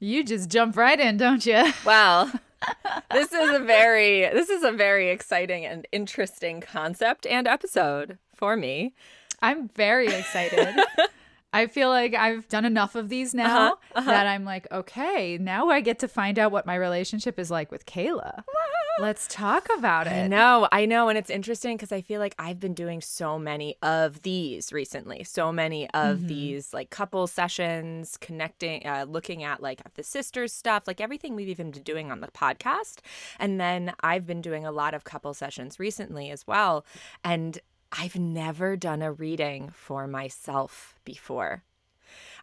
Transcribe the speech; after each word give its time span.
You 0.00 0.24
just 0.24 0.48
jump 0.48 0.76
right 0.76 0.98
in, 0.98 1.16
don't 1.16 1.44
you? 1.44 1.72
Well, 1.84 2.30
this 3.12 3.32
is 3.32 3.50
a 3.54 3.60
very 3.60 4.20
this 4.32 4.48
is 4.50 4.62
a 4.64 4.72
very 4.72 5.10
exciting 5.10 5.64
and 5.64 5.86
interesting 5.92 6.60
concept 6.60 7.26
and 7.26 7.46
episode 7.46 8.18
for 8.34 8.56
me. 8.56 8.94
I'm 9.42 9.68
very 9.68 10.08
excited. 10.08 10.74
I 11.52 11.66
feel 11.66 11.88
like 11.88 12.14
I've 12.14 12.46
done 12.48 12.64
enough 12.64 12.94
of 12.94 13.08
these 13.08 13.32
now 13.32 13.72
Uh-huh, 13.72 13.76
uh-huh. 13.94 14.10
that 14.10 14.26
I'm 14.26 14.44
like, 14.44 14.66
okay, 14.72 15.38
now 15.38 15.68
I 15.70 15.80
get 15.80 15.98
to 16.00 16.08
find 16.08 16.38
out 16.38 16.52
what 16.52 16.66
my 16.66 16.74
relationship 16.74 17.38
is 17.38 17.50
like 17.50 17.70
with 17.70 17.86
Kayla. 17.86 18.44
Let's 19.00 19.26
talk 19.28 19.68
about 19.76 20.06
it. 20.06 20.12
I 20.12 20.26
know, 20.26 20.68
I 20.72 20.86
know, 20.86 21.08
and 21.08 21.16
it's 21.16 21.30
interesting 21.30 21.76
because 21.76 21.92
I 21.92 22.00
feel 22.00 22.20
like 22.20 22.34
I've 22.38 22.58
been 22.58 22.74
doing 22.74 23.00
so 23.00 23.38
many 23.38 23.76
of 23.82 24.22
these 24.22 24.72
recently. 24.72 25.24
So 25.24 25.52
many 25.52 25.88
of 25.90 26.26
these 26.26 26.74
like 26.74 26.90
couple 26.90 27.26
sessions, 27.26 28.16
connecting, 28.20 28.86
uh, 28.86 29.06
looking 29.08 29.42
at 29.44 29.62
like 29.62 29.82
the 29.94 30.02
sisters 30.02 30.52
stuff, 30.52 30.84
like 30.86 31.00
everything 31.00 31.34
we've 31.34 31.48
even 31.48 31.70
been 31.70 31.82
doing 31.82 32.10
on 32.10 32.20
the 32.20 32.28
podcast. 32.28 32.98
And 33.38 33.60
then 33.60 33.92
I've 34.00 34.26
been 34.26 34.40
doing 34.40 34.66
a 34.66 34.72
lot 34.72 34.94
of 34.94 35.04
couple 35.04 35.32
sessions 35.34 35.78
recently 35.78 36.30
as 36.30 36.46
well. 36.46 36.84
And 37.22 37.58
I've 37.92 38.16
never 38.16 38.76
done 38.76 39.02
a 39.02 39.12
reading 39.12 39.70
for 39.70 40.06
myself 40.06 40.94
before. 41.04 41.62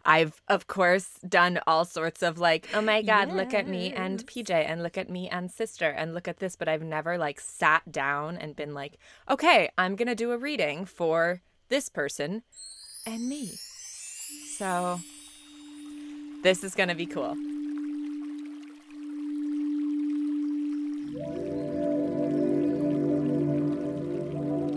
I've, 0.06 0.40
of 0.46 0.68
course, 0.68 1.18
done 1.28 1.58
all 1.66 1.84
sorts 1.84 2.22
of 2.22 2.38
like, 2.38 2.68
oh 2.72 2.80
my 2.80 3.02
God, 3.02 3.32
look 3.32 3.52
at 3.52 3.66
me 3.66 3.92
and 3.92 4.24
PJ 4.24 4.50
and 4.50 4.82
look 4.82 4.96
at 4.96 5.10
me 5.10 5.28
and 5.28 5.50
sister 5.50 5.90
and 5.90 6.14
look 6.14 6.28
at 6.28 6.38
this. 6.38 6.54
But 6.54 6.68
I've 6.68 6.82
never 6.82 7.18
like 7.18 7.40
sat 7.40 7.90
down 7.90 8.36
and 8.36 8.54
been 8.54 8.72
like, 8.72 8.98
okay, 9.28 9.68
I'm 9.76 9.96
going 9.96 10.06
to 10.06 10.14
do 10.14 10.30
a 10.30 10.38
reading 10.38 10.84
for 10.84 11.42
this 11.68 11.88
person 11.88 12.44
and 13.04 13.28
me. 13.28 13.48
So 14.56 15.00
this 16.44 16.62
is 16.62 16.76
going 16.76 16.88
to 16.88 16.94
be 16.94 17.06
cool. 17.06 17.34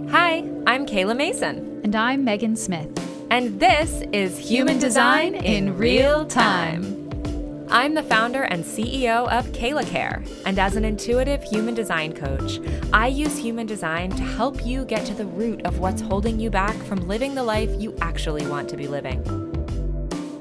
Hi, 0.09 0.43
I'm 0.65 0.87
Kayla 0.87 1.15
Mason. 1.15 1.81
And 1.83 1.95
I'm 1.95 2.23
Megan 2.23 2.55
Smith. 2.55 2.98
And 3.31 3.59
this 3.59 4.01
is 4.11 4.39
Human 4.39 4.79
Design 4.79 5.35
in 5.35 5.77
Real 5.77 6.25
Time. 6.25 7.67
I'm 7.69 7.93
the 7.93 8.01
founder 8.01 8.41
and 8.41 8.63
CEO 8.63 9.29
of 9.29 9.45
Kayla 9.51 9.85
Care, 9.85 10.23
and 10.47 10.57
as 10.57 10.75
an 10.75 10.83
intuitive 10.83 11.43
human 11.43 11.75
design 11.75 12.13
coach, 12.13 12.59
I 12.91 13.05
use 13.05 13.37
human 13.37 13.67
design 13.67 14.09
to 14.11 14.23
help 14.23 14.65
you 14.65 14.83
get 14.83 15.05
to 15.05 15.13
the 15.13 15.27
root 15.27 15.61
of 15.67 15.77
what's 15.77 16.01
holding 16.01 16.39
you 16.39 16.49
back 16.49 16.75
from 16.85 17.07
living 17.07 17.35
the 17.35 17.43
life 17.43 17.69
you 17.79 17.95
actually 18.01 18.47
want 18.47 18.67
to 18.69 18.77
be 18.77 18.87
living. 18.87 19.23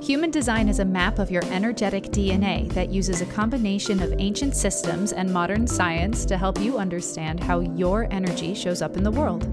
Human 0.03 0.31
design 0.31 0.71
is 0.71 0.79
a 0.79 0.85
map 0.87 1.19
of 1.19 1.31
your 1.31 1.45
energetic 1.53 2.05
DNA 2.05 2.73
that 2.73 2.89
uses 2.89 3.21
a 3.21 3.27
combination 3.27 4.03
of 4.03 4.15
ancient 4.19 4.57
systems 4.57 5.13
and 5.13 5.31
modern 5.31 5.67
science 5.67 6.25
to 6.25 6.39
help 6.39 6.59
you 6.59 6.79
understand 6.79 7.45
how 7.45 7.61
your 7.61 8.09
energy 8.11 8.55
shows 8.55 8.81
up 8.81 8.97
in 8.97 9.03
the 9.03 9.11
world. 9.11 9.47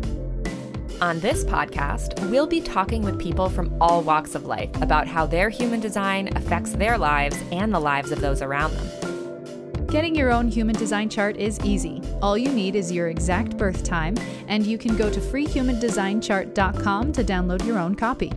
On 1.02 1.20
this 1.20 1.44
podcast, 1.44 2.18
we'll 2.30 2.48
be 2.48 2.62
talking 2.62 3.02
with 3.02 3.20
people 3.20 3.50
from 3.50 3.76
all 3.82 4.02
walks 4.02 4.34
of 4.34 4.46
life 4.46 4.70
about 4.82 5.08
how 5.08 5.26
their 5.26 5.50
human 5.50 5.82
design 5.82 6.30
affects 6.38 6.72
their 6.72 6.98
lives 6.98 7.36
and 7.52 7.74
the 7.74 7.80
lives 7.80 8.14
of 8.14 8.22
those 8.22 8.42
around 8.42 8.74
them. 8.74 9.88
Getting 9.88 10.16
your 10.16 10.32
own 10.32 10.48
human 10.48 10.74
design 10.74 11.10
chart 11.10 11.36
is 11.36 11.60
easy. 11.66 12.02
All 12.22 12.38
you 12.38 12.50
need 12.50 12.78
is 12.78 12.94
your 12.94 13.10
exact 13.10 13.58
birth 13.58 13.84
time, 13.84 14.16
and 14.48 14.66
you 14.66 14.78
can 14.78 14.96
go 14.96 15.10
to 15.10 15.20
freehumandesignchart.com 15.20 17.12
to 17.12 17.24
download 17.26 17.66
your 17.66 17.78
own 17.78 17.96
copy. 17.96 18.32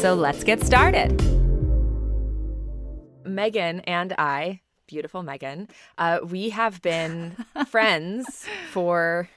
So 0.00 0.14
let's 0.14 0.42
get 0.42 0.60
started. 0.60 1.22
Megan 3.24 3.78
and 3.80 4.12
I, 4.18 4.60
beautiful 4.88 5.22
Megan, 5.22 5.68
uh, 5.98 6.18
we 6.28 6.50
have 6.50 6.82
been 6.82 7.36
friends 7.68 8.44
for 8.72 9.28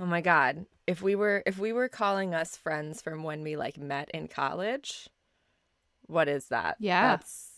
oh 0.00 0.06
my 0.06 0.22
god. 0.22 0.64
If 0.86 1.00
we 1.02 1.14
were 1.14 1.42
if 1.46 1.58
we 1.58 1.72
were 1.72 1.88
calling 1.88 2.34
us 2.34 2.56
friends 2.56 3.00
from 3.00 3.22
when 3.22 3.42
we 3.42 3.56
like 3.56 3.78
met 3.78 4.10
in 4.10 4.28
college, 4.28 5.08
what 6.06 6.28
is 6.28 6.46
that? 6.48 6.76
Yeah. 6.78 7.08
That's 7.16 7.50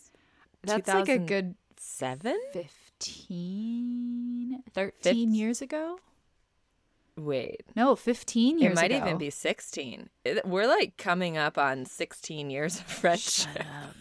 That's 0.63 0.87
like 0.87 1.09
a 1.09 1.17
good 1.19 1.55
seven? 1.77 2.39
15, 2.53 4.63
13 4.73 5.33
years 5.33 5.61
ago? 5.61 5.99
Wait. 7.17 7.63
No, 7.75 7.95
15 7.95 8.59
years 8.59 8.73
it 8.73 8.75
might 8.75 8.91
ago. 8.91 9.05
even 9.05 9.17
be 9.17 9.29
16. 9.29 10.09
It- 10.23 10.45
We're 10.45 10.67
like 10.67 10.97
coming 10.97 11.37
up 11.37 11.57
on 11.57 11.85
16 11.85 12.49
years 12.49 12.79
of 12.79 12.85
friendship. 12.85 13.49
Shut 13.53 13.65
up. 13.65 13.95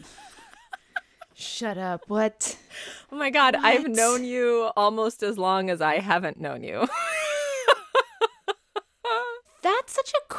Shut 1.39 1.79
up. 1.79 2.03
What? 2.09 2.57
Oh 3.13 3.17
my 3.17 3.29
God, 3.31 3.57
I've 3.57 3.89
known 3.89 4.25
you 4.25 4.71
almost 4.77 5.23
as 5.23 5.37
long 5.39 5.69
as 5.71 5.81
I 5.83 5.99
haven't 5.99 6.41
known 6.41 6.63
you. 6.63 6.87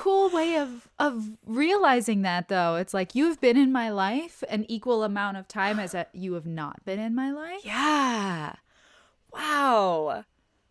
cool 0.07 0.29
way 0.29 0.57
of 0.57 0.87
of 0.99 1.37
realizing 1.45 2.21
that 2.21 2.47
though. 2.47 2.75
It's 2.75 2.93
like 2.93 3.13
you've 3.13 3.41
been 3.41 3.57
in 3.57 3.71
my 3.71 3.89
life 3.89 4.43
an 4.49 4.65
equal 4.69 5.03
amount 5.03 5.37
of 5.37 5.47
time 5.47 5.79
as 5.79 5.93
a, 5.93 6.07
you 6.13 6.33
have 6.33 6.45
not 6.45 6.83
been 6.85 6.99
in 6.99 7.13
my 7.13 7.31
life. 7.31 7.61
yeah. 7.63 8.53
Wow. 9.33 10.23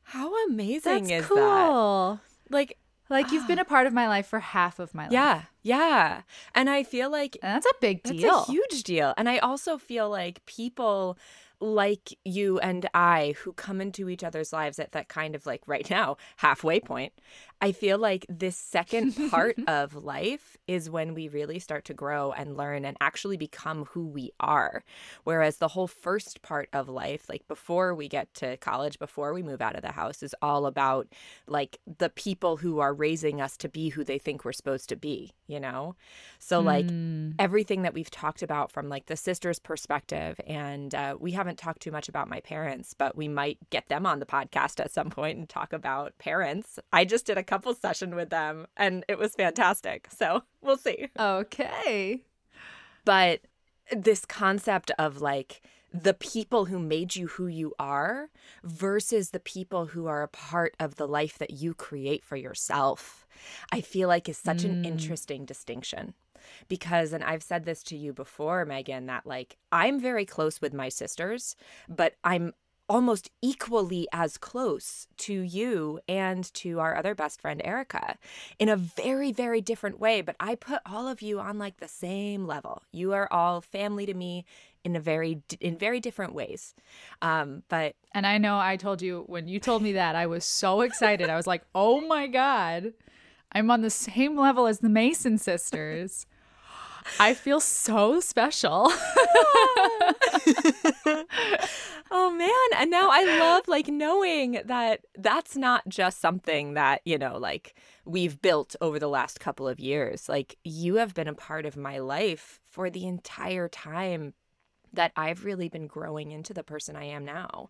How 0.04 0.46
amazing 0.46 1.08
That's 1.08 1.24
is 1.24 1.26
cool. 1.26 2.20
that? 2.48 2.54
Like, 2.54 2.78
Like 3.10 3.30
you've 3.30 3.44
ah. 3.44 3.48
been 3.48 3.58
a 3.58 3.64
part 3.64 3.86
of 3.86 3.92
my 3.92 4.08
life 4.08 4.26
for 4.26 4.40
half 4.40 4.78
of 4.78 4.94
my 4.94 5.04
life. 5.04 5.12
yeah, 5.12 5.42
yeah. 5.62 6.22
And 6.54 6.70
I 6.70 6.82
feel 6.82 7.10
like 7.10 7.36
And 7.42 7.54
that's 7.54 7.66
a 7.66 7.74
big 7.80 8.02
deal. 8.02 8.36
That's 8.36 8.48
a 8.48 8.52
huge 8.52 8.82
deal. 8.84 9.12
And 9.18 9.28
I 9.28 9.38
also 9.38 9.76
feel 9.76 10.08
like 10.08 10.44
people 10.46 11.18
like 11.60 12.16
you 12.24 12.58
and 12.58 12.88
I 12.92 13.34
who 13.38 13.52
come 13.52 13.80
into 13.80 14.08
each 14.08 14.22
other's 14.22 14.52
lives 14.52 14.78
at 14.78 14.92
that 14.92 15.08
kind 15.08 15.34
of 15.34 15.46
like 15.46 15.62
right 15.66 15.88
now 15.90 16.16
halfway 16.36 16.80
point. 16.80 17.12
I 17.60 17.72
feel 17.72 17.98
like 17.98 18.26
this 18.28 18.56
second 18.56 19.16
part 19.30 19.56
of 19.66 19.94
life 19.94 20.56
is 20.66 20.90
when 20.90 21.14
we 21.14 21.28
really 21.28 21.58
start 21.58 21.84
to 21.86 21.94
grow 21.94 22.32
and 22.32 22.56
learn 22.56 22.84
and 22.84 22.96
actually 23.00 23.36
become 23.36 23.86
who 23.86 24.06
we 24.06 24.30
are. 24.40 24.84
Whereas 25.24 25.56
the 25.56 25.68
whole 25.68 25.86
first 25.86 26.42
part 26.42 26.68
of 26.72 26.88
life, 26.88 27.28
like 27.28 27.48
before 27.48 27.94
we 27.94 28.08
get 28.08 28.32
to 28.34 28.56
college, 28.58 28.98
before 28.98 29.32
we 29.32 29.42
move 29.42 29.62
out 29.62 29.74
of 29.76 29.82
the 29.82 29.92
house, 29.92 30.22
is 30.22 30.34
all 30.42 30.66
about 30.66 31.08
like 31.46 31.78
the 31.98 32.10
people 32.10 32.58
who 32.58 32.78
are 32.80 32.92
raising 32.92 33.40
us 33.40 33.56
to 33.58 33.68
be 33.68 33.88
who 33.88 34.04
they 34.04 34.18
think 34.18 34.44
we're 34.44 34.52
supposed 34.52 34.88
to 34.90 34.96
be, 34.96 35.32
you 35.46 35.58
know? 35.60 35.96
So, 36.38 36.60
like, 36.60 36.86
Mm. 36.86 37.34
everything 37.38 37.82
that 37.82 37.94
we've 37.94 38.10
talked 38.10 38.42
about 38.42 38.70
from 38.70 38.88
like 38.88 39.06
the 39.06 39.16
sister's 39.16 39.58
perspective 39.58 40.38
and 40.46 40.94
uh, 40.94 41.16
we 41.18 41.32
haven't 41.32 41.58
talked 41.58 41.80
too 41.80 41.90
much 41.90 42.08
about 42.08 42.28
my 42.28 42.40
parents 42.40 42.94
but 42.94 43.16
we 43.16 43.28
might 43.28 43.58
get 43.70 43.88
them 43.88 44.06
on 44.06 44.20
the 44.20 44.26
podcast 44.26 44.78
at 44.78 44.90
some 44.92 45.10
point 45.10 45.36
and 45.38 45.48
talk 45.48 45.72
about 45.72 46.16
parents 46.18 46.78
i 46.92 47.04
just 47.04 47.26
did 47.26 47.36
a 47.36 47.42
couple 47.46 47.74
session 47.74 48.14
with 48.14 48.30
them 48.30 48.66
and 48.76 49.04
it 49.08 49.18
was 49.18 49.34
fantastic 49.34 50.08
so 50.10 50.42
we'll 50.62 50.76
see 50.76 51.08
Okay. 51.18 52.22
but 53.04 53.40
this 53.92 54.24
concept 54.24 54.90
of 54.98 55.20
like 55.20 55.62
the 55.92 56.14
people 56.14 56.66
who 56.66 56.78
made 56.78 57.14
you 57.16 57.28
who 57.28 57.46
you 57.46 57.72
are 57.78 58.28
versus 58.64 59.30
the 59.30 59.40
people 59.40 59.86
who 59.86 60.06
are 60.06 60.22
a 60.22 60.28
part 60.28 60.74
of 60.80 60.96
the 60.96 61.06
life 61.06 61.38
that 61.38 61.52
you 61.52 61.72
create 61.72 62.22
for 62.24 62.36
yourself, 62.36 63.26
I 63.72 63.80
feel 63.80 64.08
like 64.08 64.28
is 64.28 64.36
such 64.36 64.64
an 64.64 64.72
Mm. 64.74 64.84
interesting 64.84 65.44
distinction. 65.46 66.14
Because, 66.68 67.12
and 67.12 67.24
I've 67.24 67.42
said 67.42 67.64
this 67.64 67.82
to 67.84 67.96
you 67.96 68.12
before, 68.12 68.64
Megan, 68.66 69.06
that 69.06 69.24
like 69.26 69.56
I'm 69.72 69.98
very 69.98 70.26
close 70.26 70.60
with 70.60 70.74
my 70.74 70.88
sisters, 70.90 71.56
but 71.88 72.14
I'm 72.24 72.52
almost 72.88 73.30
equally 73.42 74.06
as 74.12 74.38
close 74.38 75.08
to 75.16 75.32
you 75.34 76.00
and 76.08 76.52
to 76.54 76.80
our 76.80 76.96
other 76.96 77.14
best 77.14 77.40
friend 77.40 77.60
Erica 77.64 78.16
in 78.58 78.68
a 78.68 78.76
very 78.76 79.32
very 79.32 79.60
different 79.60 79.98
way 80.00 80.20
but 80.20 80.36
I 80.40 80.54
put 80.54 80.80
all 80.86 81.08
of 81.08 81.22
you 81.22 81.40
on 81.40 81.58
like 81.58 81.78
the 81.78 81.88
same 81.88 82.46
level 82.46 82.82
you 82.92 83.12
are 83.12 83.32
all 83.32 83.60
family 83.60 84.06
to 84.06 84.14
me 84.14 84.44
in 84.84 84.94
a 84.96 85.00
very 85.00 85.42
in 85.60 85.76
very 85.76 86.00
different 86.00 86.32
ways 86.34 86.74
um 87.22 87.62
but 87.68 87.94
And 88.16 88.26
I 88.26 88.38
know 88.38 88.58
I 88.58 88.76
told 88.76 89.02
you 89.02 89.24
when 89.26 89.46
you 89.46 89.60
told 89.60 89.82
me 89.82 89.92
that, 89.92 90.16
I 90.16 90.26
was 90.26 90.42
so 90.42 90.80
excited. 90.80 91.28
I 91.28 91.36
was 91.36 91.46
like, 91.46 91.64
oh 91.74 92.00
my 92.00 92.26
God, 92.26 92.94
I'm 93.52 93.70
on 93.70 93.82
the 93.82 93.90
same 93.90 94.38
level 94.38 94.66
as 94.66 94.78
the 94.78 94.88
Mason 94.88 95.36
sisters. 95.36 96.26
I 97.18 97.34
feel 97.34 97.60
so 97.60 98.20
special. 98.20 98.92
oh 102.10 102.30
man 102.30 102.80
and 102.80 102.90
now 102.90 103.08
i 103.10 103.24
love 103.38 103.66
like 103.66 103.88
knowing 103.88 104.60
that 104.64 105.00
that's 105.16 105.56
not 105.56 105.82
just 105.88 106.20
something 106.20 106.74
that 106.74 107.00
you 107.04 107.18
know 107.18 107.36
like 107.36 107.74
we've 108.04 108.40
built 108.40 108.76
over 108.80 108.98
the 108.98 109.08
last 109.08 109.40
couple 109.40 109.66
of 109.66 109.80
years 109.80 110.28
like 110.28 110.56
you 110.62 110.96
have 110.96 111.14
been 111.14 111.26
a 111.26 111.34
part 111.34 111.66
of 111.66 111.76
my 111.76 111.98
life 111.98 112.60
for 112.70 112.90
the 112.90 113.06
entire 113.06 113.68
time 113.68 114.34
that 114.92 115.10
i've 115.16 115.44
really 115.44 115.68
been 115.68 115.86
growing 115.86 116.30
into 116.30 116.54
the 116.54 116.62
person 116.62 116.94
i 116.94 117.04
am 117.04 117.24
now 117.24 117.68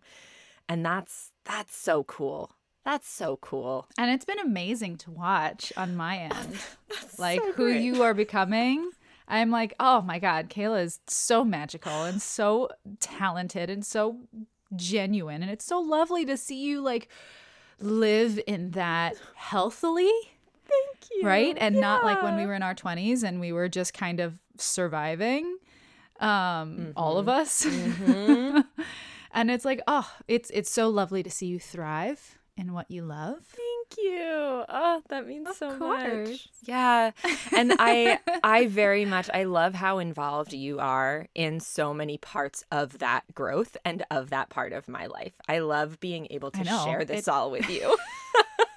and 0.69 0.85
that's 0.85 1.31
that's 1.45 1.75
so 1.75 2.03
cool 2.03 2.51
That's 2.85 3.09
so 3.09 3.37
cool. 3.41 3.85
And 3.97 4.09
it's 4.11 4.23
been 4.23 4.39
amazing 4.39 4.95
to 4.99 5.11
watch 5.11 5.73
on 5.75 5.97
my 5.97 6.19
end. 6.19 6.55
like 7.17 7.41
so 7.41 7.51
who 7.51 7.67
you 7.67 8.01
are 8.01 8.13
becoming. 8.13 8.91
I'm 9.27 9.51
like, 9.51 9.73
oh 9.79 10.01
my 10.01 10.19
God, 10.19 10.49
Kayla 10.49 10.83
is 10.83 10.99
so 11.07 11.43
magical 11.43 12.03
and 12.03 12.21
so 12.21 12.69
talented 12.99 13.69
and 13.69 13.85
so 13.85 14.21
genuine. 14.75 15.41
And 15.41 15.51
it's 15.51 15.65
so 15.65 15.79
lovely 15.79 16.25
to 16.25 16.37
see 16.37 16.63
you 16.63 16.81
like 16.81 17.09
live 17.79 18.39
in 18.47 18.71
that 18.71 19.15
healthily. 19.35 20.11
Thank 20.65 21.11
you. 21.11 21.27
Right. 21.27 21.57
And 21.59 21.75
not 21.75 22.03
like 22.03 22.21
when 22.21 22.35
we 22.37 22.45
were 22.45 22.53
in 22.53 22.63
our 22.63 22.75
20s 22.75 23.23
and 23.23 23.39
we 23.39 23.51
were 23.51 23.69
just 23.69 23.93
kind 23.93 24.19
of 24.19 24.37
surviving. 24.57 25.57
Um, 26.19 26.93
all 26.95 27.17
of 27.17 27.29
us. 27.29 27.65
and 29.31 29.51
it's 29.51 29.65
like, 29.65 29.81
oh, 29.87 30.09
it's 30.27 30.49
it's 30.49 30.71
so 30.71 30.89
lovely 30.89 31.21
to 31.23 31.29
see 31.29 31.47
you 31.47 31.59
thrive 31.59 32.37
in 32.55 32.73
what 32.73 32.89
you 32.89 33.03
love. 33.03 33.43
Thank 33.89 34.05
you. 34.05 34.63
Oh, 34.69 35.01
that 35.09 35.27
means 35.27 35.55
so 35.57 35.77
course. 35.77 36.29
much. 36.29 36.49
Yeah. 36.63 37.11
And 37.55 37.73
I 37.79 38.19
I 38.43 38.67
very 38.67 39.05
much 39.05 39.29
I 39.33 39.43
love 39.45 39.73
how 39.75 39.99
involved 39.99 40.53
you 40.53 40.79
are 40.79 41.27
in 41.35 41.59
so 41.59 41.93
many 41.93 42.17
parts 42.17 42.63
of 42.71 42.99
that 42.99 43.23
growth 43.33 43.77
and 43.85 44.03
of 44.11 44.29
that 44.29 44.49
part 44.49 44.73
of 44.73 44.87
my 44.87 45.05
life. 45.05 45.33
I 45.47 45.59
love 45.59 45.99
being 45.99 46.27
able 46.31 46.51
to 46.51 46.65
share 46.65 47.05
this 47.05 47.27
It- 47.27 47.31
all 47.31 47.51
with 47.51 47.69
you. 47.69 47.95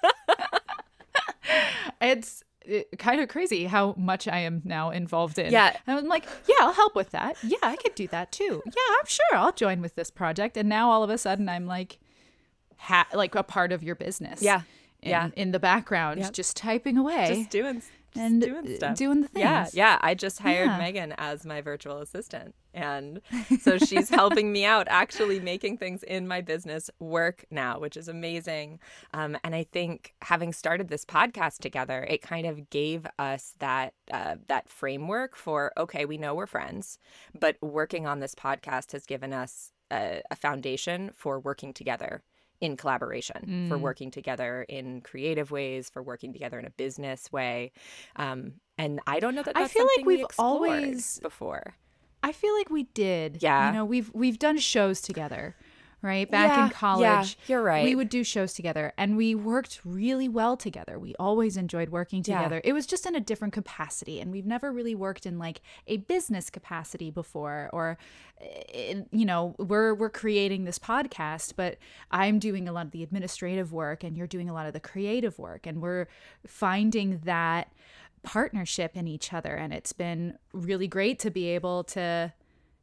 it's 2.01 2.43
uh, 2.73 2.79
kind 2.99 3.21
of 3.21 3.29
crazy 3.29 3.67
how 3.67 3.95
much 3.99 4.29
I 4.29 4.39
am 4.39 4.62
now 4.65 4.91
involved 4.91 5.39
in. 5.39 5.53
Yeah. 5.53 5.77
And 5.87 5.99
I'm 5.99 6.07
like, 6.07 6.27
yeah, 6.49 6.57
I'll 6.61 6.73
help 6.73 6.95
with 6.95 7.11
that. 7.11 7.37
Yeah, 7.43 7.59
I 7.62 7.77
could 7.77 7.95
do 7.95 8.07
that 8.09 8.33
too. 8.33 8.62
Yeah, 8.65 8.73
I'm 8.99 9.07
sure 9.07 9.27
I'll 9.35 9.53
join 9.53 9.83
with 9.83 9.95
this 9.97 10.11
project. 10.11 10.57
And 10.57 10.69
now 10.69 10.91
all 10.91 11.03
of 11.03 11.11
a 11.11 11.19
sudden 11.19 11.49
I'm 11.49 11.67
like, 11.67 11.99
ha- 12.77 13.09
like 13.12 13.35
a 13.35 13.43
part 13.43 13.73
of 13.73 13.83
your 13.83 13.95
business. 13.95 14.43
Yeah. 14.43 14.62
In, 15.02 15.11
Yeah. 15.11 15.31
in 15.37 15.52
the 15.52 15.61
background, 15.61 16.20
Yep. 16.20 16.32
just 16.32 16.56
typing 16.56 16.97
away 16.99 17.26
just 17.35 17.50
doing 17.50 17.76
just 17.76 17.91
and 18.17 18.43
doing 18.43 18.75
stuff. 18.76 18.97
doing 18.97 19.20
the 19.23 19.29
things. 19.29 19.41
Yeah, 19.44 19.69
yeah. 19.73 19.99
I 20.00 20.14
just 20.14 20.41
hired 20.41 20.67
Yeah. 20.69 20.79
Megan 20.79 21.14
as 21.17 21.47
my 21.47 21.61
virtual 21.61 21.99
assistant. 21.99 22.55
And 22.75 23.20
so 23.61 23.79
she's 23.79 24.08
helping 24.11 24.52
me 24.52 24.64
out, 24.64 24.88
actually 24.91 25.38
making 25.41 25.79
things 25.79 26.02
in 26.02 26.26
my 26.26 26.41
business 26.41 26.91
work 26.99 27.44
now, 27.52 27.79
which 27.79 27.97
is 27.97 28.08
amazing. 28.08 28.81
Um, 29.14 29.37
and 29.44 29.55
I 29.55 29.62
think 29.64 30.14
having 30.23 30.52
started 30.52 30.88
this 30.88 31.05
podcast 31.05 31.58
together, 31.58 32.05
it 32.11 32.20
kind 32.20 32.47
of 32.47 32.69
gave 32.70 33.06
us 33.19 33.55
that 33.61 33.94
uh, 34.11 34.37
that 34.49 34.69
framework 34.69 35.37
for 35.37 35.73
okay, 35.79 36.05
we 36.05 36.19
know 36.19 36.35
we're 36.35 36.47
friends, 36.47 36.99
but 37.38 37.56
working 37.62 38.06
on 38.08 38.19
this 38.19 38.35
podcast 38.35 38.91
has 38.93 39.06
given 39.06 39.32
us 39.32 39.73
a, 39.93 40.23
a 40.31 40.37
foundation 40.37 41.11
for 41.14 41.38
working 41.38 41.73
together 41.73 42.23
in 42.61 42.77
collaboration, 42.77 43.69
for 43.69 43.77
Mm. 43.79 43.81
working 43.81 44.11
together 44.11 44.67
in 44.69 45.01
creative 45.01 45.51
ways, 45.51 45.89
for 45.89 46.03
working 46.03 46.33
together 46.33 46.59
in 46.59 46.67
a 46.67 46.71
business 46.71 47.33
way. 47.33 47.73
Um, 48.17 48.55
and 48.77 49.01
I 49.07 49.19
don't 49.21 49.35
know 49.35 49.43
that 49.43 49.57
I 49.57 49.67
feel 49.67 49.85
like 49.85 49.91
something 49.93 50.07
we 50.07 50.17
we've 50.17 50.25
explored 50.27 50.71
always- 50.71 51.19
before. 51.21 51.75
I 52.23 52.33
feel 52.33 52.55
like 52.55 52.69
we 52.69 52.83
did. 52.83 53.43
Yeah. 53.43 53.69
You 53.69 53.73
know, 53.79 53.85
we've 53.87 54.11
we've 54.12 54.39
done 54.39 54.59
shows 54.59 55.01
together, 55.01 55.57
right? 56.02 56.31
Back 56.31 56.49
Yeah, 56.50 56.64
in 56.64 56.67
yeah, 56.70 56.73
college. 56.73 57.38
you're 57.47 57.62
right. 57.62 57.85
We 57.85 57.94
would 57.94 58.08
do 58.08 58.25
shows 58.25 58.55
together 58.55 58.93
and 58.97 59.17
we 59.17 59.35
worked 59.35 59.81
really 59.85 60.29
well 60.29 60.56
together. 60.56 60.99
We 60.99 61.14
always 61.19 61.56
enjoyed 61.56 61.91
working 61.91 62.23
Yeah. 62.26 62.38
together. 62.38 62.61
It 62.64 62.73
was 62.73 62.87
just 62.87 63.06
in 63.06 63.14
a 63.14 63.20
different 63.20 63.52
capacity 63.55 64.20
and 64.20 64.31
we've 64.32 64.47
never 64.47 64.73
really 64.73 64.94
worked 64.94 65.26
in 65.26 65.38
like 65.38 65.61
a 65.87 65.99
business 65.99 66.49
capacity 66.50 67.11
before 67.11 67.69
or 67.73 67.99
eh, 68.41 69.02
you 69.11 69.25
know, 69.26 69.55
we're 69.58 69.93
we're 69.94 70.11
creating 70.11 70.64
this 70.64 70.79
podcast, 70.79 71.55
but 71.56 71.76
I'm 72.11 72.38
doing 72.38 72.69
a 72.69 72.73
lot 72.73 72.87
of 72.87 72.93
the 72.93 73.02
administrative 73.02 73.73
work 73.73 74.02
and 74.02 74.17
you're 74.17 74.26
doing 74.26 74.49
a 74.49 74.55
lot 74.55 74.67
of 74.67 74.73
the 74.73 74.81
creative 74.81 75.38
work 75.38 75.67
and 75.67 75.82
we're 75.82 76.06
finding 76.47 77.19
that 77.25 77.70
partnership 78.23 78.97
in 78.97 79.06
each 79.08 79.32
other 79.32 79.55
and 79.55 79.73
it's 79.73 79.94
been 79.94 80.37
really 80.52 80.87
great 80.87 81.19
to 81.19 81.31
be 81.31 81.49
able 81.49 81.82
to 81.85 82.31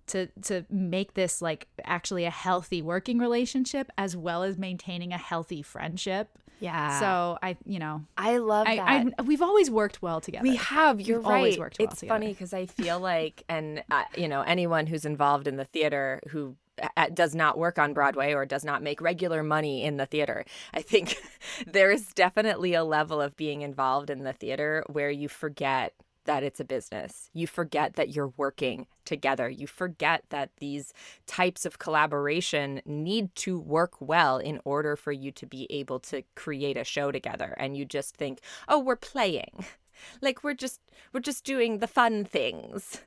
to 0.08 0.28
to 0.44 0.66
make 0.70 1.14
this 1.14 1.42
like 1.42 1.68
actually 1.84 2.26
a 2.26 2.30
healthy 2.30 2.82
working 2.82 3.20
relationship 3.20 3.92
as 3.98 4.16
well 4.18 4.44
as 4.44 4.58
maintaining 4.58 5.14
a 5.14 5.18
healthy 5.18 5.62
friendship. 5.62 6.30
Yeah. 6.60 7.00
So 7.00 7.38
I, 7.44 7.56
you 7.66 7.78
know, 7.80 8.04
I 8.18 8.38
love 8.38 8.68
I, 8.68 8.76
that. 8.78 9.14
I 9.20 9.22
we've 9.22 9.42
always 9.44 9.70
worked 9.70 10.02
well 10.02 10.20
together. 10.22 10.44
we 10.44 10.56
have. 10.56 11.00
You're 11.00 11.20
We've 11.20 11.28
right. 11.28 11.38
always 11.38 11.60
worked 11.60 11.78
well 11.80 11.88
it's 11.88 12.00
together. 12.00 12.16
funny 12.16 12.28
because 12.30 12.54
I 12.54 12.66
feel 12.66 13.00
like, 13.00 13.44
and 13.48 13.84
uh, 13.92 14.04
you 14.18 14.28
know, 14.28 14.42
anyone 14.42 14.88
who's 14.88 15.06
involved 15.06 15.48
in 15.48 15.58
the 15.58 15.66
theater 15.66 16.20
who 16.30 16.56
uh, 16.96 17.08
does 17.14 17.36
not 17.36 17.58
work 17.60 17.78
on 17.78 17.94
Broadway 17.94 18.34
or 18.34 18.46
does 18.46 18.66
not 18.66 18.82
make 18.82 19.02
regular 19.02 19.44
money 19.44 19.84
in 19.84 19.98
the 19.98 20.06
theater, 20.08 20.46
I 20.74 20.82
think 20.82 21.16
there 21.68 21.92
is 21.92 22.08
definitely 22.14 22.74
a 22.74 22.84
level 22.84 23.22
of 23.22 23.36
being 23.38 23.62
involved 23.62 24.10
in 24.10 24.24
the 24.24 24.34
theater 24.34 24.84
where 24.88 25.12
you 25.12 25.30
forget 25.30 25.94
that 26.28 26.44
it's 26.44 26.60
a 26.60 26.66
business. 26.66 27.30
You 27.34 27.48
forget 27.48 27.96
that 27.96 28.10
you're 28.10 28.34
working 28.38 28.86
together. 29.06 29.50
You 29.50 29.66
forget 29.68 30.24
that 30.30 30.52
these 30.60 30.94
types 31.26 31.66
of 31.66 31.80
collaboration 31.80 32.82
need 32.86 33.34
to 33.38 33.60
work 33.60 33.96
well 34.00 34.38
in 34.38 34.62
order 34.64 34.96
for 34.96 35.12
you 35.12 35.32
to 35.32 35.46
be 35.48 35.66
able 35.72 36.00
to 36.02 36.22
create 36.36 36.78
a 36.78 36.84
show 36.84 37.12
together. 37.12 37.56
And 37.58 37.76
you 37.76 37.84
just 37.86 38.16
think, 38.16 38.40
"Oh, 38.68 38.80
we're 38.80 38.96
playing." 38.96 39.66
Like 40.22 40.44
we're 40.44 40.54
just 40.54 40.80
we're 41.12 41.22
just 41.22 41.44
doing 41.44 41.80
the 41.80 41.88
fun 41.88 42.24
things. 42.24 43.02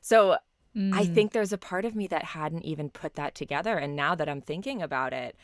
So 0.00 0.38
I 0.92 1.04
Mm. 1.04 1.14
think 1.14 1.32
there's 1.32 1.52
a 1.52 1.58
part 1.58 1.84
of 1.84 1.94
me 1.94 2.06
that 2.08 2.24
hadn't 2.24 2.64
even 2.64 2.90
put 2.90 3.14
that 3.14 3.34
together. 3.36 3.78
And 3.78 3.94
now 3.94 4.14
that 4.16 4.28
I'm 4.28 4.40
thinking 4.40 4.82
about 4.82 5.12
it, 5.12 5.36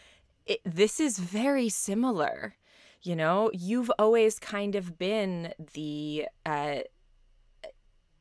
it 0.47 0.61
this 0.65 0.99
is 0.99 1.19
very 1.21 1.69
similar. 1.69 2.57
You 3.03 3.15
know, 3.15 3.51
you've 3.55 3.93
always 3.99 4.41
kind 4.41 4.75
of 4.75 4.99
been 4.99 5.53
the 5.75 6.27
uh, 6.45 6.79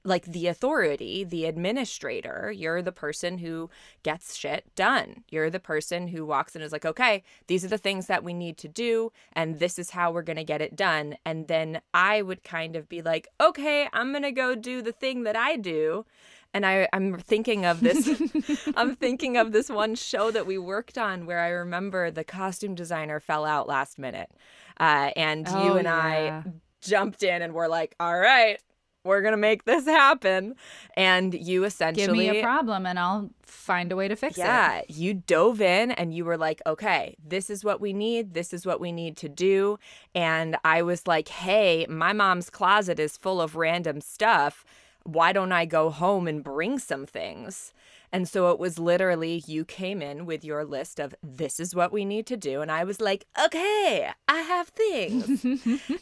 like 0.07 0.25
the 0.25 0.47
authority, 0.47 1.23
the 1.23 1.45
administrator. 1.45 2.51
You're 2.55 2.81
the 2.81 2.91
person 2.91 3.39
who 3.39 3.69
gets 4.03 4.35
shit 4.35 4.63
done. 4.75 5.23
You're 5.29 5.49
the 5.49 5.59
person 5.59 6.07
who 6.07 6.25
walks 6.25 6.55
in 6.55 6.61
and 6.61 6.65
is 6.65 6.71
like, 6.71 6.85
okay, 6.85 7.23
these 7.47 7.63
are 7.65 7.67
the 7.67 7.77
things 7.77 8.07
that 8.07 8.23
we 8.23 8.33
need 8.33 8.57
to 8.59 8.67
do, 8.67 9.11
and 9.33 9.59
this 9.59 9.77
is 9.77 9.91
how 9.91 10.11
we're 10.11 10.21
going 10.21 10.37
to 10.37 10.43
get 10.43 10.61
it 10.61 10.75
done. 10.75 11.17
And 11.25 11.47
then 11.47 11.81
I 11.93 12.21
would 12.21 12.43
kind 12.43 12.75
of 12.75 12.87
be 12.87 13.01
like, 13.01 13.27
okay, 13.39 13.87
I'm 13.93 14.11
going 14.11 14.23
to 14.23 14.31
go 14.31 14.55
do 14.55 14.81
the 14.81 14.91
thing 14.93 15.23
that 15.23 15.35
I 15.35 15.57
do. 15.57 16.05
And 16.53 16.65
I, 16.65 16.87
I'm 16.93 17.17
thinking 17.19 17.65
of 17.65 17.81
this. 17.81 18.07
I'm 18.77 18.95
thinking 18.95 19.35
of 19.35 19.51
this 19.51 19.69
one 19.69 19.95
show 19.95 20.31
that 20.31 20.47
we 20.47 20.57
worked 20.57 20.97
on 20.97 21.25
where 21.25 21.39
I 21.39 21.49
remember 21.49 22.09
the 22.09 22.23
costume 22.23 22.73
designer 22.73 23.19
fell 23.19 23.45
out 23.45 23.67
last 23.67 23.99
minute, 23.99 24.31
uh, 24.79 25.11
and 25.17 25.45
you 25.47 25.53
Oh, 25.55 25.75
and 25.75 25.83
yeah. 25.85 26.41
I 26.45 26.49
jumped 26.81 27.21
in 27.21 27.41
and 27.41 27.53
were 27.53 27.67
like, 27.67 27.95
"All 27.99 28.17
right, 28.17 28.59
we're 29.07 29.21
gonna 29.21 29.37
make 29.37 29.63
this 29.65 29.85
happen." 29.85 30.55
And 30.95 31.33
you 31.33 31.63
essentially 31.63 32.25
Give 32.25 32.33
me 32.33 32.39
a 32.39 32.43
problem 32.43 32.85
and 32.85 32.99
I'll 32.99 33.29
find 33.43 33.91
a 33.91 33.95
way 33.95 34.07
to 34.07 34.15
fix 34.15 34.37
it. 34.37 34.41
yeah, 34.41 34.81
you 34.87 35.13
dove 35.13 35.61
in 35.61 35.91
and 35.91 36.13
you 36.13 36.25
were 36.25 36.37
like, 36.37 36.61
"Okay, 36.65 37.15
this 37.25 37.49
is 37.49 37.63
what 37.63 37.81
we 37.81 37.93
need. 37.93 38.33
This 38.33 38.53
is 38.53 38.65
what 38.65 38.79
we 38.79 38.91
need 38.91 39.17
to 39.17 39.29
do." 39.29 39.79
And 40.13 40.57
I 40.63 40.81
was 40.81 41.07
like, 41.07 41.29
"Hey, 41.29 41.85
my 41.89 42.13
mom's 42.13 42.49
closet 42.49 42.99
is 42.99 43.17
full 43.17 43.41
of 43.41 43.55
random 43.55 44.01
stuff. 44.01 44.65
Why 45.03 45.31
don't 45.31 45.51
I 45.51 45.65
go 45.65 45.89
home 45.89 46.27
and 46.27 46.43
bring 46.43 46.77
some 46.79 47.05
things?" 47.05 47.73
And 48.11 48.27
so 48.27 48.51
it 48.51 48.59
was 48.59 48.79
literally 48.79 49.43
you 49.47 49.65
came 49.65 50.01
in 50.01 50.25
with 50.25 50.45
your 50.45 50.63
list 50.63 50.97
of 50.99 51.13
this 51.21 51.59
is 51.59 51.75
what 51.75 51.91
we 51.91 52.05
need 52.05 52.25
to 52.27 52.37
do. 52.37 52.61
And 52.61 52.71
I 52.71 52.85
was 52.85 53.01
like, 53.01 53.25
okay, 53.43 54.09
I 54.29 54.39
have 54.39 54.69
things. 54.69 55.45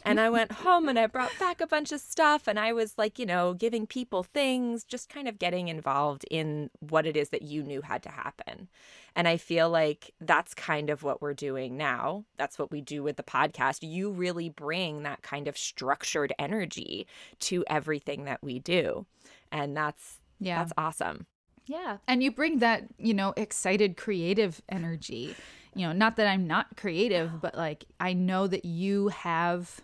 and 0.04 0.20
I 0.20 0.30
went 0.30 0.52
home 0.52 0.88
and 0.88 0.98
I 1.00 1.08
brought 1.08 1.36
back 1.38 1.60
a 1.60 1.66
bunch 1.66 1.90
of 1.90 2.00
stuff. 2.00 2.46
And 2.46 2.60
I 2.60 2.72
was 2.72 2.96
like, 2.96 3.18
you 3.18 3.26
know, 3.26 3.54
giving 3.54 3.86
people 3.88 4.22
things, 4.22 4.84
just 4.84 5.08
kind 5.08 5.26
of 5.26 5.38
getting 5.40 5.66
involved 5.66 6.24
in 6.30 6.70
what 6.78 7.06
it 7.06 7.16
is 7.16 7.30
that 7.30 7.42
you 7.42 7.64
knew 7.64 7.82
had 7.82 8.04
to 8.04 8.10
happen. 8.10 8.68
And 9.16 9.26
I 9.26 9.36
feel 9.36 9.68
like 9.68 10.12
that's 10.20 10.54
kind 10.54 10.90
of 10.90 11.02
what 11.02 11.20
we're 11.20 11.34
doing 11.34 11.76
now. 11.76 12.24
That's 12.36 12.58
what 12.58 12.70
we 12.70 12.82
do 12.82 13.02
with 13.02 13.16
the 13.16 13.22
podcast. 13.24 13.78
You 13.82 14.12
really 14.12 14.48
bring 14.48 15.02
that 15.02 15.22
kind 15.22 15.48
of 15.48 15.58
structured 15.58 16.32
energy 16.38 17.06
to 17.40 17.64
everything 17.66 18.24
that 18.26 18.42
we 18.42 18.58
do. 18.60 19.06
And 19.50 19.76
that's 19.76 20.18
Yeah. 20.38 20.58
that's 20.58 20.72
awesome. 20.78 21.26
Yeah. 21.66 21.98
And 22.06 22.22
you 22.22 22.30
bring 22.30 22.58
that, 22.60 22.84
you 22.98 23.12
know, 23.14 23.34
excited 23.36 23.96
creative 23.96 24.62
energy. 24.68 25.34
You 25.74 25.86
know, 25.86 25.92
not 25.92 26.16
that 26.16 26.26
I'm 26.26 26.46
not 26.46 26.76
creative, 26.76 27.40
but 27.40 27.54
like 27.56 27.84
I 28.00 28.12
know 28.12 28.46
that 28.46 28.64
you 28.64 29.08
have 29.08 29.80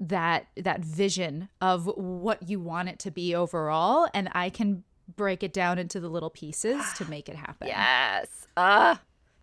that 0.00 0.46
that 0.56 0.80
vision 0.80 1.48
of 1.60 1.86
what 1.86 2.48
you 2.48 2.58
want 2.60 2.88
it 2.88 2.98
to 2.98 3.10
be 3.10 3.34
overall 3.34 4.08
and 4.12 4.28
I 4.32 4.50
can 4.50 4.82
break 5.16 5.42
it 5.44 5.52
down 5.52 5.78
into 5.78 6.00
the 6.00 6.08
little 6.08 6.30
pieces 6.30 6.82
to 6.96 7.08
make 7.08 7.28
it 7.28 7.36
happen. 7.36 7.68
Yes. 7.68 8.48
Uh 8.56 8.96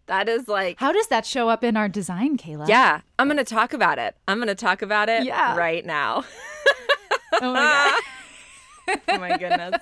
that 0.07 0.27
is 0.27 0.47
like 0.47 0.77
How 0.79 0.91
does 0.91 1.07
that 1.07 1.25
show 1.25 1.47
up 1.49 1.63
in 1.63 1.77
our 1.77 1.87
design, 1.87 2.35
Kayla? 2.37 2.67
Yeah, 2.67 3.01
I'm 3.17 3.27
going 3.27 3.37
to 3.37 3.43
talk 3.43 3.73
about 3.73 3.99
it. 3.99 4.15
I'm 4.27 4.37
going 4.39 4.47
to 4.47 4.55
talk 4.55 4.81
about 4.81 5.07
it 5.07 5.23
Yeah. 5.23 5.55
right 5.55 5.85
now. 5.85 6.23
Oh 7.41 7.53
my 7.53 8.01
my 9.07 9.37
goodness. 9.37 9.81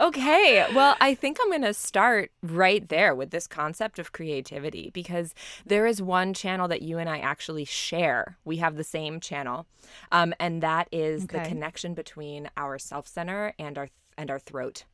Okay. 0.00 0.66
Well, 0.74 0.96
I 1.00 1.14
think 1.14 1.38
I'm 1.40 1.50
going 1.50 1.62
to 1.62 1.74
start 1.74 2.30
right 2.42 2.88
there 2.88 3.14
with 3.14 3.30
this 3.30 3.46
concept 3.46 3.98
of 3.98 4.12
creativity 4.12 4.90
because 4.92 5.34
there 5.66 5.86
is 5.86 6.02
one 6.02 6.34
channel 6.34 6.68
that 6.68 6.82
you 6.82 6.98
and 6.98 7.08
I 7.08 7.18
actually 7.18 7.64
share. 7.64 8.38
We 8.44 8.56
have 8.58 8.76
the 8.76 8.84
same 8.84 9.20
channel. 9.20 9.66
Um, 10.10 10.34
and 10.38 10.62
that 10.62 10.88
is 10.92 11.24
okay. 11.24 11.38
the 11.38 11.48
connection 11.48 11.94
between 11.94 12.50
our 12.56 12.78
self 12.78 13.06
center 13.06 13.54
and 13.58 13.78
our 13.78 13.88
and 14.16 14.30
our 14.30 14.38
throat. 14.38 14.84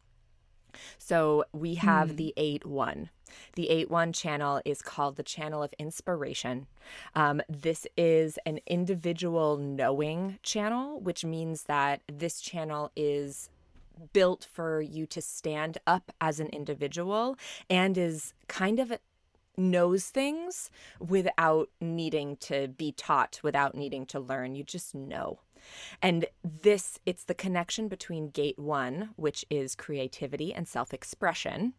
So 0.99 1.45
we 1.53 1.75
have 1.77 2.13
mm. 2.13 2.17
the 2.17 2.35
8 2.37 2.67
1. 2.67 3.11
The 3.55 3.69
8 3.69 3.91
1 3.91 4.13
channel 4.13 4.61
is 4.65 4.83
called 4.83 5.17
the 5.17 5.23
channel 5.23 5.63
of 5.63 5.73
inspiration. 5.79 6.67
Um, 7.15 7.43
this 7.49 7.87
is 7.97 8.39
an 8.47 8.61
individual 8.67 9.57
knowing 9.57 10.39
channel, 10.43 11.01
which 11.01 11.25
means 11.25 11.65
that 11.65 12.01
this 12.11 12.41
channel 12.41 12.91
is 12.97 13.51
built 14.13 14.47
for 14.53 14.81
you 14.81 15.07
to 15.07 15.21
stand 15.21 15.79
up 15.87 16.13
as 16.21 16.41
an 16.41 16.47
individual 16.49 17.37
and 17.69 17.99
is 17.99 18.33
kind 18.47 18.79
of 18.79 18.93
knows 19.57 20.05
things 20.05 20.71
without 21.01 21.69
needing 21.81 22.37
to 22.37 22.69
be 22.69 22.93
taught, 22.93 23.41
without 23.43 23.75
needing 23.75 24.07
to 24.07 24.21
learn. 24.21 24.55
You 24.55 24.63
just 24.63 24.95
know. 24.95 25.41
And 26.03 26.27
this, 26.43 26.99
it's 27.07 27.25
the 27.25 27.35
connection 27.35 27.89
between 27.89 28.31
gate 28.31 28.59
one, 28.59 29.11
which 29.17 29.45
is 29.51 29.75
creativity 29.75 30.53
and 30.55 30.67
self 30.69 30.93
expression, 30.95 31.75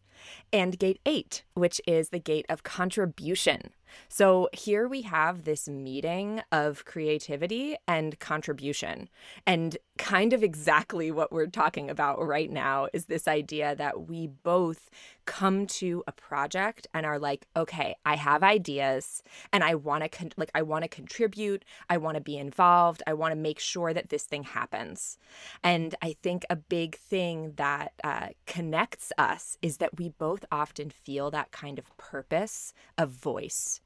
and 0.52 0.78
gate 0.78 1.00
eight, 1.06 1.44
which 1.54 1.82
is 1.88 2.10
the 2.10 2.20
gate 2.20 2.46
of 2.50 2.64
contribution. 2.64 3.72
So 4.08 4.50
here 4.54 4.88
we 4.88 5.02
have 5.04 5.44
this 5.44 5.68
meeting 5.68 6.42
of 6.52 6.86
creativity 6.86 7.76
and 7.88 8.20
contribution. 8.20 9.10
And 9.46 9.78
kind 9.98 10.34
of 10.34 10.44
exactly 10.44 11.12
what 11.20 11.32
we're 11.32 11.48
talking 11.48 11.90
about 11.90 12.26
right 12.26 12.50
now 12.52 12.88
is 12.94 13.06
this 13.06 13.28
idea 13.28 13.76
that 13.76 14.08
we 14.08 14.28
both 14.28 14.90
come 15.26 15.68
to 15.68 16.04
a 16.08 16.12
project 16.12 16.88
and 16.92 17.06
are 17.06 17.20
like, 17.20 17.46
okay, 17.56 17.96
I 18.04 18.16
have 18.16 18.42
ideas 18.42 19.22
and 19.54 19.64
I 19.64 19.76
want 19.76 20.04
to 20.04 20.10
con- 20.10 20.32
like 20.38 20.50
I 20.56 20.64
want 20.64 20.84
to 20.84 20.88
contribute, 20.88 21.64
I 21.88 21.98
want 21.98 22.16
to 22.16 22.22
be 22.22 22.36
involved, 22.38 23.04
I 23.06 23.14
want 23.14 23.34
to 23.34 23.36
make 23.36 23.60
sure 23.60 23.94
that 23.94 24.10
this 24.10 24.24
thing 24.24 24.44
happens. 24.44 25.20
And 25.64 25.94
I 26.02 26.16
think 26.24 26.46
a 26.50 26.56
big 26.56 26.96
thing 26.96 27.54
that 27.58 27.94
uh, 28.04 28.30
connects 28.48 29.12
us 29.20 29.58
is 29.62 29.78
that 29.78 30.00
we 30.00 30.10
both 30.10 30.46
often 30.52 30.90
feel 30.90 31.30
that 31.30 31.52
kind 31.52 31.78
of 31.78 31.96
purpose 31.98 32.74
of 32.98 33.12
voice. 33.12 33.79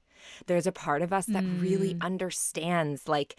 There's 0.48 0.68
a 0.68 0.72
part 0.72 1.02
of 1.02 1.14
us 1.14 1.26
that 1.28 1.44
mm. 1.44 1.62
really 1.62 1.98
understands 2.02 3.08
like 3.08 3.36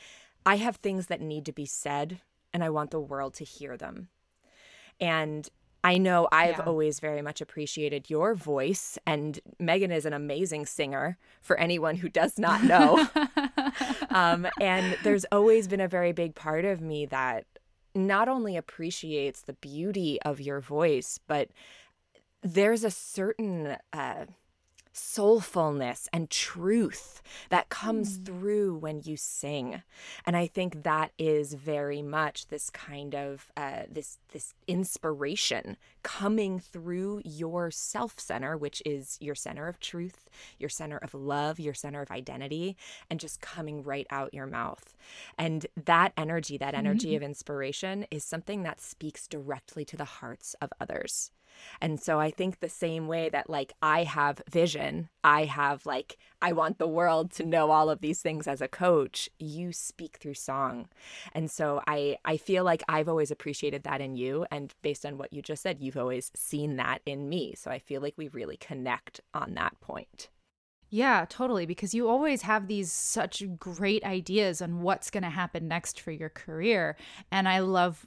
I 0.47 0.57
have 0.57 0.77
things 0.77 1.07
that 1.07 1.21
need 1.21 1.47
to 1.47 1.53
be 1.53 1.67
said 1.67 2.21
and 2.53 2.63
I 2.63 2.71
want 2.71 2.91
the 2.91 3.01
world 3.01 3.35
to 3.35 3.45
hear 3.45 3.77
them. 3.77 4.09
And 5.01 5.49
I 5.83 5.99
know 5.99 6.29
I've 6.33 6.59
yeah. 6.59 6.65
always 6.65 6.99
very 6.99 7.21
much 7.21 7.43
appreciated 7.43 8.09
your 8.09 8.35
voice, 8.35 8.99
and 9.07 9.39
Megan 9.59 9.93
is 9.93 10.07
an 10.07 10.15
amazing 10.15 10.65
singer 10.65 11.19
for 11.43 11.59
anyone 11.59 11.97
who 11.97 12.09
does 12.09 12.39
not 12.39 12.65
know. 12.65 13.07
um, 14.09 14.47
and 14.59 14.97
there's 15.03 15.27
always 15.31 15.69
been 15.69 15.83
a 15.83 15.89
very 15.89 16.13
big 16.13 16.35
part 16.35 16.65
of 16.65 16.81
me 16.81 17.05
that 17.07 17.45
not 17.95 18.31
only 18.31 18.57
appreciates 18.57 19.43
the 19.43 19.53
beauty 19.53 20.19
of 20.23 20.41
your 20.41 20.59
voice, 20.59 21.21
but 21.27 21.51
there's 22.43 22.83
a 22.83 22.91
certain 22.91 23.77
uh, 23.93 24.25
soulfulness 24.95 26.09
and 26.13 26.31
truth 26.31 27.21
that 27.51 27.69
comes 27.69 28.17
mm. 28.17 28.27
through 28.27 28.77
when 28.77 29.01
you 29.05 29.17
sing 29.17 29.83
and 30.25 30.37
i 30.37 30.47
think 30.47 30.85
that 30.85 31.11
is 31.19 31.55
very 31.55 32.01
much 32.01 32.47
this 32.47 32.71
kind 32.71 33.13
of 33.13 33.51
uh, 33.57 33.83
this 33.91 34.19
this 34.33 34.55
inspiration 34.69 35.77
coming 36.05 36.61
through 36.61 37.21
your 37.25 37.73
self 37.73 38.21
center 38.21 38.57
which 38.57 38.81
is 38.87 39.19
your 39.21 39.35
center 39.35 39.67
of 39.67 39.81
truth 39.81 40.31
your 40.59 40.69
center 40.69 40.99
of 40.99 41.13
love 41.13 41.59
your 41.59 41.75
center 41.75 42.01
of 42.01 42.11
identity 42.13 42.77
and 43.11 43.19
just 43.19 43.41
coming 43.41 43.83
right 43.83 44.07
out 44.11 44.33
your 44.33 44.47
mouth 44.47 44.95
and 45.37 45.67
that 45.85 46.13
energy 46.17 46.57
that 46.57 46.75
energy 46.75 47.09
mm-hmm. 47.09 47.17
of 47.17 47.23
inspiration 47.23 48.07
is 48.13 48.23
something 48.23 48.63
that 48.63 48.81
speaks 48.81 49.27
directly 49.27 49.85
to 49.85 49.97
the 49.97 50.05
hearts 50.05 50.55
of 50.61 50.71
others 50.81 51.33
and 51.81 52.01
so 52.01 52.21
I 52.21 52.31
think 52.31 52.61
the 52.61 52.69
same 52.69 53.07
way 53.09 53.29
that 53.29 53.51
like 53.51 53.73
I 53.83 54.05
have 54.05 54.43
vision, 54.51 55.09
I 55.23 55.45
have 55.45 55.87
like 55.87 56.19
I 56.43 56.53
want 56.53 56.79
the 56.79 56.87
world 56.87 57.31
to 57.33 57.45
know 57.45 57.71
all 57.71 57.91
of 57.91 58.01
these 58.01 58.21
things 58.21 58.47
as 58.47 58.61
a 58.61 58.69
coach, 58.69 59.29
you 59.39 59.73
speak 59.73 60.19
through 60.19 60.35
song. 60.35 60.89
And 61.33 61.51
so 61.51 61.83
I 61.87 62.19
I 62.25 62.37
feel 62.37 62.65
like 62.65 62.83
I've 62.89 63.09
always 63.09 63.31
appreciated 63.31 63.83
that 63.85 64.01
in 64.01 64.17
you 64.17 64.47
and 64.51 64.75
based 64.83 65.07
on 65.07 65.19
what 65.19 65.33
you 65.33 65.43
just 65.43 65.63
said, 65.63 65.81
you've 65.81 65.97
always 65.97 66.31
seen 66.35 66.77
that 66.77 67.01
in 67.07 67.29
me. 67.29 67.55
So 67.57 67.71
I 67.71 67.79
feel 67.79 68.01
like 68.01 68.15
we 68.17 68.29
really 68.29 68.57
connect 68.57 69.21
on 69.33 69.55
that 69.55 69.81
point. 69.81 70.29
Yeah, 70.95 71.27
totally. 71.29 71.67
Because 71.67 71.93
you 71.93 72.09
always 72.09 72.43
have 72.43 72.69
these 72.69 72.93
such 72.93 73.43
great 73.59 74.05
ideas 74.05 74.63
on 74.63 74.83
what's 74.83 75.11
going 75.11 75.25
to 75.25 75.29
happen 75.29 75.67
next 75.67 76.01
for 76.01 76.13
your 76.13 76.29
career. 76.29 76.97
And 77.33 77.49
I 77.49 77.59
love 77.59 78.07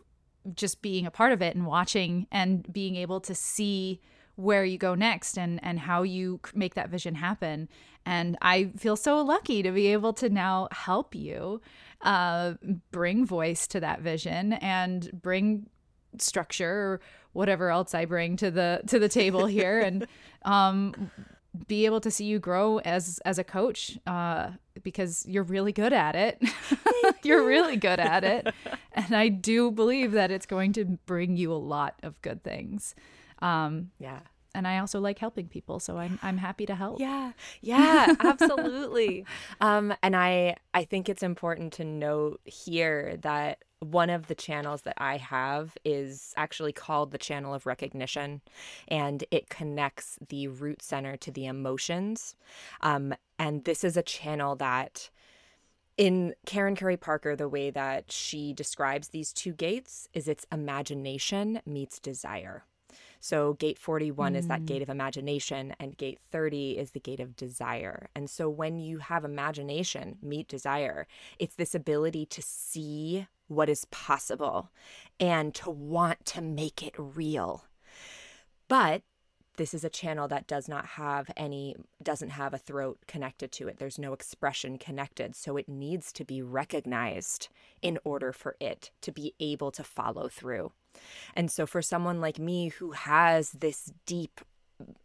just 0.56 0.82
being 0.82 1.06
a 1.06 1.12
part 1.12 1.32
of 1.32 1.42
it 1.42 1.56
and 1.56 1.66
watching 1.66 2.28
and 2.32 2.72
being 2.72 2.96
able 2.96 3.20
to 3.22 3.36
see 3.36 4.02
where 4.36 4.64
you 4.64 4.78
go 4.78 4.94
next 4.96 5.38
and 5.38 5.60
and 5.64 5.80
how 5.80 6.04
you 6.04 6.40
make 6.54 6.76
that 6.76 6.90
vision 6.90 7.16
happen. 7.16 7.68
And 8.06 8.38
i 8.42 8.72
feel 8.78 8.96
so 8.96 9.22
lucky 9.22 9.64
to 9.64 9.72
be 9.72 9.88
able 9.88 10.14
to 10.14 10.30
now 10.30 10.70
help 10.72 11.16
you 11.16 11.62
uh, 12.02 12.54
bring 12.92 13.26
voice 13.26 13.68
to 13.68 13.80
that 13.80 14.02
vision 14.02 14.54
and 14.54 15.10
bring 15.22 15.68
structure 16.20 16.72
or 16.72 17.02
whatever 17.34 17.70
else 17.70 17.94
i 17.94 18.06
bring 18.06 18.38
to 18.38 18.50
the 18.50 18.82
to 18.88 19.00
the 19.00 19.10
table 19.10 19.46
here. 19.46 19.80
And 19.80 20.08
um 20.44 21.12
be 21.68 21.86
able 21.86 22.02
to 22.02 22.12
see 22.12 22.26
you 22.26 22.40
grow 22.40 22.80
as 22.80 23.20
as 23.26 23.38
a 23.38 23.44
coach 23.44 23.98
uh, 24.06 24.52
because 24.84 25.26
you're 25.28 25.44
really 25.44 25.72
good 25.72 25.94
at 25.94 26.16
it. 26.16 26.42
you're 27.24 27.46
really 27.46 27.78
good 27.78 28.00
at 28.00 28.24
it, 28.24 28.54
and 28.94 29.16
I 29.16 29.30
do 29.30 29.72
believe 29.72 30.12
that 30.14 30.32
it's 30.32 30.46
going 30.46 30.74
to 30.74 30.86
bring 30.86 31.38
you 31.38 31.52
a 31.52 31.56
lot 31.56 31.96
of 32.04 32.22
good 32.22 32.44
things. 32.44 32.96
Um, 33.40 33.92
yeah. 34.00 34.20
And 34.56 34.68
I 34.68 34.80
also 34.80 35.00
like 35.00 35.20
helping 35.20 35.48
people, 35.48 35.80
so 35.80 35.98
I'm 35.98 36.18
I'm 36.24 36.38
happy 36.38 36.66
to 36.66 36.74
help. 36.74 37.00
Yeah, 37.00 37.34
yeah, 37.62 38.16
absolutely. 38.20 39.26
um, 39.62 39.94
and 40.02 40.16
I 40.16 40.56
I 40.74 40.84
think 40.84 41.10
it's 41.10 41.22
important 41.22 41.74
to 41.74 41.84
note 41.84 42.42
here 42.44 43.18
that 43.22 43.64
one 43.80 44.10
of 44.10 44.28
the 44.28 44.36
channels 44.36 44.82
that 44.82 44.96
I 44.98 45.18
have 45.18 45.78
is 45.86 46.34
actually 46.36 46.74
called 46.74 47.12
the 47.12 47.18
channel 47.18 47.54
of 47.54 47.66
recognition, 47.66 48.42
and 48.88 49.24
it 49.30 49.50
connects 49.50 50.18
the 50.30 50.48
root 50.48 50.82
center 50.82 51.16
to 51.18 51.32
the 51.32 51.46
emotions. 51.46 52.36
Um, 52.82 53.14
and 53.38 53.64
this 53.66 53.84
is 53.84 53.96
a 53.96 54.02
channel 54.02 54.56
that, 54.56 55.10
in 55.96 56.34
Karen 56.46 56.76
Curry 56.76 56.98
Parker, 56.98 57.36
the 57.36 57.50
way 57.50 57.70
that 57.70 58.12
she 58.12 58.54
describes 58.54 59.10
these 59.10 59.32
two 59.32 59.54
gates 59.54 60.08
is 60.14 60.28
it's 60.28 60.46
imagination 60.52 61.62
meets 61.66 62.00
desire. 62.00 62.64
So, 63.20 63.54
gate 63.54 63.80
41 63.80 64.34
mm. 64.34 64.38
is 64.38 64.48
that 64.48 64.66
gate 64.66 64.80
mm. 64.80 64.84
of 64.84 64.90
imagination, 64.90 65.74
and 65.80 65.98
gate 65.98 66.20
30 66.32 66.78
is 66.78 66.92
the 66.92 67.00
gate 67.00 67.20
of 67.20 67.36
desire. 67.36 68.10
And 68.16 68.30
so, 68.30 68.50
when 68.50 68.80
you 68.80 69.00
have 69.00 69.24
imagination 69.26 70.18
meet 70.22 70.48
desire, 70.48 71.08
it's 71.40 71.56
this 71.56 71.76
ability 71.76 72.26
to 72.28 72.42
see 72.42 73.28
what 73.48 73.70
is 73.70 73.86
possible 73.86 74.72
and 75.20 75.54
to 75.56 75.70
want 75.70 76.26
to 76.26 76.42
make 76.42 76.84
it 76.84 76.94
real. 76.98 77.66
But 78.68 79.04
this 79.58 79.74
is 79.74 79.84
a 79.84 79.90
channel 79.90 80.28
that 80.28 80.48
does 80.48 80.70
not 80.70 80.86
have 80.86 81.30
any 81.36 81.76
doesn't 82.02 82.30
have 82.30 82.54
a 82.54 82.60
throat 82.60 83.00
connected 83.08 83.52
to 83.52 83.68
it 83.68 83.78
there's 83.78 84.00
no 84.00 84.14
expression 84.14 84.78
connected 84.78 85.36
so 85.36 85.58
it 85.58 85.68
needs 85.68 86.14
to 86.14 86.24
be 86.24 86.42
recognized 86.42 87.50
in 87.82 87.98
order 88.04 88.32
for 88.32 88.56
it 88.60 88.92
to 89.02 89.12
be 89.12 89.34
able 89.40 89.72
to 89.72 89.84
follow 89.84 90.30
through 90.30 90.72
and 91.36 91.52
so 91.52 91.66
for 91.66 91.82
someone 91.82 92.22
like 92.22 92.40
me 92.40 92.70
who 92.70 92.92
has 92.92 93.52
this 93.52 93.92
deep 94.06 94.42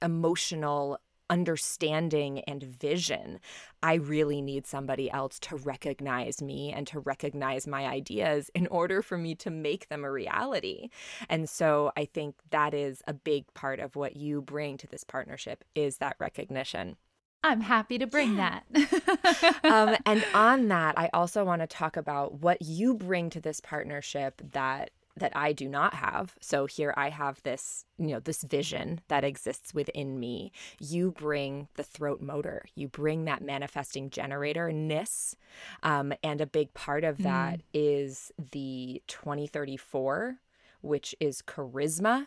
emotional 0.01 0.99
understanding 1.33 2.41
and 2.41 2.63
vision. 2.63 3.41
I 3.83 3.95
really 3.95 4.43
need 4.43 4.67
somebody 4.67 5.11
else 5.11 5.39
to 5.41 5.57
recognize 5.57 6.43
me 6.43 6.71
and 6.73 6.87
to 6.89 7.01
recognize 7.01 7.67
my 7.67 7.87
ideas 7.87 8.51
in 8.55 8.67
order 8.67 9.01
for 9.01 9.17
me 9.17 9.35
to 9.37 9.51
make 9.51 9.89
them 9.89 10.05
a 10.05 10.13
reality. 10.13 10.91
And 11.31 11.49
so 11.49 11.91
I 11.97 12.05
think 12.05 12.35
that 12.51 12.75
is 12.75 13.03
a 13.07 13.15
big 13.15 13.47
part 13.55 13.81
of 13.81 13.97
what 13.97 14.15
you 14.15 14.43
bring 14.43 14.77
to 14.77 14.87
this 14.87 15.05
partnership 15.05 15.65
is 15.75 15.97
that 15.99 16.17
recognition. 16.19 16.97
I'm 17.43 17.63
happy 17.63 17.99
to 17.99 18.07
bring 18.07 18.37
yeah. 18.37 18.61
that. 18.71 19.65
um, 19.65 19.97
and 20.07 20.25
on 20.35 20.69
that, 20.69 20.99
I 20.99 21.09
also 21.15 21.45
want 21.45 21.63
to 21.63 21.67
talk 21.67 21.97
about 21.97 22.41
what 22.41 22.61
you 22.61 22.95
bring 22.95 23.31
to 23.31 23.41
this 23.41 23.59
partnership 23.59 24.43
that 24.53 24.91
that 25.17 25.33
I 25.37 25.53
do 25.53 25.69
not 25.69 25.95
have. 25.95 26.35
So 26.41 26.67
here 26.67 26.95
I 26.97 27.11
have 27.11 27.43
this, 27.43 27.85
you 27.99 28.09
know, 28.09 28.21
this 28.21 28.43
vision 28.43 29.01
that 29.09 29.25
exists 29.25 29.75
within 29.75 30.19
me. 30.19 30.53
You 30.81 31.11
bring 31.13 31.69
the 31.75 31.83
throat 31.83 32.21
motor, 32.21 32.65
you 32.75 32.89
bring 32.89 33.27
that 33.27 33.43
manifesting 33.43 34.11
generator 34.11 34.73
ness. 34.73 35.37
Um, 35.83 36.13
and 36.23 36.41
a 36.41 36.47
big 36.47 36.73
part 36.75 37.05
of 37.05 37.19
that 37.19 37.59
mm. 37.59 37.63
is 37.75 38.33
the 38.53 39.03
2034 39.07 40.39
which 40.83 41.15
is 41.21 41.41
charisma, 41.43 42.27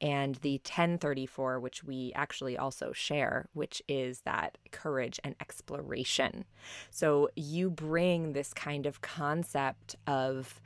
and 0.00 0.36
the 0.36 0.54
1034, 0.54 1.60
which 1.60 1.84
we 1.84 2.12
actually 2.14 2.56
also 2.56 2.92
share, 2.92 3.48
which 3.52 3.82
is 3.88 4.20
that 4.20 4.58
courage 4.70 5.20
and 5.22 5.34
exploration. 5.40 6.44
So 6.90 7.28
you 7.36 7.70
bring 7.70 8.32
this 8.32 8.54
kind 8.54 8.86
of 8.86 9.00
concept 9.00 9.96
of 10.06 10.60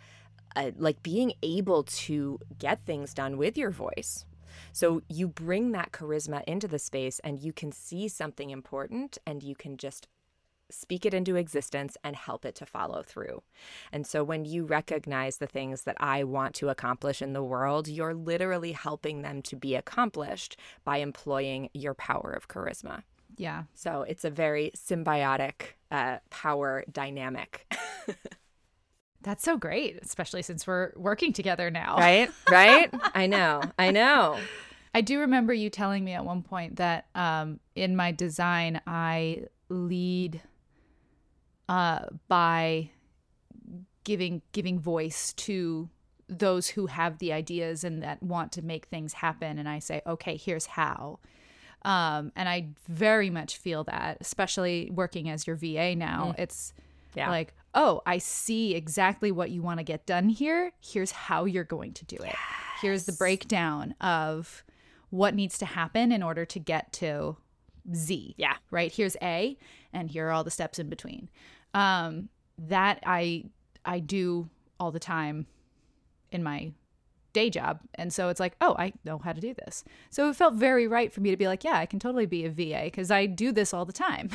uh, 0.56 0.71
like 0.76 1.02
being 1.02 1.32
able 1.42 1.82
to 1.85 2.38
get 2.59 2.80
things 2.80 3.14
done 3.14 3.37
with 3.37 3.56
your 3.56 3.71
voice. 3.71 4.25
So 4.73 5.02
you 5.09 5.28
bring 5.28 5.73
that 5.73 5.92
charisma 5.92 6.42
into 6.44 6.68
the 6.68 6.78
space 6.78 7.18
and 7.21 7.40
you 7.40 7.52
can 7.52 7.73
see 7.73 8.09
something 8.09 8.50
important 8.50 9.18
and 9.26 9.42
you 9.42 9.54
can 9.54 9.76
just 9.76 10.09
speak 10.71 11.04
it 11.04 11.12
into 11.12 11.37
existence 11.37 11.97
and 12.02 12.16
help 12.16 12.44
it 12.44 12.54
to 12.56 12.66
follow 12.66 13.02
through. 13.02 13.42
And 13.92 14.06
so 14.06 14.25
when 14.25 14.44
you 14.44 14.64
recognize 14.64 15.37
the 15.37 15.47
things 15.47 15.82
that 15.82 15.97
I 16.00 16.25
want 16.25 16.54
to 16.56 16.71
accomplish 16.71 17.21
in 17.21 17.35
the 17.35 17.42
world, 17.42 17.88
you're 17.88 18.14
literally 18.14 18.73
helping 18.73 19.23
them 19.23 19.42
to 19.42 19.56
be 19.56 19.75
accomplished 19.75 20.56
by 20.85 20.99
employing 20.99 21.68
your 21.75 21.94
power 21.94 22.32
of 22.32 22.49
charisma. 22.49 23.02
Yeah. 23.37 23.64
So 23.75 24.02
it's 24.02 24.25
a 24.25 24.30
very 24.30 24.73
symbiotic 24.76 25.75
uh, 25.90 26.18
power 26.30 26.85
dynamic. 26.90 27.73
That's 29.23 29.43
so 29.43 29.57
great, 29.57 29.99
especially 30.02 30.43
since 30.43 30.67
we're 30.67 30.93
working 30.97 31.33
together 31.33 31.71
now. 31.71 31.97
Right? 31.97 32.31
Right? 32.50 32.93
I 33.14 33.26
know. 33.26 33.62
I 33.79 33.91
know. 33.91 34.38
I 34.95 35.00
do 35.00 35.21
remember 35.21 35.55
you 35.55 35.71
telling 35.71 36.05
me 36.05 36.12
at 36.12 36.25
one 36.25 36.43
point 36.43 36.76
that 36.76 37.07
um, 37.14 37.61
in 37.75 37.97
my 37.97 38.12
design, 38.12 38.81
I 38.87 39.45
lead 39.69 40.43
uh, 41.69 42.07
by 42.29 42.91
giving 44.05 44.43
giving 44.52 44.79
voice 44.79 45.33
to 45.35 45.88
those 46.29 46.69
who 46.69 46.87
have 46.87 47.19
the 47.19 47.33
ideas 47.33 47.85
and 47.85 48.02
that 48.02 48.23
want 48.23 48.52
to 48.52 48.62
make 48.62 48.87
things 48.87 49.14
happen. 49.14 49.59
And 49.59 49.69
I 49.69 49.79
say, 49.79 50.02
okay, 50.07 50.37
here's 50.37 50.67
how. 50.67 51.19
Um, 51.85 52.33
and 52.37 52.49
I 52.49 52.69
very 52.88 53.31
much 53.31 53.57
feel 53.57 53.85
that, 53.85 54.19
especially 54.21 54.91
working 54.93 55.29
as 55.29 55.47
your 55.47 55.57
VA 55.57 55.95
now. 55.95 56.35
Mm. 56.37 56.41
It's 56.41 56.73
yeah. 57.14 57.31
like, 57.31 57.54
oh, 57.75 58.02
I 58.07 58.19
see 58.19 58.75
exactly 58.75 59.33
what 59.33 59.50
you 59.50 59.62
want 59.62 59.78
to 59.78 59.85
get 59.85 60.07
done 60.07 60.28
here. 60.28 60.73
Here's 60.81 61.11
how 61.11 61.45
you're 61.45 61.64
going 61.64 61.92
to 61.95 62.04
do 62.04 62.16
it. 62.16 62.25
Yes. 62.25 62.37
Here's 62.81 63.04
the 63.04 63.12
breakdown 63.12 63.95
of 64.00 64.64
what 65.11 65.35
needs 65.35 65.59
to 65.59 65.66
happen 65.66 66.12
in 66.12 66.23
order 66.23 66.45
to 66.45 66.59
get 66.59 66.92
to 66.95 67.37
Z. 67.95 68.35
Yeah. 68.37 68.57
Right? 68.71 68.92
Here's 68.92 69.16
A, 69.23 69.59
and 69.92 70.11
here 70.11 70.28
are 70.28 70.31
all 70.31 70.45
the 70.45 70.50
steps 70.50 70.78
in 70.78 70.88
between. 70.88 71.28
Um, 71.75 72.28
that 72.59 73.02
I 73.07 73.45
I 73.85 74.00
do 74.00 74.49
all 74.78 74.90
the 74.90 75.00
time 75.00 75.47
in 76.31 76.42
my 76.42 76.73
day 77.33 77.50
job. 77.50 77.81
And 77.95 78.12
so 78.12 78.28
it's 78.28 78.40
like, 78.40 78.54
oh, 78.61 78.75
I 78.78 78.92
know 79.04 79.19
how 79.19 79.33
to 79.33 79.40
do 79.40 79.54
this. 79.54 79.85
So 80.11 80.28
it 80.28 80.37
felt 80.37 80.54
very 80.54 80.87
right 80.87 81.12
for 81.12 81.21
me 81.21 81.31
to 81.31 81.37
be 81.37 81.47
like, 81.47 81.64
yeah, 81.64 81.78
I 81.78 81.87
can 81.87 81.99
totally 81.99 82.26
be 82.26 82.45
a 82.45 82.50
VA 82.50 82.85
because 82.85 83.11
I 83.11 83.26
do 83.26 83.52
this 83.52 83.73
all 83.73 83.85
the 83.85 83.92
time. 83.92 84.31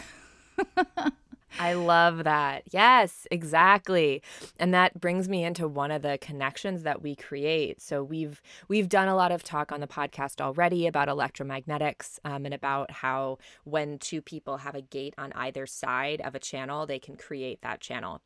I 1.59 1.73
love 1.73 2.23
that. 2.25 2.63
Yes, 2.71 3.25
exactly. 3.31 4.21
And 4.59 4.73
that 4.73 4.99
brings 4.99 5.27
me 5.27 5.43
into 5.43 5.67
one 5.67 5.91
of 5.91 6.01
the 6.01 6.17
connections 6.19 6.83
that 6.83 7.01
we 7.01 7.15
create. 7.15 7.81
So 7.81 8.03
we've 8.03 8.41
we've 8.67 8.89
done 8.89 9.07
a 9.07 9.15
lot 9.15 9.31
of 9.31 9.43
talk 9.43 9.71
on 9.71 9.79
the 9.79 9.87
podcast 9.87 10.41
already 10.41 10.87
about 10.87 11.07
electromagnetics 11.07 12.19
um, 12.25 12.45
and 12.45 12.53
about 12.53 12.91
how 12.91 13.37
when 13.63 13.97
two 13.97 14.21
people 14.21 14.57
have 14.57 14.75
a 14.75 14.81
gate 14.81 15.15
on 15.17 15.31
either 15.33 15.65
side 15.65 16.21
of 16.21 16.35
a 16.35 16.39
channel, 16.39 16.85
they 16.85 16.99
can 16.99 17.15
create 17.15 17.61
that 17.61 17.79
channel. 17.79 18.21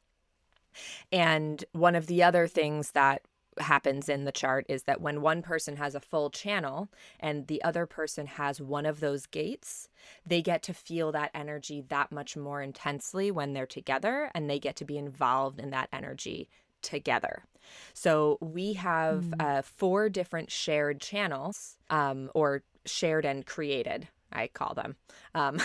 And 1.11 1.63
one 1.73 1.95
of 1.95 2.07
the 2.07 2.23
other 2.23 2.47
things 2.47 2.91
that 2.91 3.21
happens 3.59 4.09
in 4.09 4.25
the 4.25 4.31
chart 4.31 4.65
is 4.69 4.83
that 4.83 5.01
when 5.01 5.21
one 5.21 5.41
person 5.41 5.77
has 5.77 5.95
a 5.95 5.99
full 5.99 6.29
channel 6.29 6.89
and 7.19 7.47
the 7.47 7.61
other 7.63 7.85
person 7.85 8.27
has 8.27 8.61
one 8.61 8.85
of 8.85 8.99
those 8.99 9.25
gates, 9.25 9.89
they 10.25 10.41
get 10.41 10.63
to 10.63 10.73
feel 10.73 11.11
that 11.11 11.31
energy 11.33 11.83
that 11.89 12.11
much 12.11 12.37
more 12.37 12.61
intensely 12.61 13.31
when 13.31 13.53
they're 13.53 13.65
together 13.65 14.31
and 14.33 14.49
they 14.49 14.59
get 14.59 14.75
to 14.77 14.85
be 14.85 14.97
involved 14.97 15.59
in 15.59 15.69
that 15.71 15.89
energy 15.91 16.49
together. 16.81 17.43
So 17.93 18.37
we 18.41 18.73
have 18.73 19.23
mm. 19.23 19.41
uh, 19.41 19.61
four 19.61 20.09
different 20.09 20.51
shared 20.51 20.99
channels 20.99 21.77
um, 21.89 22.29
or 22.33 22.63
shared 22.85 23.25
and 23.25 23.45
created, 23.45 24.07
I 24.31 24.47
call 24.47 24.73
them. 24.73 24.95
Um, 25.35 25.59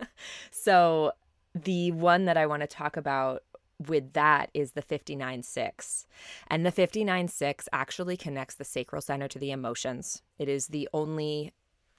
so 0.50 1.12
the 1.54 1.92
one 1.92 2.26
that 2.26 2.36
I 2.36 2.46
want 2.46 2.62
to 2.62 2.66
talk 2.66 2.96
about 2.96 3.42
with 3.78 4.12
that 4.14 4.50
is 4.54 4.72
the 4.72 4.82
59-6. 4.82 6.06
And 6.48 6.64
the 6.64 6.72
59-6 6.72 7.68
actually 7.72 8.16
connects 8.16 8.54
the 8.54 8.64
sacral 8.64 9.02
center 9.02 9.28
to 9.28 9.38
the 9.38 9.50
emotions. 9.50 10.22
It 10.38 10.48
is 10.48 10.68
the 10.68 10.88
only 10.92 11.52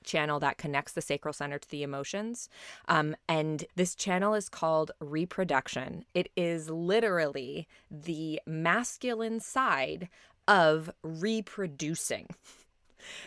channel 0.04 0.40
that 0.40 0.58
connects 0.58 0.94
the 0.94 1.02
sacral 1.02 1.34
center 1.34 1.60
to 1.60 1.70
the 1.70 1.84
emotions. 1.84 2.50
Um, 2.88 3.16
and 3.28 3.66
this 3.76 3.94
channel 3.94 4.34
is 4.34 4.50
called 4.50 4.92
reproduction. 5.00 6.06
It 6.14 6.30
is 6.36 6.70
literally 6.70 7.68
the 7.92 8.42
masculine 8.46 9.40
side 9.40 10.10
of 10.48 10.90
reproducing. 11.04 12.28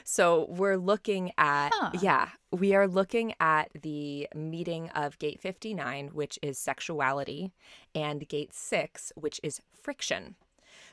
So 0.05 0.47
we're 0.49 0.77
looking 0.77 1.33
at, 1.39 1.71
huh. 1.75 1.91
yeah, 2.01 2.29
we 2.51 2.75
are 2.75 2.89
looking 2.89 3.35
at 3.41 3.71
the 3.81 4.29
meeting 4.35 4.91
of 4.91 5.19
gate 5.19 5.41
59, 5.41 6.09
which 6.09 6.39
is 6.43 6.59
sexuality, 6.59 7.53
and 7.95 8.29
gate 8.29 8.55
6, 8.55 9.13
which 9.17 9.41
is 9.43 9.61
friction. 9.73 10.37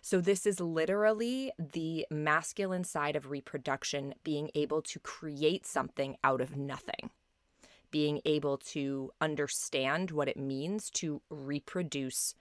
So, 0.02 0.22
this 0.22 0.46
is 0.46 0.60
literally 0.60 1.52
the 1.60 2.06
masculine 2.10 2.84
side 2.84 3.16
of 3.16 3.30
reproduction 3.30 4.14
being 4.24 4.50
able 4.56 4.82
to 4.84 5.00
create 5.00 5.66
something 5.66 6.18
out 6.24 6.40
of 6.40 6.56
nothing, 6.56 7.10
being 7.92 8.22
able 8.26 8.58
to 8.58 9.12
understand 9.20 10.12
what 10.12 10.28
it 10.28 10.38
means 10.38 10.90
to 10.92 11.22
reproduce 11.30 12.36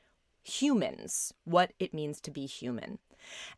humans, 0.44 1.34
what 1.44 1.72
it 1.78 1.92
means 1.92 2.20
to 2.20 2.30
be 2.30 2.46
human. 2.46 2.98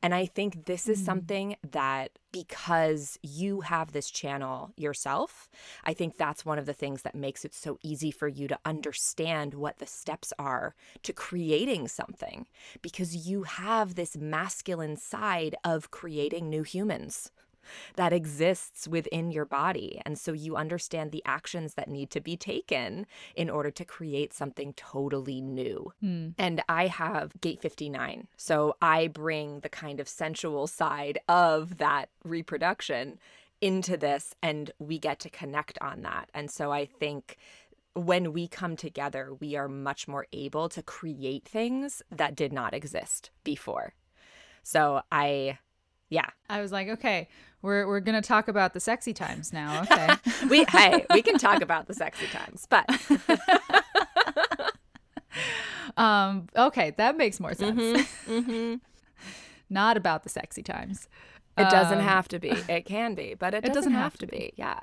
And 0.03 0.15
I 0.15 0.27
think 0.27 0.67
this 0.67 0.89
is 0.89 1.01
mm. 1.01 1.05
something 1.05 1.57
that 1.71 2.19
because 2.33 3.19
you 3.23 3.63
have 3.63 3.93
this 3.93 4.11
channel 4.11 4.73
yourself, 4.77 5.49
I 5.85 5.95
think 5.95 6.17
that's 6.17 6.45
one 6.45 6.59
of 6.59 6.67
the 6.67 6.73
things 6.73 7.03
that 7.03 7.15
makes 7.15 7.45
it 7.45 7.55
so 7.55 7.79
easy 7.83 8.11
for 8.11 8.29
you 8.29 8.49
to 8.49 8.59
understand 8.65 9.55
what 9.55 9.79
the 9.79 9.87
steps 9.87 10.33
are 10.39 10.75
to 11.03 11.13
creating 11.13 11.89
something 11.89 12.47
because 12.83 13.29
you 13.29 13.45
have 13.45 13.95
this 13.95 14.17
masculine 14.17 14.97
side 14.97 15.55
of 15.65 15.91
creating 15.91 16.49
new 16.49 16.63
humans 16.63 17.31
that 17.97 18.13
exists 18.13 18.87
within 18.89 19.31
your 19.31 19.45
body. 19.45 20.01
And 20.05 20.19
so 20.19 20.33
you 20.33 20.57
understand 20.57 21.13
the 21.13 21.23
actions 21.25 21.75
that 21.75 21.89
need 21.89 22.11
to 22.11 22.21
be 22.21 22.37
taken 22.37 23.07
in 23.35 23.51
order 23.51 23.71
to 23.71 23.85
create 23.85 24.33
something 24.33 24.73
totally 24.75 25.41
new. 25.41 25.93
Mm. 26.03 26.35
And 26.39 26.63
I 26.69 26.87
have 26.87 27.41
gate 27.41 27.61
59. 27.61 28.29
So 28.37 28.77
I 28.81 29.09
bring 29.09 29.61
the 29.61 29.69
kind 29.69 30.01
of 30.01 30.09
sensual 30.09 30.67
side 30.67 31.19
of 31.29 31.79
that 31.79 32.09
reproduction 32.25 33.19
into 33.61 33.97
this 33.97 34.35
and 34.43 34.71
we 34.79 34.99
get 34.99 35.19
to 35.21 35.31
connect 35.31 35.79
on 35.81 36.03
that. 36.03 36.31
And 36.33 36.51
so 36.51 36.71
I 36.71 36.87
think 36.87 37.37
when 37.95 38.33
we 38.33 38.47
come 38.47 38.77
together, 38.77 39.35
we 39.41 39.57
are 39.57 39.69
much 39.69 40.07
more 40.07 40.27
able 40.33 40.69
to 40.69 40.83
create 40.83 41.45
things 41.45 42.03
that 42.11 42.37
did 42.37 42.53
not 42.53 42.75
exist 42.75 43.31
before. 43.45 43.95
So 44.63 45.03
I 45.11 45.59
yeah. 46.09 46.27
I 46.49 46.61
was 46.61 46.73
like, 46.73 46.89
okay, 46.89 47.29
we're 47.63 47.87
we're 47.87 48.01
gonna 48.01 48.23
talk 48.23 48.49
about 48.49 48.75
the 48.75 48.81
sexy 48.81 49.13
times 49.13 49.53
now. 49.53 49.85
Okay. 49.91 50.15
we 50.49 50.65
hey, 50.65 51.07
we 51.13 51.23
can 51.23 51.39
talk 51.39 51.63
about 51.63 51.87
the 51.87 51.95
sexy 51.95 52.27
times, 52.27 52.67
but 52.69 52.89
um, 55.97 56.47
okay, 56.57 56.93
that 56.97 57.17
makes 57.17 57.41
more 57.41 57.55
sense. 57.55 57.81
Mm-hmm, 57.81 58.33
mm-hmm. 58.33 58.75
Not 59.71 59.97
about 59.97 60.23
the 60.23 60.29
sexy 60.29 60.63
times. 60.63 61.09
It 61.57 61.69
doesn't 61.71 61.99
um, 61.99 62.05
have 62.05 62.29
to 62.29 62.39
be. 62.39 62.51
It 62.69 62.85
can 62.85 63.15
be, 63.15 63.35
but 63.35 63.53
it, 63.53 63.59
it 63.59 63.69
doesn't, 63.69 63.75
doesn't, 63.75 63.93
have, 63.93 64.13
have 64.13 64.19
to 64.19 64.27
be. 64.27 64.37
be. 64.37 64.53
Yeah. 64.57 64.81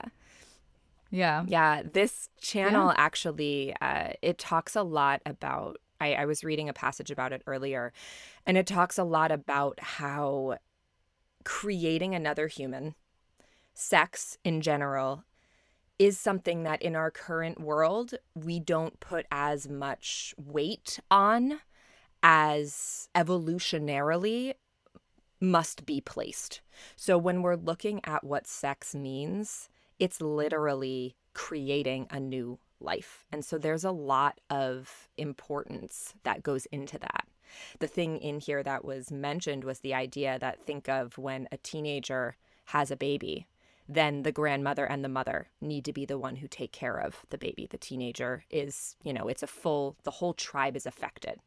Yeah. 1.10 1.46
Yeah. 1.48 1.84
This 1.94 2.30
channel 2.40 2.88
yeah. 2.88 2.96
actually, 2.98 3.76
uh, 3.82 4.10
it 4.22 4.38
talks 4.38 4.76
a 4.76 4.84
lot 4.84 5.22
about. 5.26 5.78
I, 6.02 6.14
I 6.14 6.26
was 6.26 6.44
reading 6.44 6.68
a 6.68 6.74
passage 6.74 7.10
about 7.10 7.32
it 7.32 7.42
earlier, 7.48 7.94
and 8.46 8.58
it 8.58 8.68
talks 8.68 8.98
a 8.98 9.06
lot 9.06 9.32
about 9.32 9.80
how 9.80 10.58
creating 11.46 12.14
another 12.14 12.48
human, 12.48 12.96
sex 13.74 14.38
in 14.44 14.60
general, 14.60 15.24
is 15.98 16.20
something 16.20 16.64
that 16.64 16.82
in 16.82 16.96
our 16.96 17.10
current 17.10 17.62
world 17.62 18.16
we 18.34 18.60
don't 18.60 19.00
put 19.00 19.26
as 19.32 19.70
much 19.70 20.36
weight 20.38 21.00
on 21.10 21.60
as 22.22 23.08
evolutionarily 23.16 24.54
must 25.40 25.86
be 25.86 26.02
placed. 26.02 26.62
So 26.96 27.18
when 27.18 27.42
we're 27.42 27.56
looking 27.56 28.02
at 28.04 28.24
what 28.24 28.48
sex 28.48 28.94
means, 28.94 29.70
it's 30.00 30.20
literally 30.20 31.16
creating 31.34 32.08
a 32.10 32.20
new 32.20 32.60
life. 32.80 33.26
And 33.32 33.46
so 33.46 33.58
there's 33.58 33.84
a 33.84 33.92
lot 33.92 34.40
of 34.50 35.08
importance 35.18 36.14
that 36.24 36.44
goes 36.44 36.66
into 36.68 36.98
that. 37.00 37.26
The 37.80 37.88
thing 37.88 38.18
in 38.18 38.40
here 38.40 38.64
that 38.64 38.86
was 38.86 39.12
mentioned 39.12 39.64
was 39.64 39.80
the 39.80 39.94
idea 39.94 40.38
that 40.40 40.62
think 40.62 40.90
of 40.90 41.18
when 41.18 41.48
a 41.52 41.58
teenager 41.58 42.38
has 42.66 42.92
a 42.92 42.96
baby, 42.96 43.48
then 43.88 44.24
the 44.24 44.32
grandmother 44.32 44.86
and 44.86 45.04
the 45.04 45.10
mother 45.10 45.50
need 45.62 45.86
to 45.86 45.94
be 45.94 46.06
the 46.06 46.18
one 46.18 46.38
who 46.38 46.48
take 46.48 46.72
care 46.72 46.98
of 46.98 47.26
the 47.30 47.38
baby. 47.38 47.68
The 47.70 47.78
teenager 47.78 48.46
is, 48.50 48.96
you 49.04 49.14
know, 49.14 49.28
it's 49.28 49.44
a 49.44 49.48
full, 49.48 49.96
the 50.04 50.12
whole 50.12 50.34
tribe 50.34 50.76
is 50.76 50.86
affected. 50.86 51.40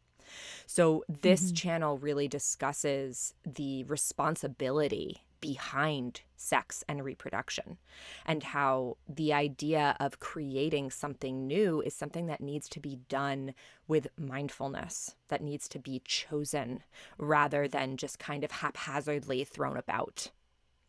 So 0.66 1.04
this 1.08 1.46
mm-hmm. 1.46 1.54
channel 1.54 1.98
really 1.98 2.28
discusses 2.28 3.34
the 3.44 3.84
responsibility 3.84 5.22
behind 5.40 6.22
sex 6.37 6.85
and 6.88 7.05
reproduction. 7.05 7.79
And 8.27 8.42
how 8.42 8.96
the 9.09 9.33
idea 9.33 9.96
of 10.01 10.20
creating 10.20 10.90
something 10.90 11.46
new 11.46 11.81
is 11.81 11.94
something 11.94 12.27
that 12.27 12.40
needs 12.40 12.68
to 12.70 12.81
be 12.81 13.01
done 13.09 13.55
with 13.87 14.09
mindfulness 14.18 15.16
that 15.29 15.42
needs 15.42 15.68
to 15.68 15.79
be 15.79 16.01
chosen 16.05 16.83
rather 17.18 17.66
than 17.68 17.96
just 17.96 18.18
kind 18.18 18.44
of 18.44 18.51
haphazardly 18.51 19.44
thrown 19.44 19.77
about 19.77 20.31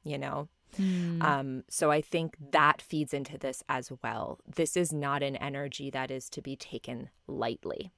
you 0.03 0.17
know? 0.17 0.47
Mm. 0.77 1.23
um, 1.23 1.63
so 1.67 1.89
i 1.89 1.99
think 1.99 2.37
that 2.51 2.79
feeds 2.79 3.11
into 3.11 3.39
this 3.39 3.63
as 3.67 3.91
well. 4.03 4.39
This 4.55 4.77
is 4.77 4.93
not 4.93 5.23
an 5.23 5.35
energy 5.37 5.89
that 5.89 6.11
is 6.11 6.29
to 6.29 6.43
be 6.43 6.55
taken 6.55 7.09
lightly 7.25 7.91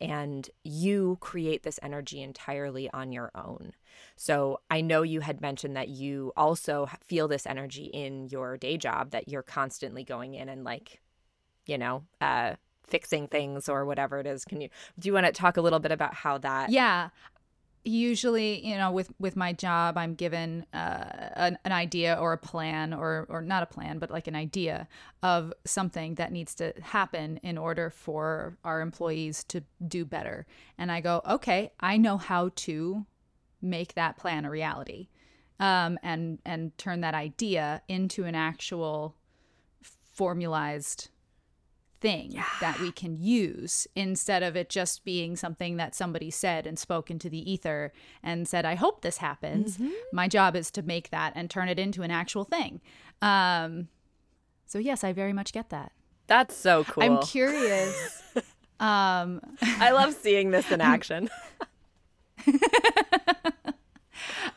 and 0.00 0.48
you 0.62 1.18
create 1.20 1.62
this 1.62 1.78
energy 1.82 2.22
entirely 2.22 2.90
on 2.90 3.12
your 3.12 3.30
own. 3.34 3.72
So 4.16 4.60
I 4.70 4.80
know 4.80 5.02
you 5.02 5.20
had 5.20 5.40
mentioned 5.40 5.76
that 5.76 5.88
you 5.88 6.32
also 6.36 6.88
feel 7.00 7.28
this 7.28 7.46
energy 7.46 7.84
in 7.84 8.28
your 8.28 8.56
day 8.56 8.76
job 8.76 9.10
that 9.10 9.28
you're 9.28 9.42
constantly 9.42 10.04
going 10.04 10.34
in 10.34 10.48
and 10.48 10.64
like, 10.64 11.00
you 11.66 11.78
know, 11.78 12.04
uh, 12.20 12.54
fixing 12.86 13.26
things 13.26 13.68
or 13.68 13.84
whatever 13.84 14.20
it 14.20 14.26
is. 14.26 14.44
Can 14.44 14.60
you 14.60 14.68
do 14.98 15.08
you 15.08 15.12
want 15.12 15.26
to 15.26 15.32
talk 15.32 15.56
a 15.56 15.60
little 15.60 15.80
bit 15.80 15.92
about 15.92 16.14
how 16.14 16.38
that? 16.38 16.70
Yeah, 16.70 17.08
usually 17.84 18.66
you 18.66 18.76
know 18.76 18.90
with 18.90 19.12
with 19.18 19.36
my 19.36 19.52
job 19.52 19.98
i'm 19.98 20.14
given 20.14 20.64
uh, 20.72 21.04
an, 21.36 21.58
an 21.64 21.72
idea 21.72 22.16
or 22.18 22.32
a 22.32 22.38
plan 22.38 22.94
or 22.94 23.26
or 23.28 23.42
not 23.42 23.62
a 23.62 23.66
plan 23.66 23.98
but 23.98 24.10
like 24.10 24.26
an 24.26 24.34
idea 24.34 24.88
of 25.22 25.52
something 25.64 26.14
that 26.14 26.32
needs 26.32 26.54
to 26.54 26.72
happen 26.82 27.38
in 27.42 27.58
order 27.58 27.90
for 27.90 28.56
our 28.64 28.80
employees 28.80 29.44
to 29.44 29.62
do 29.86 30.04
better. 30.04 30.46
And 30.78 30.90
i 30.90 31.00
go 31.00 31.20
okay 31.28 31.72
i 31.80 31.96
know 31.96 32.16
how 32.16 32.50
to 32.56 33.06
make 33.60 33.94
that 33.94 34.16
plan 34.16 34.44
a 34.44 34.50
reality 34.50 35.08
um, 35.60 35.98
and 36.02 36.38
and 36.44 36.76
turn 36.78 37.00
that 37.02 37.14
idea 37.14 37.82
into 37.88 38.24
an 38.24 38.34
actual 38.34 39.14
formalized 40.12 41.10
thing 42.04 42.32
yeah. 42.32 42.44
that 42.60 42.78
we 42.80 42.92
can 42.92 43.16
use 43.16 43.86
instead 43.96 44.42
of 44.42 44.56
it 44.56 44.68
just 44.68 45.06
being 45.06 45.36
something 45.36 45.78
that 45.78 45.94
somebody 45.94 46.30
said 46.30 46.66
and 46.66 46.78
spoke 46.78 47.10
into 47.10 47.30
the 47.30 47.50
ether 47.50 47.94
and 48.22 48.46
said, 48.46 48.66
I 48.66 48.74
hope 48.74 49.00
this 49.00 49.16
happens. 49.16 49.78
Mm-hmm. 49.78 49.88
My 50.12 50.28
job 50.28 50.54
is 50.54 50.70
to 50.72 50.82
make 50.82 51.08
that 51.08 51.32
and 51.34 51.48
turn 51.48 51.70
it 51.70 51.78
into 51.78 52.02
an 52.02 52.10
actual 52.10 52.44
thing. 52.44 52.82
Um, 53.22 53.88
so, 54.66 54.78
yes, 54.78 55.02
I 55.02 55.14
very 55.14 55.32
much 55.32 55.54
get 55.54 55.70
that. 55.70 55.92
That's 56.26 56.54
so 56.54 56.84
cool. 56.84 57.04
I'm 57.04 57.22
curious. 57.22 58.22
um, 58.80 59.40
I 59.62 59.92
love 59.92 60.12
seeing 60.20 60.50
this 60.50 60.70
in 60.70 60.82
action. 60.82 61.30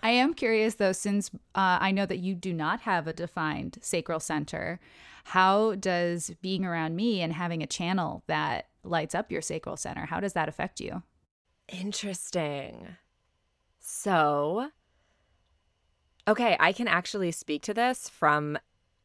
I 0.03 0.10
am 0.10 0.33
curious 0.33 0.75
though, 0.75 0.91
since 0.91 1.31
uh, 1.55 1.77
I 1.79 1.91
know 1.91 2.05
that 2.05 2.19
you 2.19 2.36
do 2.36 2.51
not 2.51 2.81
have 2.81 3.07
a 3.07 3.13
defined 3.13 3.77
sacral 3.81 4.19
center, 4.19 4.81
how 5.28 5.76
does 5.76 6.32
being 6.42 6.63
around 6.63 6.96
me 6.96 7.22
and 7.22 7.34
having 7.34 7.62
a 7.62 7.68
channel 7.68 8.24
that 8.28 8.68
lights 8.86 9.13
up 9.13 9.30
your 9.30 9.42
sacral 9.42 9.76
center, 9.76 10.06
how 10.06 10.22
does 10.22 10.32
that 10.32 10.48
affect 10.48 10.80
you? 10.80 11.04
Interesting. 11.68 12.96
So, 13.82 14.70
okay, 16.30 16.56
I 16.62 16.72
can 16.72 16.88
actually 16.88 17.34
speak 17.34 17.62
to 17.63 17.74
this 17.74 18.08
from 18.08 18.58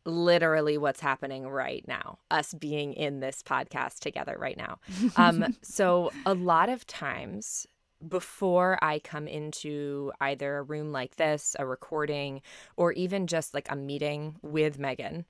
literally 0.05 0.79
what's 0.79 1.01
happening 1.01 1.49
right 1.49 1.85
now, 1.89 2.21
us 2.31 2.55
being 2.55 2.93
in 2.93 3.19
this 3.19 3.43
podcast 3.43 3.99
together 3.99 4.37
right 4.39 4.57
now. 4.57 4.79
Um, 5.17 5.57
so, 5.63 6.13
a 6.25 6.35
lot 6.35 6.69
of 6.69 6.87
times 6.87 7.67
before 8.09 8.79
I 8.81 9.01
come 9.01 9.27
into 9.27 10.13
either 10.21 10.59
a 10.59 10.63
room 10.63 10.93
like 10.93 11.17
this, 11.17 11.57
a 11.59 11.67
recording, 11.67 12.43
or 12.77 12.93
even 12.93 13.27
just 13.27 13.55
like 13.55 13.67
a 13.69 13.77
meeting 13.77 14.37
with 14.41 14.79
Megan, 14.79 15.25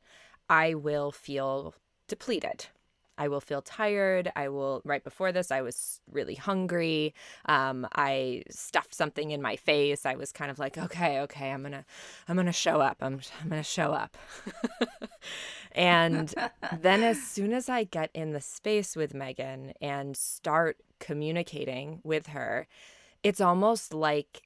I 0.52 0.74
will 0.74 1.12
feel 1.12 1.74
depleted. 2.08 2.66
I 3.16 3.28
will 3.28 3.40
feel 3.40 3.62
tired. 3.62 4.30
I 4.36 4.50
will, 4.50 4.82
right 4.84 5.02
before 5.02 5.32
this, 5.32 5.50
I 5.50 5.62
was 5.62 6.02
really 6.10 6.34
hungry. 6.34 7.14
Um, 7.46 7.88
I 7.94 8.42
stuffed 8.50 8.94
something 8.94 9.30
in 9.30 9.40
my 9.40 9.56
face. 9.56 10.04
I 10.04 10.14
was 10.14 10.30
kind 10.30 10.50
of 10.50 10.58
like, 10.58 10.76
okay, 10.76 11.20
okay, 11.20 11.50
I'm 11.52 11.62
gonna, 11.62 11.86
I'm 12.28 12.36
gonna 12.36 12.52
show 12.52 12.82
up. 12.82 12.98
I'm, 13.00 13.20
I'm 13.40 13.48
gonna 13.48 13.62
show 13.62 13.92
up. 13.94 14.18
and 15.72 16.34
then 16.82 17.02
as 17.02 17.22
soon 17.22 17.54
as 17.54 17.70
I 17.70 17.84
get 17.84 18.10
in 18.12 18.32
the 18.32 18.40
space 18.42 18.94
with 18.94 19.14
Megan 19.14 19.72
and 19.80 20.14
start 20.14 20.76
communicating 21.00 22.00
with 22.04 22.26
her, 22.26 22.66
it's 23.22 23.40
almost 23.40 23.94
like 23.94 24.42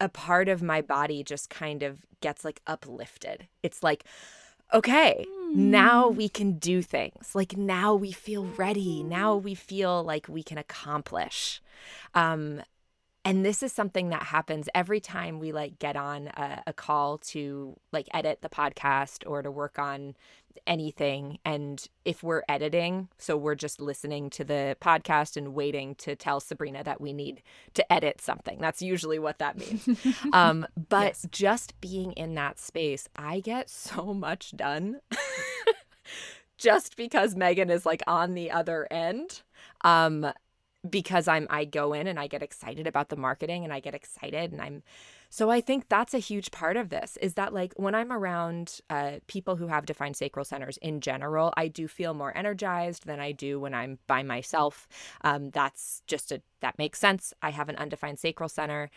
a 0.00 0.08
part 0.08 0.48
of 0.48 0.64
my 0.64 0.82
body 0.82 1.22
just 1.22 1.48
kind 1.48 1.84
of 1.84 2.04
gets 2.20 2.44
like 2.44 2.60
uplifted. 2.66 3.46
It's 3.62 3.84
like, 3.84 4.04
okay. 4.72 5.24
Now 5.54 6.10
hmm. 6.10 6.16
we 6.16 6.28
can 6.28 6.58
do 6.58 6.82
things. 6.82 7.34
Like 7.34 7.56
now 7.56 7.94
we 7.94 8.12
feel 8.12 8.44
ready. 8.56 9.02
Now 9.02 9.36
we 9.36 9.54
feel 9.54 10.02
like 10.02 10.28
we 10.28 10.42
can 10.42 10.58
accomplish. 10.58 11.62
Um, 12.14 12.62
and 13.24 13.44
this 13.44 13.62
is 13.62 13.72
something 13.72 14.10
that 14.10 14.24
happens 14.24 14.68
every 14.74 15.00
time 15.00 15.38
we 15.38 15.50
like 15.52 15.78
get 15.78 15.96
on 15.96 16.28
a, 16.28 16.62
a, 16.66 16.72
call 16.72 17.18
to 17.18 17.74
like 17.90 18.06
edit 18.12 18.42
the 18.42 18.50
podcast 18.50 19.22
or 19.26 19.40
to 19.40 19.50
work 19.50 19.78
on 19.78 20.14
anything. 20.66 21.38
And 21.44 21.84
if 22.04 22.22
we're 22.22 22.42
editing 22.48 23.08
so 23.18 23.36
we're 23.36 23.54
just 23.54 23.80
listening 23.80 24.28
to 24.30 24.44
the 24.44 24.76
podcast 24.80 25.36
and 25.36 25.54
waiting 25.54 25.94
to 25.96 26.14
tell 26.14 26.38
sabrina 26.38 26.84
that 26.84 27.00
we 27.00 27.12
need 27.12 27.42
to 27.74 27.92
edit 27.92 28.20
something. 28.20 28.58
That's 28.60 28.82
usually 28.82 29.18
what 29.18 29.38
that 29.38 29.56
means. 29.58 29.88
Um, 30.32 30.66
but 30.88 31.06
yes. 31.06 31.26
just 31.30 31.80
being 31.80 32.12
in 32.12 32.34
that 32.34 32.58
space 32.58 33.08
i 33.14 33.40
get 33.40 33.68
so 33.68 34.14
much 34.14 34.56
done 34.56 35.00
just 36.58 36.96
because 36.96 37.36
megan 37.36 37.70
is 37.70 37.86
like 37.86 38.02
on 38.06 38.34
the 38.34 38.50
other 38.50 38.86
end. 38.90 39.42
Um, 39.82 40.32
because 40.88 41.28
i'm 41.28 41.46
i 41.50 41.64
go 41.64 41.92
in 41.92 42.06
and 42.06 42.18
i 42.18 42.26
get 42.26 42.42
excited 42.42 42.86
about 42.86 43.08
the 43.08 43.16
marketing 43.16 43.64
and 43.64 43.72
i 43.72 43.80
get 43.80 43.94
excited 43.94 44.52
and 44.52 44.60
i'm 44.60 44.82
so 45.34 45.50
I 45.50 45.60
think 45.60 45.88
that's 45.88 46.14
a 46.14 46.18
huge 46.18 46.52
part 46.52 46.76
of 46.76 46.90
this 46.90 47.18
is 47.20 47.34
that 47.34 47.52
like 47.52 47.72
when 47.74 47.92
I'm 47.92 48.12
around 48.12 48.78
uh, 48.88 49.14
people 49.26 49.56
who 49.56 49.66
have 49.66 49.84
defined 49.84 50.14
sacral 50.14 50.44
centers 50.44 50.76
in 50.76 51.00
general, 51.00 51.52
I 51.56 51.66
do 51.66 51.88
feel 51.88 52.14
more 52.14 52.32
energized 52.38 53.04
than 53.04 53.18
I 53.18 53.32
do 53.32 53.58
when 53.58 53.74
I'm 53.74 53.98
by 54.06 54.22
myself. 54.22 54.86
Um, 55.22 55.50
that's 55.50 56.02
just 56.06 56.30
a 56.30 56.40
that 56.60 56.78
makes 56.78 57.00
sense. 57.00 57.34
I 57.42 57.50
have 57.50 57.68
an 57.68 57.74
undefined 57.74 58.20
sacral 58.20 58.48
center. 58.48 58.92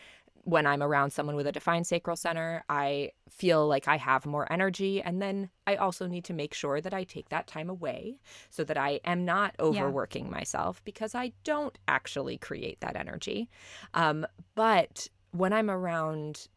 When 0.48 0.66
I'm 0.66 0.82
around 0.82 1.10
someone 1.10 1.36
with 1.36 1.46
a 1.46 1.52
defined 1.52 1.86
sacral 1.86 2.16
center, 2.16 2.64
I 2.70 3.10
feel 3.28 3.68
like 3.68 3.86
I 3.86 3.98
have 3.98 4.24
more 4.24 4.50
energy. 4.50 5.02
And 5.02 5.20
then 5.20 5.50
I 5.66 5.76
also 5.76 6.06
need 6.06 6.24
to 6.24 6.32
make 6.32 6.54
sure 6.54 6.80
that 6.80 6.94
I 6.94 7.04
take 7.04 7.28
that 7.28 7.46
time 7.46 7.68
away 7.68 8.18
so 8.48 8.64
that 8.64 8.78
I 8.78 9.00
am 9.04 9.26
not 9.26 9.54
overworking 9.60 10.24
yeah. 10.24 10.30
myself 10.30 10.82
because 10.86 11.14
I 11.14 11.32
don't 11.44 11.76
actually 11.86 12.38
create 12.38 12.80
that 12.80 12.96
energy. 12.96 13.50
Um, 13.92 14.26
but 14.54 15.08
when 15.32 15.52
I'm 15.52 15.70
around 15.70 16.48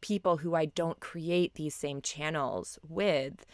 people 0.00 0.38
who 0.38 0.56
I 0.56 0.64
don't 0.64 0.98
create 0.98 1.54
these 1.54 1.76
same 1.76 2.02
channels 2.02 2.76
with, 2.88 3.46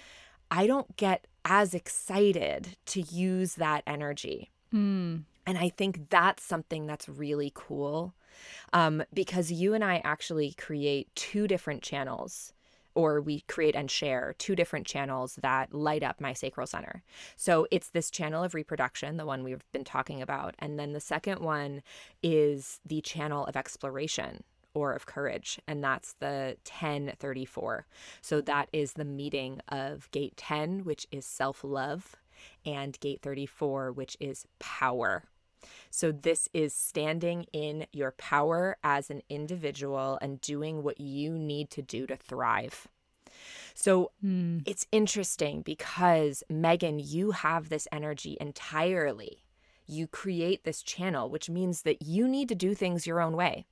I 0.50 0.66
don't 0.66 0.96
get 0.96 1.26
as 1.44 1.74
excited 1.74 2.78
to 2.86 3.02
use 3.02 3.56
that 3.56 3.82
energy. 3.86 4.50
Mm. 4.72 5.24
And 5.46 5.58
I 5.58 5.68
think 5.68 6.08
that's 6.08 6.42
something 6.42 6.86
that's 6.86 7.06
really 7.06 7.52
cool 7.54 8.14
um, 8.72 9.02
because 9.12 9.50
you 9.50 9.74
and 9.74 9.84
I 9.84 10.00
actually 10.04 10.52
create 10.52 11.08
two 11.14 11.46
different 11.46 11.82
channels. 11.82 12.52
Or 12.96 13.20
we 13.20 13.40
create 13.48 13.74
and 13.74 13.90
share 13.90 14.36
two 14.38 14.54
different 14.54 14.86
channels 14.86 15.36
that 15.42 15.74
light 15.74 16.04
up 16.04 16.20
my 16.20 16.32
sacral 16.32 16.64
center. 16.64 17.02
So 17.34 17.66
it's 17.72 17.88
this 17.88 18.08
channel 18.08 18.44
of 18.44 18.54
reproduction, 18.54 19.16
the 19.16 19.26
one 19.26 19.42
we've 19.42 19.64
been 19.72 19.82
talking 19.82 20.22
about. 20.22 20.54
And 20.60 20.78
then 20.78 20.92
the 20.92 21.00
second 21.00 21.40
one 21.40 21.82
is 22.22 22.78
the 22.86 23.00
channel 23.00 23.46
of 23.46 23.56
exploration 23.56 24.44
or 24.74 24.92
of 24.92 25.06
courage, 25.06 25.60
and 25.66 25.82
that's 25.82 26.14
the 26.14 26.56
1034. 26.64 27.86
So 28.20 28.40
that 28.42 28.68
is 28.72 28.94
the 28.94 29.04
meeting 29.04 29.60
of 29.68 30.10
gate 30.10 30.36
10, 30.36 30.84
which 30.84 31.06
is 31.10 31.24
self 31.24 31.62
love, 31.62 32.16
and 32.66 32.98
gate 33.00 33.22
34, 33.22 33.92
which 33.92 34.16
is 34.20 34.46
power. 34.58 35.24
So, 35.90 36.12
this 36.12 36.48
is 36.52 36.74
standing 36.74 37.46
in 37.52 37.86
your 37.92 38.12
power 38.12 38.76
as 38.82 39.10
an 39.10 39.22
individual 39.28 40.18
and 40.20 40.40
doing 40.40 40.82
what 40.82 41.00
you 41.00 41.38
need 41.38 41.70
to 41.70 41.82
do 41.82 42.06
to 42.06 42.16
thrive. 42.16 42.88
So, 43.74 44.12
mm. 44.24 44.62
it's 44.66 44.86
interesting 44.92 45.62
because, 45.62 46.42
Megan, 46.48 46.98
you 46.98 47.32
have 47.32 47.68
this 47.68 47.88
energy 47.92 48.36
entirely 48.40 49.44
you 49.86 50.06
create 50.06 50.64
this 50.64 50.82
channel, 50.82 51.28
which 51.28 51.50
means 51.50 51.82
that 51.82 52.02
you 52.02 52.26
need 52.26 52.48
to 52.48 52.54
do 52.54 52.74
things 52.74 53.06
your 53.06 53.20
own 53.20 53.36
way. 53.36 53.66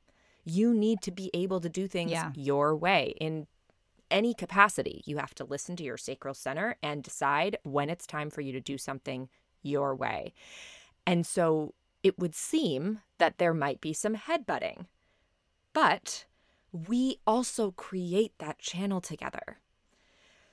You 0.44 0.74
need 0.74 1.00
to 1.02 1.11
be 1.11 1.31
able 1.33 1.61
to 1.61 1.68
do 1.68 1.87
things 1.87 2.11
Yeah. 2.11 2.33
your 2.35 2.74
way 2.76 3.14
in 3.20 3.46
any 4.11 4.35
capacity. 4.35 5.02
You 5.07 5.18
have 5.18 5.35
to 5.37 5.44
listen 5.44 5.76
to 5.76 5.85
your 5.85 5.96
sacral 5.96 6.35
center 6.35 6.76
and 6.83 7.02
decide 7.02 7.57
when 7.62 7.88
it's 7.88 8.07
time 8.07 8.28
for 8.28 8.42
you 8.42 8.52
to 8.52 8.61
do 8.61 8.76
something 8.76 9.31
your 9.62 9.94
way. 9.94 10.35
And 11.07 11.26
so 11.26 11.74
it 12.02 12.18
would 12.18 12.34
seem 12.34 13.00
that 13.18 13.38
there 13.38 13.54
might 13.54 13.80
be 13.80 13.92
some 13.92 14.16
headbutting, 14.16 14.86
but 15.72 16.26
we 16.72 17.18
also 17.26 17.70
create 17.72 18.32
that 18.38 18.58
channel 18.58 19.00
together. 19.00 19.58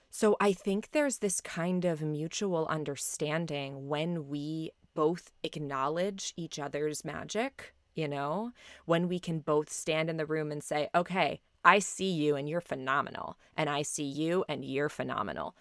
So 0.09 0.35
I 0.39 0.53
think 0.53 0.91
there's 0.91 1.19
this 1.19 1.39
kind 1.39 1.85
of 1.85 2.01
mutual 2.01 2.65
understanding 2.67 3.88
when 3.88 4.27
we 4.27 4.71
both 4.95 5.31
acknowledge 5.43 6.33
each 6.35 6.59
other's 6.59 7.05
magic, 7.05 7.73
you 7.93 8.07
know, 8.07 8.51
when 8.85 9.07
we 9.07 9.19
can 9.19 9.39
both 9.39 9.71
stand 9.71 10.09
in 10.09 10.17
the 10.17 10.25
room 10.25 10.51
and 10.51 10.63
say, 10.63 10.89
okay, 10.95 11.41
I 11.63 11.79
see 11.79 12.12
you 12.12 12.35
and 12.35 12.49
you're 12.49 12.62
phenomenal, 12.62 13.38
and 13.55 13.69
I 13.69 13.81
see 13.81 14.03
you 14.03 14.45
and 14.47 14.63
you're 14.63 14.89
phenomenal. 14.89 15.55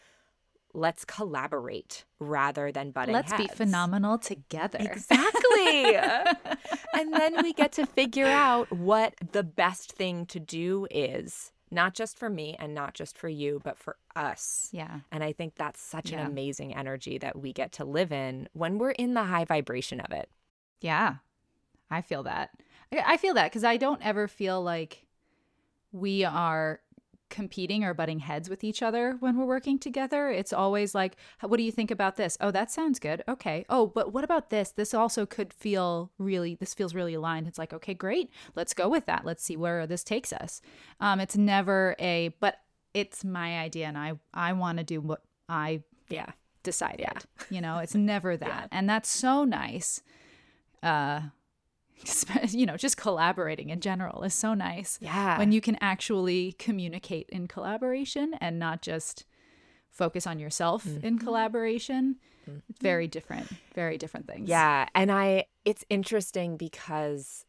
Let's 0.72 1.04
collaborate 1.04 2.04
rather 2.18 2.70
than 2.70 2.90
butting 2.92 3.14
Let's 3.14 3.32
be 3.32 3.48
phenomenal 3.48 4.18
together. 4.18 4.78
Exactly. 4.80 5.37
and 6.94 7.12
then 7.12 7.42
we 7.42 7.52
get 7.52 7.72
to 7.72 7.86
figure 7.86 8.26
out 8.26 8.70
what 8.72 9.14
the 9.32 9.42
best 9.42 9.92
thing 9.92 10.26
to 10.26 10.40
do 10.40 10.86
is, 10.90 11.52
not 11.70 11.94
just 11.94 12.18
for 12.18 12.30
me 12.30 12.56
and 12.58 12.74
not 12.74 12.94
just 12.94 13.16
for 13.18 13.28
you, 13.28 13.60
but 13.62 13.78
for 13.78 13.96
us. 14.16 14.68
Yeah. 14.72 15.00
And 15.12 15.22
I 15.22 15.32
think 15.32 15.54
that's 15.56 15.80
such 15.80 16.10
Yeah. 16.10 16.20
an 16.20 16.26
amazing 16.26 16.74
energy 16.74 17.18
that 17.18 17.38
we 17.38 17.52
get 17.52 17.72
to 17.72 17.84
live 17.84 18.12
in 18.12 18.48
when 18.52 18.78
we're 18.78 18.92
in 18.92 19.14
the 19.14 19.24
high 19.24 19.44
vibration 19.44 20.00
of 20.00 20.12
it. 20.12 20.28
Yeah. 20.80 21.16
I 21.90 22.00
feel 22.02 22.22
that. 22.24 22.50
I 22.92 23.16
feel 23.16 23.34
that 23.34 23.50
because 23.50 23.64
I 23.64 23.76
don't 23.76 24.04
ever 24.04 24.28
feel 24.28 24.62
like 24.62 25.04
we 25.92 26.24
are 26.24 26.80
competing 27.30 27.84
or 27.84 27.94
butting 27.94 28.20
heads 28.20 28.48
with 28.48 28.64
each 28.64 28.82
other 28.82 29.16
when 29.20 29.36
we're 29.36 29.44
working 29.44 29.78
together. 29.78 30.28
It's 30.30 30.52
always 30.52 30.94
like, 30.94 31.16
what 31.42 31.56
do 31.56 31.62
you 31.62 31.72
think 31.72 31.90
about 31.90 32.16
this? 32.16 32.36
Oh, 32.40 32.50
that 32.50 32.70
sounds 32.70 32.98
good. 32.98 33.22
Okay. 33.28 33.64
Oh, 33.68 33.86
but 33.86 34.12
what 34.12 34.24
about 34.24 34.50
this? 34.50 34.70
This 34.72 34.94
also 34.94 35.26
could 35.26 35.52
feel 35.52 36.10
really, 36.18 36.54
this 36.54 36.74
feels 36.74 36.94
really 36.94 37.14
aligned. 37.14 37.46
It's 37.46 37.58
like, 37.58 37.72
okay, 37.72 37.94
great. 37.94 38.30
Let's 38.54 38.74
go 38.74 38.88
with 38.88 39.06
that. 39.06 39.24
Let's 39.24 39.44
see 39.44 39.56
where 39.56 39.86
this 39.86 40.04
takes 40.04 40.32
us. 40.32 40.60
Um, 41.00 41.20
it's 41.20 41.36
never 41.36 41.94
a, 41.98 42.34
but 42.40 42.56
it's 42.94 43.24
my 43.24 43.58
idea 43.58 43.86
and 43.86 43.98
I, 43.98 44.12
I 44.32 44.52
want 44.54 44.78
to 44.78 44.84
do 44.84 45.00
what 45.00 45.22
I 45.48 45.82
Yeah. 46.08 46.30
decided. 46.62 47.24
You 47.50 47.60
know, 47.60 47.78
it's 47.78 47.94
never 47.94 48.36
that. 48.46 48.68
And 48.72 48.88
that's 48.88 49.08
so 49.08 49.44
nice. 49.44 50.02
Uh 50.82 51.22
you 52.48 52.66
know, 52.66 52.76
just 52.76 52.96
collaborating 52.96 53.70
in 53.70 53.80
general 53.80 54.22
is 54.22 54.34
so 54.34 54.54
nice. 54.54 54.98
Yeah. 55.00 55.38
When 55.38 55.52
you 55.52 55.60
can 55.60 55.76
actually 55.80 56.52
communicate 56.58 57.28
in 57.30 57.48
collaboration 57.48 58.34
and 58.40 58.58
not 58.58 58.82
just 58.82 59.24
focus 59.90 60.26
on 60.26 60.38
yourself 60.38 60.86
in 60.86 61.00
mm-hmm. 61.00 61.16
collaboration. 61.18 62.16
Mm-hmm. 62.48 62.58
Very 62.80 63.08
different, 63.08 63.48
very 63.74 63.98
different 63.98 64.26
things. 64.26 64.48
Yeah, 64.48 64.86
and 64.94 65.12
I 65.12 65.46
it's 65.64 65.84
interesting 65.90 66.56
because 66.56 67.44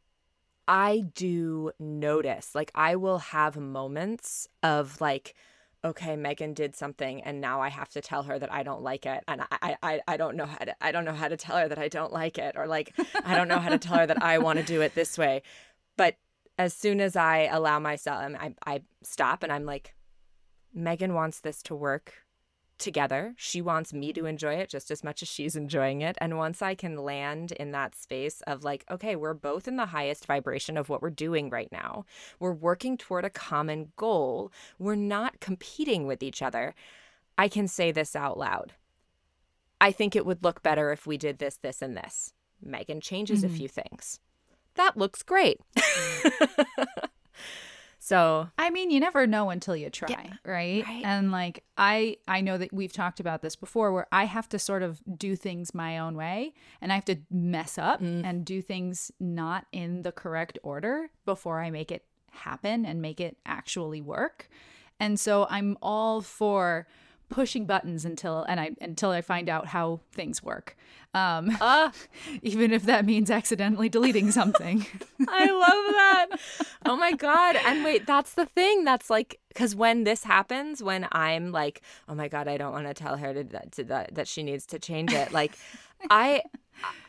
I 0.68 1.04
do 1.16 1.72
notice 1.80 2.54
like 2.54 2.72
I 2.76 2.96
will 2.96 3.20
have 3.20 3.56
moments 3.56 4.48
of 4.62 5.00
like 5.00 5.36
okay, 5.84 6.16
Megan 6.16 6.54
did 6.54 6.76
something 6.76 7.22
and 7.22 7.40
now 7.40 7.62
I 7.62 7.70
have 7.70 7.90
to 7.90 8.02
tell 8.02 8.24
her 8.24 8.38
that 8.38 8.52
I 8.52 8.64
don't 8.64 8.82
like 8.82 9.06
it 9.06 9.24
and 9.28 9.42
I 9.52 9.78
I 9.82 10.02
I 10.08 10.18
don't 10.18 10.36
know 10.36 10.46
how 10.46 10.58
to 10.58 10.76
I 10.84 10.92
don't 10.92 11.06
know 11.06 11.14
how 11.14 11.28
to 11.28 11.38
tell 11.38 11.58
her 11.58 11.68
that 11.68 11.80
I 11.80 11.88
don't 11.88 12.12
like 12.12 12.38
it 12.38 12.56
or 12.58 12.68
like 12.68 12.94
I 13.24 13.36
don't 13.36 13.48
know 13.48 13.60
how 13.60 13.70
to 13.70 13.78
tell 13.78 13.98
her 13.98 14.06
that 14.06 14.22
I 14.22 14.40
want 14.40 14.60
to 14.60 14.66
do 14.66 14.82
it 14.82 14.96
this 14.96 15.18
way. 15.18 15.42
But 15.96 16.18
as 16.58 16.74
soon 16.74 17.00
as 17.00 17.16
I 17.16 17.44
allow 17.44 17.80
myself 17.80 18.34
I 18.38 18.54
I 18.66 18.82
stop 19.04 19.44
and 19.44 19.52
I'm 19.52 19.66
like 19.66 19.96
Megan 20.74 21.14
wants 21.14 21.40
this 21.40 21.64
to 21.64 21.76
work 21.76 22.14
together. 22.80 23.34
She 23.38 23.62
wants 23.62 23.94
me 23.94 24.14
to 24.14 24.22
mm-hmm. 24.22 24.30
enjoy 24.30 24.56
it 24.56 24.70
just 24.70 24.90
as 24.92 25.04
much 25.04 25.22
as 25.22 25.28
she's 25.28 25.56
enjoying 25.56 26.02
it. 26.02 26.18
And 26.20 26.38
once 26.38 26.62
I 26.62 26.76
can 26.76 26.98
land 26.98 27.52
in 27.54 27.72
that 27.72 27.96
space 27.96 28.42
of 28.48 28.64
like, 28.64 28.86
okay, 28.90 29.16
we're 29.16 29.34
both 29.34 29.68
in 29.68 29.76
the 29.76 29.88
highest 29.88 30.26
vibration 30.26 30.78
of 30.78 30.90
what 30.90 31.02
we're 31.02 31.10
doing 31.10 31.50
right 31.50 31.72
now, 31.72 32.06
we're 32.40 32.54
working 32.54 32.98
toward 32.98 33.26
a 33.26 33.30
common 33.30 33.92
goal, 33.96 34.52
we're 34.78 34.96
not 34.96 35.40
competing 35.40 36.08
with 36.08 36.24
each 36.24 36.42
other. 36.42 36.74
I 37.38 37.48
can 37.48 37.68
say 37.68 37.92
this 37.92 38.16
out 38.16 38.38
loud. 38.38 38.74
I 39.82 39.92
think 39.92 40.16
it 40.16 40.26
would 40.26 40.44
look 40.44 40.62
better 40.62 40.92
if 40.92 41.08
we 41.08 41.18
did 41.18 41.40
this, 41.40 41.58
this, 41.58 41.82
and 41.82 41.96
this. 41.96 42.34
Megan 42.62 43.00
changes 43.00 43.44
a 43.44 43.48
mm-hmm. 43.48 43.56
few 43.56 43.68
things. 43.70 44.20
That 44.76 44.98
looks 44.98 45.24
great. 45.24 45.60
Mm. 45.78 46.86
so, 48.10 48.50
I 48.58 48.72
mean, 48.72 48.90
you 48.90 49.00
never 49.00 49.28
know 49.28 49.52
until 49.52 49.76
you 49.76 49.92
try, 49.92 50.32
right? 50.44 50.84
right. 50.84 51.02
And 51.06 51.32
like 51.32 51.64
I 51.78 52.18
I 52.28 52.42
know 52.42 52.58
that 52.58 52.74
we've 52.74 52.92
talked 52.92 53.20
about 53.20 53.44
this 53.44 53.56
before 53.56 53.94
where 53.94 54.08
I 54.12 54.24
have 54.24 54.50
to 54.50 54.58
sort 54.58 54.82
of 54.82 55.00
do 55.16 55.36
things 55.36 55.76
my 55.76 56.00
own 56.00 56.18
way 56.18 56.56
and 56.82 56.92
I 56.92 56.96
have 56.96 57.06
to 57.06 57.18
mess 57.30 57.78
up 57.78 58.02
mm. 58.02 58.26
and 58.26 58.44
do 58.44 58.64
things 58.64 59.12
not 59.20 59.68
in 59.72 60.02
the 60.02 60.12
correct 60.12 60.58
order 60.64 61.12
before 61.24 61.60
I 61.60 61.70
make 61.70 61.92
it 61.92 62.04
happen 62.32 62.84
and 62.84 63.00
make 63.00 63.22
it 63.22 63.38
actually 63.46 64.02
work. 64.02 64.50
And 65.00 65.20
so 65.20 65.46
I'm 65.48 65.78
all 65.80 66.22
for 66.22 66.88
pushing 67.30 67.66
buttons 67.66 68.06
until 68.06 68.44
and 68.44 68.60
I 68.60 68.72
until 68.82 69.12
I 69.12 69.22
find 69.22 69.50
out 69.50 69.68
how 69.68 70.02
things 70.12 70.44
work. 70.44 70.76
Um 71.14 71.56
uh, 71.62 71.92
even 72.42 72.72
if 72.72 72.84
that 72.84 73.06
means 73.06 73.32
accidentally 73.32 73.90
deleting 73.90 74.32
something. 74.40 74.86
I 75.28 75.46
love 75.46 75.94
that. 75.94 76.28
Oh 76.86 76.96
my 76.96 77.14
god! 77.14 77.56
And 77.66 77.84
wait, 77.84 78.06
that's 78.06 78.34
the 78.34 78.46
thing. 78.46 78.84
That's 78.84 79.10
like 79.10 79.40
because 79.50 79.76
when 79.76 80.04
this 80.04 80.24
happens, 80.24 80.82
when 80.84 81.08
I'm 81.12 81.52
like, 81.52 81.82
oh 82.08 82.16
my 82.16 82.28
god, 82.28 82.48
I 82.48 82.58
don't 82.58 82.72
want 82.72 82.88
to 82.88 82.94
tell 82.94 83.18
her 83.18 83.34
to, 83.34 83.44
to 83.44 83.84
that 83.86 84.16
that 84.16 84.28
she 84.28 84.44
needs 84.44 84.66
to 84.68 84.80
change 84.80 85.14
it. 85.14 85.32
Like, 85.32 85.54
I. 86.10 86.44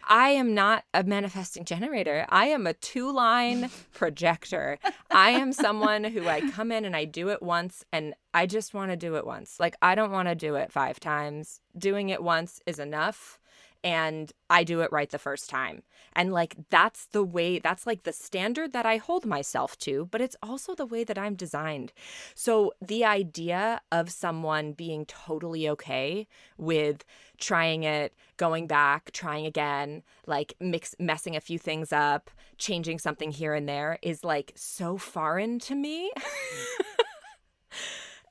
I 0.08 0.30
am 0.30 0.54
not 0.54 0.84
a 0.92 1.04
manifesting 1.04 1.64
generator. 1.64 2.26
I 2.28 2.46
am 2.46 2.66
a 2.66 2.74
two 2.74 3.12
line 3.12 3.70
projector. 3.94 4.78
I 5.10 5.30
am 5.30 5.52
someone 5.52 6.04
who 6.04 6.26
I 6.26 6.50
come 6.50 6.72
in 6.72 6.84
and 6.84 6.96
I 6.96 7.04
do 7.04 7.28
it 7.28 7.42
once 7.42 7.84
and 7.92 8.14
I 8.34 8.46
just 8.46 8.74
want 8.74 8.90
to 8.90 8.96
do 8.96 9.16
it 9.16 9.26
once. 9.26 9.58
Like, 9.60 9.76
I 9.82 9.94
don't 9.94 10.10
want 10.10 10.28
to 10.28 10.34
do 10.34 10.54
it 10.56 10.72
five 10.72 11.00
times. 11.00 11.60
Doing 11.76 12.08
it 12.08 12.22
once 12.22 12.60
is 12.66 12.78
enough 12.78 13.39
and 13.82 14.32
I 14.48 14.64
do 14.64 14.80
it 14.80 14.92
right 14.92 15.08
the 15.08 15.18
first 15.18 15.48
time. 15.48 15.82
And 16.12 16.32
like 16.32 16.56
that's 16.70 17.06
the 17.06 17.22
way 17.22 17.58
that's 17.58 17.86
like 17.86 18.02
the 18.02 18.12
standard 18.12 18.72
that 18.72 18.84
I 18.86 18.96
hold 18.96 19.24
myself 19.24 19.78
to, 19.80 20.08
but 20.10 20.20
it's 20.20 20.36
also 20.42 20.74
the 20.74 20.86
way 20.86 21.04
that 21.04 21.18
I'm 21.18 21.34
designed. 21.34 21.92
So 22.34 22.72
the 22.80 23.04
idea 23.04 23.80
of 23.92 24.10
someone 24.10 24.72
being 24.72 25.06
totally 25.06 25.68
okay 25.68 26.26
with 26.58 27.04
trying 27.38 27.84
it, 27.84 28.14
going 28.36 28.66
back, 28.66 29.12
trying 29.12 29.46
again, 29.46 30.02
like 30.26 30.54
mix 30.60 30.94
messing 30.98 31.36
a 31.36 31.40
few 31.40 31.58
things 31.58 31.92
up, 31.92 32.30
changing 32.58 32.98
something 32.98 33.30
here 33.30 33.54
and 33.54 33.68
there 33.68 33.98
is 34.02 34.24
like 34.24 34.52
so 34.56 34.98
foreign 34.98 35.58
to 35.60 35.74
me. 35.74 36.10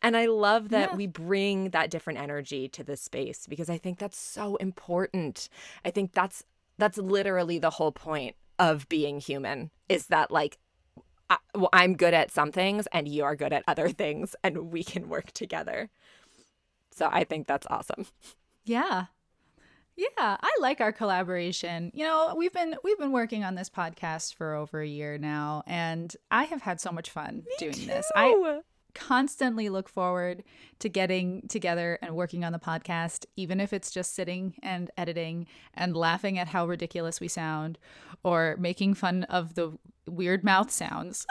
And 0.01 0.15
I 0.15 0.27
love 0.27 0.69
that 0.69 0.91
Yeah. 0.91 0.95
we 0.95 1.07
bring 1.07 1.71
that 1.71 1.89
different 1.89 2.19
energy 2.19 2.67
to 2.69 2.83
this 2.83 3.01
space 3.01 3.45
because 3.47 3.69
I 3.69 3.77
think 3.77 3.99
that's 3.99 4.17
so 4.17 4.55
important. 4.57 5.49
I 5.83 5.91
think 5.91 6.13
that's 6.13 6.43
that's 6.77 6.97
literally 6.97 7.59
the 7.59 7.71
whole 7.71 7.91
point 7.91 8.35
of 8.57 8.88
being 8.89 9.19
human 9.19 9.71
is 9.89 10.07
that 10.07 10.31
like 10.31 10.57
I, 11.29 11.38
well, 11.53 11.69
I'm 11.73 11.95
good 11.95 12.13
at 12.13 12.31
some 12.31 12.51
things 12.51 12.88
and 12.93 13.07
you're 13.07 13.35
good 13.35 13.53
at 13.53 13.63
other 13.67 13.89
things 14.03 14.35
and 14.43 14.71
we 14.71 14.83
can 14.83 15.09
work 15.09 15.31
together. 15.31 15.89
So 16.91 17.09
I 17.12 17.23
think 17.23 17.47
that's 17.47 17.67
awesome. 17.69 18.05
Yeah. 18.63 19.05
Yeah, 19.95 20.38
I 20.41 20.55
like 20.62 20.79
our 20.79 20.93
collaboration. 20.93 21.91
You 21.93 22.05
know, 22.05 22.33
we've 22.38 22.53
been 22.53 22.75
we've 22.85 22.97
been 22.97 23.12
working 23.12 23.43
on 23.43 23.55
this 23.55 23.69
podcast 23.69 24.33
for 24.35 24.55
over 24.55 24.79
a 24.81 24.88
year 24.88 25.17
now 25.17 25.63
and 25.67 26.15
I 26.31 26.45
have 26.45 26.62
had 26.62 26.79
so 26.79 26.91
much 26.91 27.09
fun 27.09 27.43
doing 27.57 27.85
this. 27.85 28.09
I 28.15 28.62
constantly 28.99 29.69
look 29.69 29.88
forward 29.88 30.43
to 30.79 30.89
getting 30.89 31.47
together 31.47 31.97
and 32.01 32.15
working 32.15 32.43
on 32.43 32.51
the 32.51 32.59
podcast, 32.59 33.25
even 33.38 33.62
if 33.62 33.71
it's 33.71 33.91
just 33.91 34.13
sitting 34.13 34.55
and 34.62 34.91
editing 34.97 35.47
and 35.73 35.95
laughing 35.95 36.38
at 36.38 36.49
how 36.49 36.67
ridiculous 36.67 37.21
we 37.21 37.27
sound 37.29 37.77
or 38.23 38.57
making 38.59 38.93
fun 38.93 39.23
of 39.23 39.55
the 39.55 39.77
weird 40.05 40.43
mouth 40.43 40.69
sounds. 40.69 41.25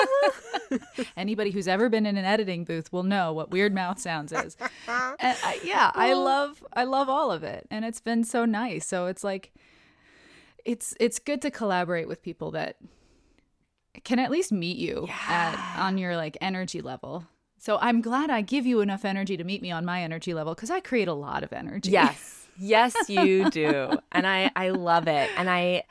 Anybody 1.16 1.50
who's 1.50 1.68
ever 1.68 1.88
been 1.88 2.06
in 2.06 2.16
an 2.16 2.24
editing 2.24 2.64
booth 2.64 2.92
will 2.92 3.02
know 3.02 3.32
what 3.32 3.50
weird 3.50 3.74
mouth 3.74 3.98
sounds 3.98 4.32
is. 4.32 4.56
And 4.86 5.36
I, 5.44 5.60
yeah, 5.62 5.90
I 5.94 6.14
love 6.14 6.64
I 6.72 6.84
love 6.84 7.08
all 7.08 7.30
of 7.30 7.42
it 7.42 7.66
and 7.70 7.84
it's 7.84 8.00
been 8.00 8.24
so 8.24 8.44
nice. 8.44 8.86
So 8.86 9.06
it's 9.06 9.24
like 9.24 9.52
it's 10.64 10.94
it's 11.00 11.18
good 11.18 11.42
to 11.42 11.50
collaborate 11.50 12.08
with 12.08 12.22
people 12.22 12.50
that 12.52 12.76
can 14.04 14.18
at 14.18 14.30
least 14.30 14.52
meet 14.52 14.76
you 14.76 15.08
at 15.28 15.78
on 15.78 15.98
your 15.98 16.16
like 16.16 16.36
energy 16.40 16.80
level. 16.80 17.24
So 17.58 17.78
I'm 17.80 18.00
glad 18.00 18.30
I 18.30 18.40
give 18.40 18.66
you 18.66 18.80
enough 18.80 19.04
energy 19.04 19.36
to 19.36 19.44
meet 19.44 19.62
me 19.62 19.70
on 19.70 19.84
my 19.84 20.02
energy 20.02 20.32
level 20.34 20.54
cuz 20.54 20.70
I 20.70 20.80
create 20.80 21.08
a 21.08 21.14
lot 21.14 21.42
of 21.42 21.52
energy. 21.52 21.90
Yes. 21.90 22.34
Yes, 22.60 22.92
you 23.08 23.50
do. 23.50 23.98
and 24.10 24.26
I 24.26 24.50
I 24.56 24.70
love 24.70 25.06
it. 25.06 25.30
And 25.36 25.48
I 25.48 25.84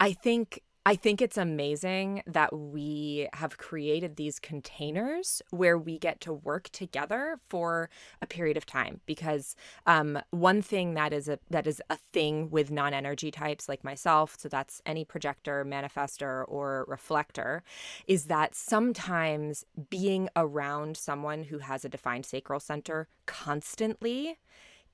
I 0.00 0.14
think 0.14 0.62
I 0.86 0.96
think 0.96 1.22
it's 1.22 1.38
amazing 1.38 2.22
that 2.26 2.54
we 2.54 3.26
have 3.32 3.56
created 3.56 4.16
these 4.16 4.38
containers 4.38 5.40
where 5.48 5.78
we 5.78 5.98
get 5.98 6.20
to 6.22 6.32
work 6.34 6.68
together 6.72 7.40
for 7.48 7.88
a 8.20 8.26
period 8.26 8.58
of 8.58 8.66
time. 8.66 9.00
Because 9.06 9.56
um, 9.86 10.18
one 10.30 10.60
thing 10.60 10.92
that 10.92 11.14
is 11.14 11.26
a 11.26 11.38
that 11.48 11.66
is 11.66 11.80
a 11.88 11.96
thing 12.12 12.50
with 12.50 12.70
non-energy 12.70 13.30
types 13.30 13.66
like 13.66 13.82
myself, 13.82 14.36
so 14.38 14.46
that's 14.50 14.82
any 14.84 15.06
projector, 15.06 15.64
manifester, 15.64 16.44
or 16.48 16.84
reflector, 16.86 17.62
is 18.06 18.26
that 18.26 18.54
sometimes 18.54 19.64
being 19.88 20.28
around 20.36 20.98
someone 20.98 21.44
who 21.44 21.60
has 21.60 21.86
a 21.86 21.88
defined 21.88 22.26
sacral 22.26 22.60
center 22.60 23.08
constantly 23.24 24.38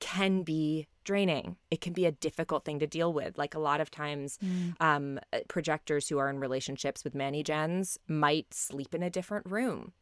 can 0.01 0.43
be 0.43 0.87
draining. 1.05 1.55
It 1.69 1.79
can 1.79 1.93
be 1.93 2.05
a 2.05 2.11
difficult 2.11 2.65
thing 2.65 2.79
to 2.79 2.87
deal 2.87 3.13
with. 3.13 3.37
Like 3.37 3.55
a 3.55 3.59
lot 3.59 3.79
of 3.79 3.89
times, 3.89 4.37
mm. 4.43 4.73
um, 4.81 5.19
uh, 5.31 5.39
projectors 5.47 6.09
who 6.09 6.17
are 6.17 6.29
in 6.29 6.39
relationships 6.39 7.05
with 7.05 7.15
many 7.15 7.43
gens 7.43 7.97
might 8.07 8.53
sleep 8.53 8.93
in 8.93 9.01
a 9.01 9.09
different 9.09 9.49
room 9.49 9.93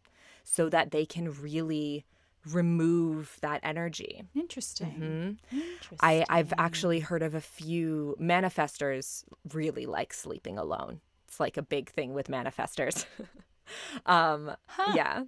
so 0.43 0.69
that 0.69 0.89
they 0.89 1.05
can 1.05 1.31
really 1.31 2.05
remove 2.49 3.37
that 3.41 3.59
energy. 3.63 4.23
Interesting. 4.33 5.37
Mm-hmm. 5.51 5.59
Interesting. 5.59 5.97
I, 6.01 6.25
I've 6.29 6.53
actually 6.57 7.01
heard 7.01 7.21
of 7.21 7.35
a 7.35 7.41
few 7.41 8.15
manifestors 8.19 9.23
really 9.53 9.85
like 9.85 10.13
sleeping 10.13 10.57
alone. 10.57 11.01
It's 11.27 11.39
like 11.39 11.57
a 11.57 11.61
big 11.61 11.91
thing 11.91 12.13
with 12.13 12.27
manifestors. 12.27 13.05
um 14.05 14.51
huh. 14.67 14.93
yeah 14.95 15.23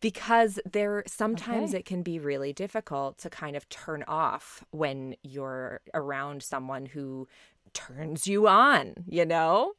because 0.00 0.58
there 0.70 1.02
sometimes 1.06 1.70
okay. 1.70 1.78
it 1.78 1.84
can 1.84 2.02
be 2.02 2.18
really 2.18 2.52
difficult 2.52 3.18
to 3.18 3.30
kind 3.30 3.56
of 3.56 3.68
turn 3.68 4.04
off 4.06 4.64
when 4.70 5.14
you're 5.22 5.80
around 5.92 6.42
someone 6.42 6.86
who 6.86 7.26
turns 7.72 8.26
you 8.26 8.46
on 8.46 8.94
you 9.08 9.24
know 9.24 9.72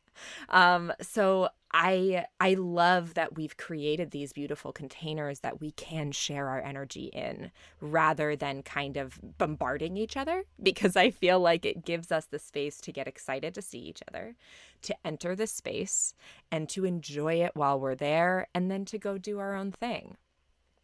um 0.49 0.91
so 1.01 1.49
I 1.77 2.25
I 2.39 2.53
love 2.53 3.15
that 3.15 3.35
we've 3.35 3.57
created 3.57 4.11
these 4.11 4.31
beautiful 4.31 4.71
containers 4.71 5.41
that 5.41 5.59
we 5.59 5.71
can 5.71 6.13
share 6.13 6.47
our 6.47 6.61
energy 6.61 7.07
in 7.07 7.51
rather 7.81 8.33
than 8.37 8.63
kind 8.63 8.95
of 8.95 9.19
bombarding 9.37 9.97
each 9.97 10.15
other 10.15 10.45
because 10.63 10.95
I 10.95 11.11
feel 11.11 11.41
like 11.41 11.65
it 11.65 11.83
gives 11.83 12.13
us 12.13 12.27
the 12.27 12.39
space 12.39 12.77
to 12.77 12.93
get 12.93 13.09
excited 13.09 13.53
to 13.55 13.61
see 13.61 13.79
each 13.79 14.01
other, 14.07 14.37
to 14.83 14.95
enter 15.03 15.35
the 15.35 15.47
space 15.47 16.13
and 16.49 16.69
to 16.69 16.85
enjoy 16.85 17.41
it 17.43 17.51
while 17.55 17.77
we're 17.77 17.93
there 17.93 18.47
and 18.55 18.71
then 18.71 18.85
to 18.85 18.97
go 18.97 19.17
do 19.17 19.39
our 19.39 19.53
own 19.53 19.73
thing. 19.73 20.15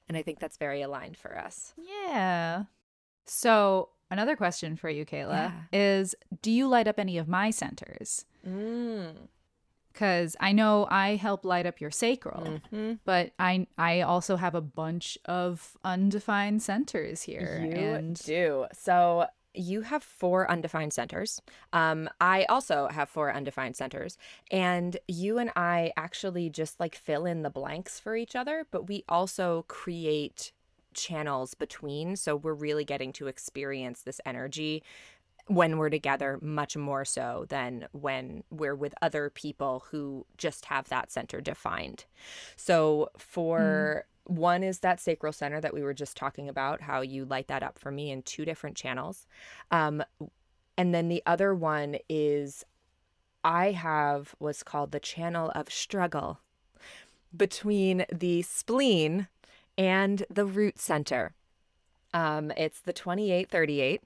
And 0.10 0.18
I 0.18 0.24
think 0.24 0.40
that's 0.40 0.58
very 0.58 0.82
aligned 0.82 1.16
for 1.16 1.38
us. 1.38 1.74
Yeah. 1.78 2.66
So, 3.26 3.92
another 4.12 4.36
question 4.36 4.76
for 4.76 4.90
you, 4.90 5.06
Kayla, 5.06 5.32
yeah. 5.32 5.52
is 5.74 6.14
do 6.44 6.52
you 6.52 6.68
light 6.68 6.88
up 6.88 7.00
any 7.00 7.18
of 7.18 7.28
my 7.28 7.50
centers? 7.50 8.26
Mm 8.48 9.16
because 9.92 10.36
I 10.40 10.52
know 10.52 10.88
I 10.90 11.16
help 11.16 11.46
light 11.46 11.66
up 11.66 11.82
your 11.82 11.92
sacral, 11.92 12.44
mm-hmm. 12.44 12.94
but 13.06 13.32
I 13.40 13.68
I 13.78 14.02
also 14.02 14.36
have 14.36 14.56
a 14.56 14.62
bunch 14.62 15.18
of 15.26 15.78
undefined 15.84 16.62
centers 16.62 17.24
here. 17.24 17.62
You 17.64 17.76
and... 17.76 18.16
do. 18.24 18.66
So 18.74 19.26
you 19.54 19.82
have 19.82 20.02
four 20.02 20.50
undefined 20.50 20.94
centers. 20.94 21.42
Um, 21.74 22.10
I 22.22 22.46
also 22.46 22.88
have 22.88 23.10
four 23.10 23.34
undefined 23.34 23.76
centers, 23.76 24.18
and 24.50 24.98
you 25.08 25.38
and 25.38 25.52
I 25.56 25.92
actually 25.98 26.50
just 26.50 26.80
like 26.80 26.96
fill 26.96 27.26
in 27.26 27.42
the 27.42 27.50
blanks 27.50 28.00
for 28.00 28.16
each 28.16 28.36
other, 28.36 28.66
but 28.72 28.88
we 28.88 29.04
also 29.10 29.66
create 29.68 30.54
channels 30.94 31.54
between 31.54 32.16
so 32.16 32.36
we're 32.36 32.54
really 32.54 32.86
getting 32.86 33.14
to 33.14 33.28
experience 33.28 34.02
this 34.02 34.22
energy 34.26 34.84
when 35.48 35.78
we're 35.78 35.90
together 35.90 36.40
much 36.42 36.78
more 36.78 37.04
so 37.04 37.46
than 37.50 37.88
when 37.92 38.44
we're 38.50 38.76
with 38.76 38.94
other 39.02 39.30
people 39.30 39.84
who 39.92 40.26
just 40.38 40.66
have 40.66 40.88
that 40.90 41.12
center 41.12 41.42
defined. 41.42 42.06
So 42.56 43.10
for 43.18 44.06
mm. 44.30 44.34
one 44.34 44.64
is 44.64 44.80
that 44.80 45.00
sacral 45.00 45.34
center 45.34 45.60
that 45.60 45.74
we 45.74 45.82
were 45.82 45.94
just 45.94 46.16
talking 46.16 46.48
about, 46.48 46.82
how 46.82 47.02
you 47.02 47.26
light 47.26 47.48
that 47.48 47.64
up 47.64 47.78
for 47.78 47.92
me 47.92 48.12
in 48.12 48.22
two 48.22 48.46
different 48.46 48.78
channels. 48.78 49.28
Um, 49.72 50.04
and 50.78 50.94
then 50.94 51.10
the 51.10 51.24
other 51.26 51.54
one 51.54 51.98
is 52.08 52.64
I 53.44 53.72
have 53.72 54.36
what's 54.40 54.64
called 54.64 54.92
the 54.92 55.00
channel 55.00 55.52
of 55.56 55.72
struggle 55.72 56.40
between 57.36 58.06
the 58.12 58.42
spleen 58.44 59.28
and 59.78 60.26
the 60.30 60.46
root 60.46 60.80
center. 60.80 61.34
Um, 62.14 62.52
it's 62.58 62.82
the 62.82 62.94
2838. 62.94 64.02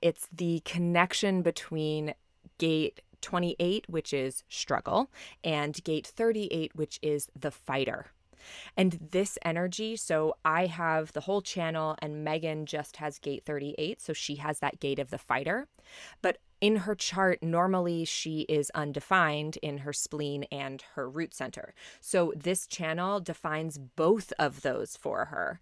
It's 0.00 0.28
the 0.32 0.60
connection 0.64 1.42
between 1.42 2.14
gate 2.58 3.02
28, 3.20 3.84
which 3.88 4.12
is 4.12 4.44
struggle, 4.48 5.10
and 5.44 5.82
gate 5.84 6.06
38, 6.06 6.74
which 6.74 6.98
is 7.02 7.28
the 7.38 7.50
fighter. 7.50 8.06
And 8.76 9.08
this 9.10 9.38
energy, 9.44 9.96
so 9.96 10.34
I 10.44 10.66
have 10.66 11.12
the 11.12 11.20
whole 11.20 11.42
channel, 11.42 11.96
and 12.00 12.24
Megan 12.24 12.66
just 12.66 12.96
has 12.96 13.18
gate 13.18 13.44
38. 13.44 14.00
So 14.00 14.12
she 14.12 14.36
has 14.36 14.60
that 14.60 14.80
gate 14.80 14.98
of 14.98 15.10
the 15.10 15.18
fighter. 15.18 15.66
But 16.22 16.38
in 16.60 16.76
her 16.76 16.94
chart, 16.94 17.42
normally 17.42 18.04
she 18.04 18.40
is 18.42 18.70
undefined 18.74 19.56
in 19.62 19.78
her 19.78 19.92
spleen 19.92 20.44
and 20.52 20.82
her 20.94 21.08
root 21.08 21.34
center. 21.34 21.74
So 22.00 22.32
this 22.36 22.66
channel 22.66 23.18
defines 23.20 23.78
both 23.78 24.32
of 24.38 24.62
those 24.62 24.96
for 24.96 25.26
her 25.26 25.60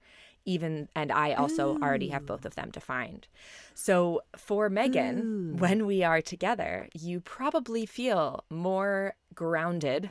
even 0.48 0.88
and 0.94 1.12
I 1.12 1.34
also 1.34 1.74
Ooh. 1.74 1.78
already 1.82 2.08
have 2.08 2.24
both 2.24 2.46
of 2.46 2.54
them 2.54 2.70
defined. 2.70 3.28
So 3.74 4.22
for 4.34 4.70
Megan, 4.70 5.20
Ooh. 5.20 5.56
when 5.56 5.84
we 5.84 6.02
are 6.02 6.22
together, 6.22 6.88
you 6.94 7.20
probably 7.20 7.84
feel 7.84 8.44
more 8.48 9.14
grounded 9.34 10.10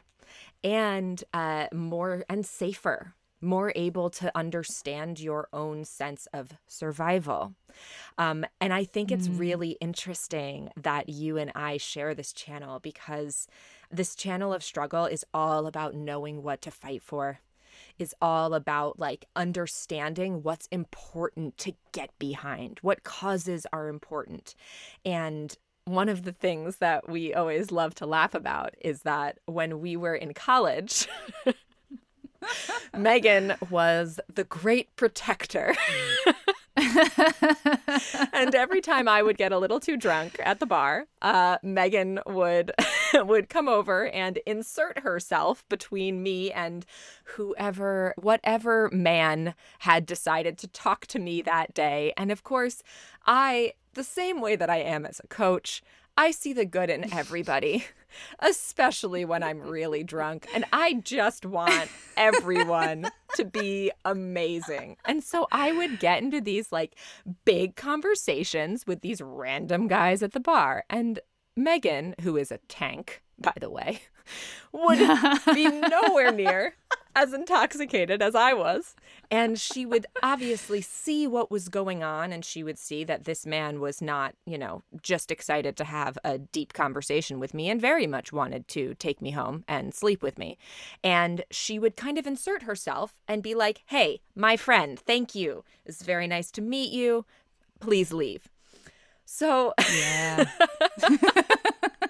and 0.67 1.23
uh, 1.33 1.67
more 1.73 2.25
and 2.27 2.45
safer 2.45 3.13
more 3.39 3.71
able 3.75 4.09
to 4.09 4.35
understand 4.35 5.19
your 5.19 5.47
own 5.53 5.85
sense 5.85 6.27
of 6.33 6.53
survival. 6.67 7.53
Um, 8.17 8.45
and 8.59 8.73
I 8.73 8.83
think 8.83 9.11
it's 9.11 9.27
mm. 9.27 9.39
really 9.39 9.77
interesting 9.79 10.71
that 10.75 11.07
you 11.07 11.37
and 11.37 11.51
I 11.53 11.77
share 11.77 12.15
this 12.15 12.33
channel 12.33 12.79
because 12.79 13.47
this 13.91 14.15
channel 14.15 14.53
of 14.53 14.63
struggle 14.63 15.05
is 15.05 15.23
all 15.35 15.67
about 15.67 15.93
knowing 15.93 16.41
what 16.41 16.63
to 16.63 16.71
fight 16.71 17.03
for 17.03 17.41
is 17.99 18.15
all 18.19 18.55
about 18.55 18.97
like 18.97 19.25
understanding 19.35 20.41
what's 20.41 20.67
important 20.71 21.59
to 21.59 21.73
get 21.91 22.09
behind, 22.17 22.79
what 22.81 23.03
causes 23.03 23.67
are 23.71 23.87
important. 23.87 24.55
And 25.05 25.55
one 25.87 26.09
of 26.09 26.23
the 26.23 26.33
things 26.33 26.77
that 26.77 27.09
we 27.09 27.33
always 27.33 27.71
love 27.71 27.95
to 27.95 28.05
laugh 28.05 28.35
about 28.35 28.75
is 28.81 29.01
that 29.01 29.39
when 29.45 29.79
we 29.79 29.95
were 29.95 30.15
in 30.15 30.33
college, 30.33 31.07
Megan 32.97 33.55
was 33.69 34.19
the 34.33 34.43
great 34.43 34.93
protector. 34.95 35.73
and 38.33 38.53
every 38.53 38.81
time 38.81 39.07
I 39.07 39.23
would 39.23 39.37
get 39.37 39.51
a 39.51 39.57
little 39.57 39.79
too 39.79 39.97
drunk 39.97 40.39
at 40.43 40.59
the 40.59 40.65
bar, 40.65 41.07
uh, 41.21 41.57
Megan 41.63 42.19
would 42.27 42.71
would 43.13 43.49
come 43.49 43.67
over 43.67 44.07
and 44.09 44.37
insert 44.45 44.99
herself 44.99 45.67
between 45.69 46.21
me 46.21 46.51
and 46.51 46.85
whoever, 47.23 48.13
whatever 48.17 48.89
man 48.91 49.55
had 49.79 50.05
decided 50.05 50.57
to 50.59 50.67
talk 50.67 51.07
to 51.07 51.19
me 51.19 51.41
that 51.41 51.73
day. 51.73 52.13
And 52.17 52.31
of 52.31 52.43
course, 52.43 52.83
I, 53.25 53.73
the 53.97 54.03
same 54.03 54.39
way 54.39 54.55
that 54.55 54.69
I 54.69 54.77
am 54.77 55.05
as 55.05 55.19
a 55.21 55.27
coach, 55.27 55.83
I 56.15 56.31
see 56.31 56.53
the 56.53 56.65
good 56.65 56.89
in 56.89 57.13
everybody, 57.13 57.85
especially 58.39 59.25
when 59.25 59.43
I'm 59.43 59.61
really 59.61 60.03
drunk. 60.03 60.47
And 60.53 60.65
I 60.71 60.93
just 60.93 61.45
want 61.45 61.89
everyone 62.15 63.09
to 63.35 63.43
be 63.43 63.91
amazing. 64.05 64.97
And 65.05 65.23
so 65.23 65.47
I 65.51 65.73
would 65.73 65.99
get 65.99 66.23
into 66.23 66.39
these 66.39 66.71
like 66.71 66.95
big 67.43 67.75
conversations 67.75 68.87
with 68.87 69.01
these 69.01 69.21
random 69.21 69.87
guys 69.87 70.23
at 70.23 70.31
the 70.31 70.39
bar. 70.39 70.85
And 70.89 71.19
Megan, 71.55 72.15
who 72.21 72.37
is 72.37 72.51
a 72.51 72.59
tank, 72.67 73.21
by 73.39 73.53
the 73.59 73.69
way, 73.69 74.01
would 74.71 74.99
be 75.53 75.67
nowhere 75.67 76.31
near 76.31 76.75
as 77.17 77.33
intoxicated 77.33 78.21
as 78.21 78.35
I 78.35 78.53
was. 78.53 78.95
And 79.31 79.59
she 79.59 79.85
would 79.85 80.05
obviously 80.21 80.81
see 80.81 81.25
what 81.25 81.49
was 81.49 81.67
going 81.67 82.03
on, 82.03 82.31
and 82.31 82.45
she 82.45 82.63
would 82.63 82.77
see 82.77 83.03
that 83.05 83.25
this 83.25 83.45
man 83.45 83.81
was 83.81 84.01
not, 84.01 84.35
you 84.45 84.57
know, 84.57 84.83
just 85.01 85.31
excited 85.31 85.75
to 85.77 85.83
have 85.83 86.17
a 86.23 86.37
deep 86.37 86.73
conversation 86.73 87.39
with 87.39 87.55
me 87.55 87.69
and 87.69 87.81
very 87.81 88.05
much 88.05 88.31
wanted 88.31 88.67
to 88.69 88.93
take 88.93 89.19
me 89.19 89.31
home 89.31 89.65
and 89.67 89.95
sleep 89.95 90.21
with 90.21 90.37
me. 90.37 90.57
And 91.03 91.43
she 91.49 91.79
would 91.79 91.97
kind 91.97 92.19
of 92.19 92.27
insert 92.27 92.63
herself 92.63 93.15
and 93.27 93.41
be 93.41 93.55
like, 93.55 93.81
Hey, 93.87 94.21
my 94.35 94.55
friend, 94.55 94.99
thank 94.99 95.33
you. 95.33 95.63
It's 95.85 96.03
very 96.03 96.27
nice 96.27 96.51
to 96.51 96.61
meet 96.61 96.93
you. 96.93 97.25
Please 97.79 98.13
leave. 98.13 98.47
So, 99.25 99.73
yeah. 99.91 100.45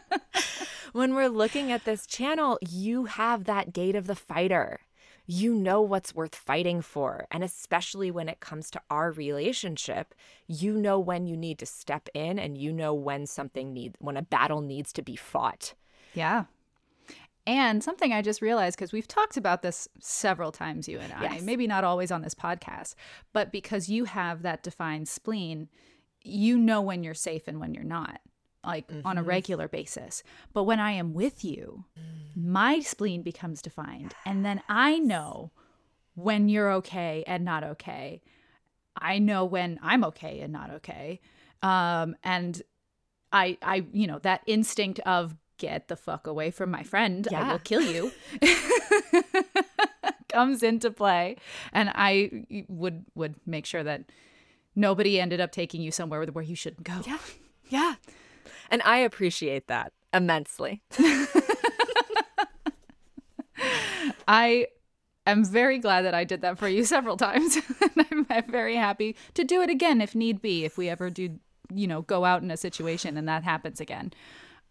when 0.91 1.15
we're 1.15 1.29
looking 1.29 1.71
at 1.71 1.85
this 1.85 2.05
channel, 2.05 2.59
you 2.61 3.05
have 3.05 3.45
that 3.45 3.71
gate 3.73 3.95
of 3.95 4.07
the 4.07 4.15
fighter 4.15 4.81
you 5.29 5.53
know 5.53 5.81
what's 5.81 6.15
worth 6.15 6.33
fighting 6.33 6.81
for. 6.81 7.27
And 7.29 7.43
especially 7.43 8.09
when 8.09 8.29
it 8.29 8.39
comes 8.39 8.71
to 8.71 8.81
our 8.89 9.11
relationship, 9.11 10.15
you 10.47 10.73
know 10.73 10.97
when 10.97 11.27
you 11.27 11.35
need 11.35 11.59
to 11.59 11.65
step 11.65 12.07
in 12.13 12.39
and 12.39 12.57
you 12.57 12.71
know 12.71 12.93
when 12.93 13.25
something 13.27 13.73
needs, 13.73 13.95
when 13.99 14.15
a 14.15 14.21
battle 14.21 14.61
needs 14.61 14.93
to 14.93 15.01
be 15.01 15.17
fought. 15.17 15.73
Yeah. 16.13 16.45
And 17.45 17.83
something 17.83 18.11
I 18.11 18.21
just 18.21 18.41
realized 18.41 18.77
because 18.77 18.91
we've 18.91 19.07
talked 19.07 19.37
about 19.37 19.61
this 19.61 19.87
several 19.99 20.51
times, 20.51 20.87
you 20.87 20.99
and 20.99 21.13
I, 21.13 21.23
Yes. 21.23 21.41
maybe 21.43 21.67
not 21.67 21.83
always 21.83 22.11
on 22.11 22.21
this 22.21 22.35
podcast, 22.35 22.95
but 23.33 23.51
because 23.51 23.89
you 23.89 24.05
have 24.05 24.41
that 24.41 24.63
defined 24.63 25.07
spleen, 25.07 25.67
you 26.23 26.57
know 26.57 26.81
when 26.81 27.03
you're 27.03 27.13
safe 27.13 27.47
and 27.47 27.59
when 27.59 27.73
you're 27.73 27.83
not, 27.83 28.19
like 28.67 28.91
on 29.05 29.17
a 29.17 29.23
regular 29.23 29.67
basis. 29.67 30.23
But 30.53 30.63
when 30.65 30.79
I 30.79 30.91
am 30.91 31.13
with 31.13 31.43
you, 31.43 31.85
my 32.35 32.79
spleen 32.81 33.23
becomes 33.23 33.61
defined. 33.61 34.13
And 34.25 34.45
then 34.45 34.61
I 34.69 34.99
know 34.99 35.51
when 36.15 36.49
you're 36.49 36.71
okay 36.73 37.23
and 37.25 37.45
not 37.45 37.63
okay. 37.63 38.21
I 38.95 39.19
know 39.19 39.45
when 39.45 39.79
I'm 39.81 40.03
okay 40.05 40.41
and 40.41 40.51
not 40.51 40.69
okay. 40.71 41.21
Um, 41.63 42.15
and 42.23 42.61
I, 43.31 43.57
I, 43.61 43.85
you 43.93 44.07
know, 44.07 44.19
that 44.19 44.41
instinct 44.47 44.99
of 45.01 45.35
get 45.57 45.87
the 45.87 45.95
fuck 45.95 46.27
away 46.27 46.51
from 46.51 46.69
my 46.69 46.83
friend, 46.83 47.27
I 47.33 47.51
will 47.51 47.59
kill 47.59 47.81
you, 47.81 48.11
comes 50.29 50.61
into 50.61 50.91
play. 50.91 51.37
And 51.71 51.91
I 51.93 52.45
would 52.67 53.05
would 53.15 53.35
make 53.45 53.65
sure 53.65 53.83
that 53.83 54.03
nobody 54.75 55.19
ended 55.19 55.41
up 55.41 55.51
taking 55.51 55.81
you 55.81 55.91
somewhere 55.91 56.23
where 56.25 56.43
you 56.43 56.55
shouldn't 56.55 56.83
go. 56.83 57.01
Yeah. 57.05 57.17
Yeah. 57.69 57.95
And 58.69 58.81
I 58.83 58.97
appreciate 58.99 59.67
that 59.67 59.93
immensely. 60.13 60.81
I 64.27 64.67
am 65.25 65.43
very 65.45 65.79
glad 65.79 66.03
that 66.03 66.13
I 66.13 66.23
did 66.23 66.41
that 66.41 66.57
for 66.59 66.67
you 66.67 66.83
several 66.95 67.17
times. 67.17 67.57
and 67.97 68.25
I'm 68.29 68.45
very 68.45 68.75
happy 68.75 69.15
to 69.33 69.43
do 69.43 69.61
it 69.61 69.69
again 69.69 70.01
if 70.01 70.15
need 70.15 70.41
be, 70.41 70.65
if 70.65 70.77
we 70.77 70.89
ever 70.89 71.09
do, 71.09 71.39
you 71.73 71.87
know, 71.87 72.01
go 72.01 72.25
out 72.25 72.41
in 72.43 72.51
a 72.51 72.57
situation 72.57 73.17
and 73.17 73.27
that 73.27 73.43
happens 73.43 73.79
again. 73.79 74.13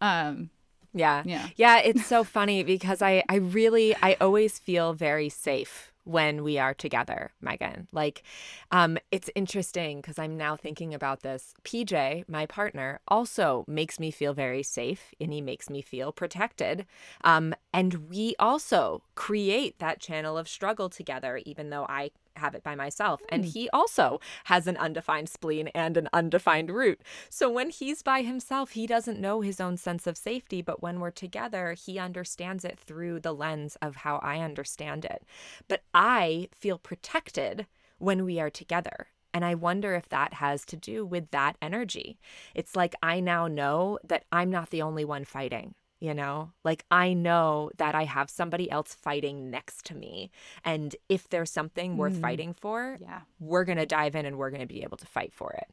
Um, 0.00 0.50
Yeah. 0.92 1.22
Yeah. 1.24 1.48
Yeah, 1.56 1.78
it's 1.80 2.06
so 2.06 2.24
funny 2.24 2.62
because 2.62 3.02
I 3.02 3.22
I 3.28 3.36
really 3.36 3.94
I 4.02 4.16
always 4.20 4.58
feel 4.58 4.92
very 4.94 5.28
safe 5.28 5.92
when 6.06 6.42
we 6.44 6.58
are 6.58 6.72
together, 6.72 7.32
Megan. 7.40 7.88
Like 7.92 8.22
um 8.70 8.96
it's 9.10 9.30
interesting 9.34 10.00
because 10.00 10.18
I'm 10.18 10.36
now 10.36 10.56
thinking 10.56 10.94
about 10.94 11.22
this. 11.22 11.52
PJ, 11.64 12.24
my 12.28 12.46
partner, 12.46 13.00
also 13.08 13.64
makes 13.66 13.98
me 13.98 14.10
feel 14.10 14.32
very 14.34 14.62
safe 14.62 15.12
and 15.20 15.32
he 15.32 15.40
makes 15.40 15.68
me 15.68 15.82
feel 15.82 16.12
protected. 16.12 16.86
Um 17.24 17.54
and 17.72 18.08
we 18.08 18.34
also 18.38 19.02
create 19.14 19.78
that 19.80 20.00
channel 20.00 20.38
of 20.38 20.48
struggle 20.48 20.88
together 20.88 21.40
even 21.44 21.70
though 21.70 21.86
I 21.88 22.10
have 22.38 22.54
it 22.54 22.62
by 22.62 22.74
myself. 22.74 23.22
And 23.28 23.44
hmm. 23.44 23.50
he 23.50 23.68
also 23.70 24.20
has 24.44 24.66
an 24.66 24.76
undefined 24.76 25.28
spleen 25.28 25.68
and 25.68 25.96
an 25.96 26.08
undefined 26.12 26.70
root. 26.70 27.02
So 27.28 27.50
when 27.50 27.70
he's 27.70 28.02
by 28.02 28.22
himself, 28.22 28.70
he 28.70 28.86
doesn't 28.86 29.20
know 29.20 29.40
his 29.40 29.60
own 29.60 29.76
sense 29.76 30.06
of 30.06 30.16
safety. 30.16 30.62
But 30.62 30.82
when 30.82 31.00
we're 31.00 31.10
together, 31.10 31.72
he 31.72 31.98
understands 31.98 32.64
it 32.64 32.78
through 32.78 33.20
the 33.20 33.34
lens 33.34 33.76
of 33.82 33.96
how 33.96 34.16
I 34.18 34.40
understand 34.40 35.04
it. 35.04 35.22
But 35.68 35.82
I 35.94 36.48
feel 36.52 36.78
protected 36.78 37.66
when 37.98 38.24
we 38.24 38.40
are 38.40 38.50
together. 38.50 39.08
And 39.32 39.44
I 39.44 39.54
wonder 39.54 39.94
if 39.94 40.08
that 40.08 40.34
has 40.34 40.64
to 40.66 40.76
do 40.76 41.04
with 41.04 41.30
that 41.30 41.56
energy. 41.60 42.18
It's 42.54 42.74
like 42.74 42.94
I 43.02 43.20
now 43.20 43.48
know 43.48 43.98
that 44.02 44.24
I'm 44.32 44.50
not 44.50 44.70
the 44.70 44.82
only 44.82 45.04
one 45.04 45.24
fighting 45.24 45.74
you 46.00 46.12
know 46.12 46.52
like 46.64 46.84
i 46.90 47.12
know 47.12 47.70
that 47.78 47.94
i 47.94 48.04
have 48.04 48.28
somebody 48.28 48.70
else 48.70 48.94
fighting 48.94 49.50
next 49.50 49.84
to 49.86 49.94
me 49.94 50.30
and 50.64 50.94
if 51.08 51.28
there's 51.28 51.50
something 51.50 51.96
worth 51.96 52.12
mm-hmm. 52.12 52.22
fighting 52.22 52.52
for 52.52 52.98
yeah. 53.00 53.20
we're 53.40 53.64
going 53.64 53.78
to 53.78 53.86
dive 53.86 54.14
in 54.14 54.26
and 54.26 54.36
we're 54.36 54.50
going 54.50 54.60
to 54.60 54.66
be 54.66 54.82
able 54.82 54.96
to 54.96 55.06
fight 55.06 55.32
for 55.32 55.52
it 55.52 55.72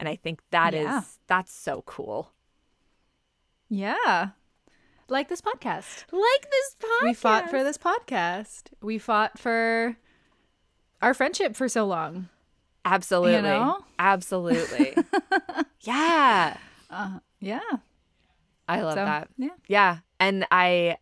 and 0.00 0.08
i 0.08 0.16
think 0.16 0.40
that 0.50 0.74
is 0.74 0.84
Yeah. 0.84 1.02
that's 1.26 1.52
so 1.52 1.82
cool 1.86 2.32
Yeah. 3.68 4.30
Like 5.08 5.28
this 5.28 5.40
podcast. 5.42 6.04
like 6.12 6.50
this 6.50 6.76
podcast 6.80 7.02
We 7.04 7.14
fought 7.14 7.50
for 7.50 7.62
this 7.64 7.76
podcast. 7.78 8.62
We 8.80 8.98
fought 8.98 9.38
for 9.38 9.96
our 11.02 11.12
friendship 11.14 11.54
for 11.54 11.68
so 11.68 11.86
long. 11.86 12.28
absolutely 12.84 13.42
know? 13.42 13.84
absolutely 13.98 14.96
yeah 15.80 16.56
uh, 16.90 17.18
Yeah. 17.40 17.60
I 18.72 18.82
love 18.82 18.94
So, 18.94 19.04
that 19.04 19.28
yeah. 19.36 19.56
Yeah, 19.68 19.98
and 20.18 20.46
I 20.50 20.96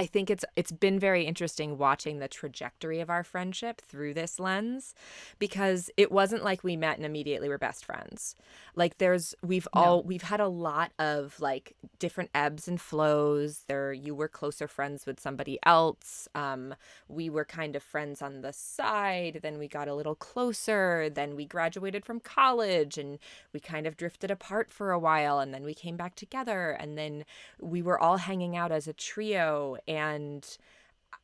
I 0.00 0.06
think 0.06 0.30
it's 0.30 0.46
it's 0.56 0.72
been 0.72 0.98
very 0.98 1.26
interesting 1.26 1.76
watching 1.76 2.20
the 2.20 2.26
trajectory 2.26 3.00
of 3.00 3.10
our 3.10 3.22
friendship 3.22 3.82
through 3.82 4.14
this 4.14 4.40
lens 4.40 4.94
because 5.38 5.90
it 5.98 6.10
wasn't 6.10 6.42
like 6.42 6.64
we 6.64 6.74
met 6.74 6.96
and 6.96 7.04
immediately 7.04 7.50
were 7.50 7.58
best 7.58 7.84
friends. 7.84 8.34
Like 8.74 8.96
there's 8.96 9.34
we've 9.42 9.68
all 9.74 10.02
we've 10.02 10.22
had 10.22 10.40
a 10.40 10.48
lot 10.48 10.92
of 10.98 11.38
like 11.38 11.74
different 11.98 12.30
ebbs 12.34 12.66
and 12.66 12.80
flows. 12.80 13.64
There 13.68 13.92
you 13.92 14.14
were 14.14 14.26
closer 14.26 14.66
friends 14.66 15.04
with 15.04 15.20
somebody 15.20 15.58
else. 15.66 16.28
Um 16.34 16.74
we 17.06 17.28
were 17.28 17.44
kind 17.44 17.76
of 17.76 17.82
friends 17.82 18.22
on 18.22 18.40
the 18.40 18.54
side, 18.54 19.40
then 19.42 19.58
we 19.58 19.68
got 19.68 19.86
a 19.86 19.94
little 19.94 20.14
closer, 20.14 21.10
then 21.10 21.36
we 21.36 21.44
graduated 21.44 22.06
from 22.06 22.20
college 22.20 22.96
and 22.96 23.18
we 23.52 23.60
kind 23.60 23.86
of 23.86 23.98
drifted 23.98 24.30
apart 24.30 24.70
for 24.70 24.92
a 24.92 24.98
while 24.98 25.40
and 25.40 25.52
then 25.52 25.62
we 25.62 25.74
came 25.74 25.98
back 25.98 26.14
together 26.14 26.70
and 26.70 26.96
then 26.96 27.26
we 27.60 27.82
were 27.82 28.00
all 28.00 28.16
hanging 28.16 28.56
out 28.56 28.72
as 28.72 28.88
a 28.88 28.94
trio 28.94 29.76
and 29.90 30.56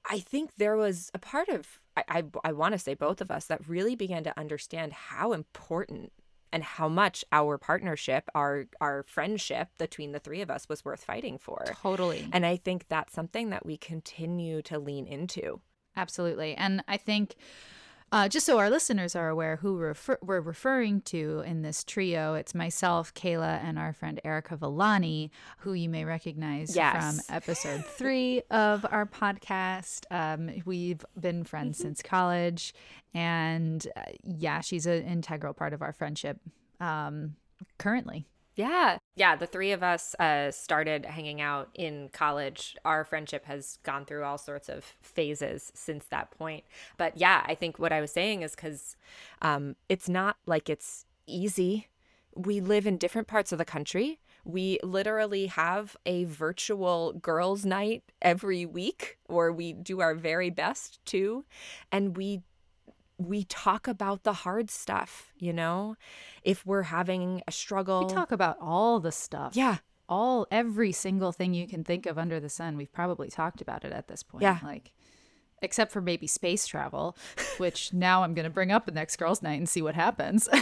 i 0.09 0.19
think 0.19 0.51
there 0.57 0.77
was 0.77 1.11
a 1.15 1.19
part 1.19 1.49
of 1.49 1.81
i 1.97 2.05
i, 2.09 2.23
I 2.45 2.53
want 2.53 2.73
to 2.73 2.79
say 2.79 2.95
both 2.95 3.21
of 3.21 3.31
us 3.31 3.47
that 3.47 3.67
really 3.69 3.97
began 3.97 4.25
to 4.25 4.39
understand 4.39 4.93
how 4.93 5.33
important 5.33 6.13
and 6.53 6.63
how 6.63 6.89
much 6.89 7.25
our 7.33 7.59
partnership 7.59 8.29
our 8.35 8.67
our 8.81 9.05
friendship 9.09 9.69
between 9.79 10.13
the 10.13 10.19
three 10.21 10.43
of 10.43 10.51
us 10.51 10.69
was 10.69 10.85
worth 10.85 11.05
fighting 11.05 11.39
for 11.39 11.65
Totally. 11.83 12.29
and 12.33 12.45
i 12.45 12.57
think 12.57 12.87
that's 12.89 13.15
something 13.15 13.51
that 13.51 13.65
we 13.65 13.77
continue 13.77 14.63
to 14.63 14.79
lean 14.79 15.07
into 15.07 15.61
Absolutely. 15.97 16.55
And 16.55 16.85
I 16.87 16.97
think, 16.97 17.37
uh, 18.13 18.29
just 18.29 18.47
so 18.47 18.59
our 18.59 18.71
listeners 18.71 19.17
are 19.17 19.29
aware 19.29 19.57
who 19.57 19.77
refer- 19.77 20.19
we're 20.23 20.41
referring 20.41 21.01
to 21.03 21.43
in 21.45 21.63
this 21.63 21.83
trio, 21.85 22.35
it's 22.35 22.55
myself, 22.55 23.13
Kayla, 23.15 23.63
and 23.65 23.79
our 23.79 23.93
friend 23.93 24.21
Erica 24.25 24.57
Villani, 24.57 25.31
who 25.59 25.73
you 25.73 25.89
may 25.89 26.05
recognize 26.05 26.75
Yes. 26.77 27.21
from 27.21 27.21
episode 27.37 27.85
three 27.85 28.43
of 28.51 28.87
our 28.91 29.07
podcast. 29.07 30.05
Um, 30.11 30.51
we've 30.65 31.05
been 31.19 31.45
friends 31.45 31.79
since 31.79 32.01
college. 32.03 32.75
And 33.13 33.87
uh, 33.97 34.03
yeah, 34.23 34.61
she's 34.61 34.87
an 34.87 35.05
integral 35.05 35.53
part 35.55 35.73
of 35.73 35.83
our 35.83 35.93
friendship 35.93 36.39
um, 36.81 37.35
currently. 37.79 38.27
Yeah. 38.57 38.99
Yeah. 39.15 39.37
The 39.37 39.47
three 39.47 39.73
of 39.73 39.83
us 39.83 40.15
uh, 40.19 40.51
started 40.51 41.05
hanging 41.05 41.41
out 41.43 41.69
in 41.75 42.09
college. 42.13 42.75
Our 42.85 43.05
friendship 43.05 43.45
has 43.45 43.79
gone 43.83 44.07
through 44.07 44.25
all 44.25 44.39
sorts 44.39 44.69
of 44.69 44.95
phases 45.03 45.71
since 45.75 46.07
that 46.07 46.31
point. 46.31 46.65
But 46.97 47.19
yeah, 47.19 47.45
I 47.47 47.55
think 47.55 47.79
what 47.79 47.93
I 47.93 48.01
was 48.01 48.11
saying 48.11 48.43
is 48.43 48.57
because 48.57 48.97
um, 49.43 49.77
it's 49.91 50.09
not 50.09 50.39
like 50.47 50.71
it's 50.71 51.05
easy. 51.27 51.89
We 52.35 52.61
live 52.61 52.87
in 52.87 52.97
different 52.97 53.29
parts 53.29 53.53
of 53.53 53.59
the 53.59 53.65
country. 53.65 54.21
We 54.45 54.79
literally 54.83 55.47
have 55.47 55.97
a 56.07 56.25
virtual 56.25 57.13
girls' 57.15 57.67
night 57.67 58.05
every 58.23 58.65
week, 58.65 59.19
or 59.29 59.53
we 59.53 59.73
do 59.73 60.01
our 60.01 60.15
very 60.15 60.51
best 60.51 61.05
to. 61.07 61.45
And 61.91 62.17
we 62.17 62.43
we 63.19 63.45
talk 63.45 63.89
about 63.89 64.23
the 64.25 64.33
hard 64.33 64.71
stuff, 64.71 65.33
you 65.39 65.53
know? 65.53 65.97
If 66.43 66.67
we're 66.67 66.83
having 66.85 67.43
a 67.49 67.53
struggle. 67.53 68.07
We 68.07 68.13
talk 68.15 68.31
about 68.33 68.57
all 68.61 69.01
the 69.01 69.13
stuff. 69.13 69.57
Yeah. 69.57 69.79
all 70.09 70.47
every 70.51 70.93
single 70.93 71.33
thing 71.33 71.55
you 71.55 71.67
can 71.67 71.83
think 71.83 72.07
of 72.07 72.17
under 72.19 72.39
the 72.39 72.49
sun 72.49 72.77
we've 72.77 72.93
probably 72.93 73.29
talked 73.29 73.61
about 73.61 73.85
it 73.85 73.91
at 73.93 74.07
this 74.07 74.23
point 74.23 74.43
Yeah. 74.43 74.59
like 74.63 74.93
except 75.63 75.91
for 75.91 76.01
maybe 76.01 76.29
space 76.29 76.65
travel 76.67 77.17
which 77.59 77.93
now 78.07 78.23
i'm 78.23 78.33
going 78.35 78.45
to 78.45 78.51
bring 78.51 78.71
up 78.71 78.87
the 78.87 78.93
next 78.93 79.17
girls 79.17 79.43
night 79.43 79.59
and 79.59 79.69
see 79.69 79.83
what 79.83 79.97
happens 79.97 80.49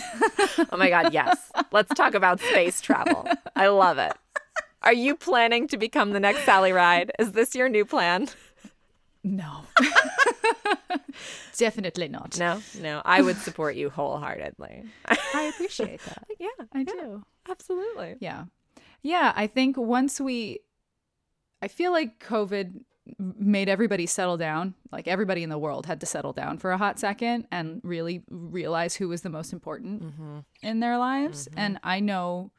Oh 0.73 0.77
my 0.79 0.89
God, 0.89 1.13
yes. 1.13 1.51
Let's 1.73 1.93
talk 1.95 2.15
about 2.15 2.41
space 2.41 2.81
travel. 2.81 3.27
I 3.57 3.67
love 3.69 3.99
it. 3.99 4.13
Are 4.83 4.93
you 4.95 5.15
planning 5.17 5.67
to 5.69 5.77
become 5.77 6.13
the 6.13 6.21
next 6.21 6.45
Sally 6.45 6.73
Ride? 6.73 7.11
Is 7.19 7.33
this 7.33 7.55
your 7.55 7.69
new 7.69 7.85
plan? 7.85 8.29
no 9.25 9.63
definitely 11.59 12.09
not 12.09 12.39
No, 12.39 12.61
no. 12.81 13.03
I 13.05 13.23
would 13.23 13.37
support 13.37 13.77
you 13.77 13.91
wholeheartedly. 13.91 14.85
i 15.07 15.43
appreciate 15.55 16.01
that 16.05 16.25
yeah, 16.39 16.49
i 16.73 16.83
do 16.83 17.23
absolutely. 17.51 18.17
yeah 18.21 18.45
yeah 19.03 19.33
i 19.37 19.47
think 19.47 19.77
once 19.77 20.21
we 20.21 20.61
i 21.63 21.69
feel 21.69 21.93
like 21.93 22.23
covid 22.25 22.81
made 23.19 23.69
everybody 23.69 24.07
settle 24.07 24.39
down 24.39 24.75
like 24.91 25.07
everybody 25.07 25.43
in 25.43 25.51
the 25.51 25.59
world 25.59 25.85
had 25.85 26.01
to 26.01 26.07
settle 26.07 26.33
down 26.33 26.57
for 26.57 26.71
a 26.73 26.79
hot 26.79 26.99
second 26.99 27.47
and 27.51 27.81
really 27.85 28.23
realize 28.31 28.95
who 28.95 29.09
was 29.09 29.21
the 29.21 29.29
most 29.29 29.53
important 29.53 30.03
mm-hmm. 30.03 30.39
in 30.63 30.81
their 30.81 30.97
lives 30.97 31.47
mm-hmm. 31.49 31.59
and 31.59 31.79
i 31.83 32.01
know 32.01 32.51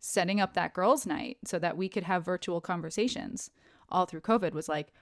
setting 0.00 0.40
up 0.40 0.54
that 0.54 0.74
girls 0.74 1.06
night 1.06 1.38
so 1.44 1.58
that 1.58 1.76
we 1.76 1.88
could 1.88 2.02
have 2.02 2.24
virtual 2.24 2.60
conversations 2.60 3.50
all 3.88 4.04
through 4.04 4.20
covid 4.20 4.52
was 4.52 4.68
like 4.68 4.92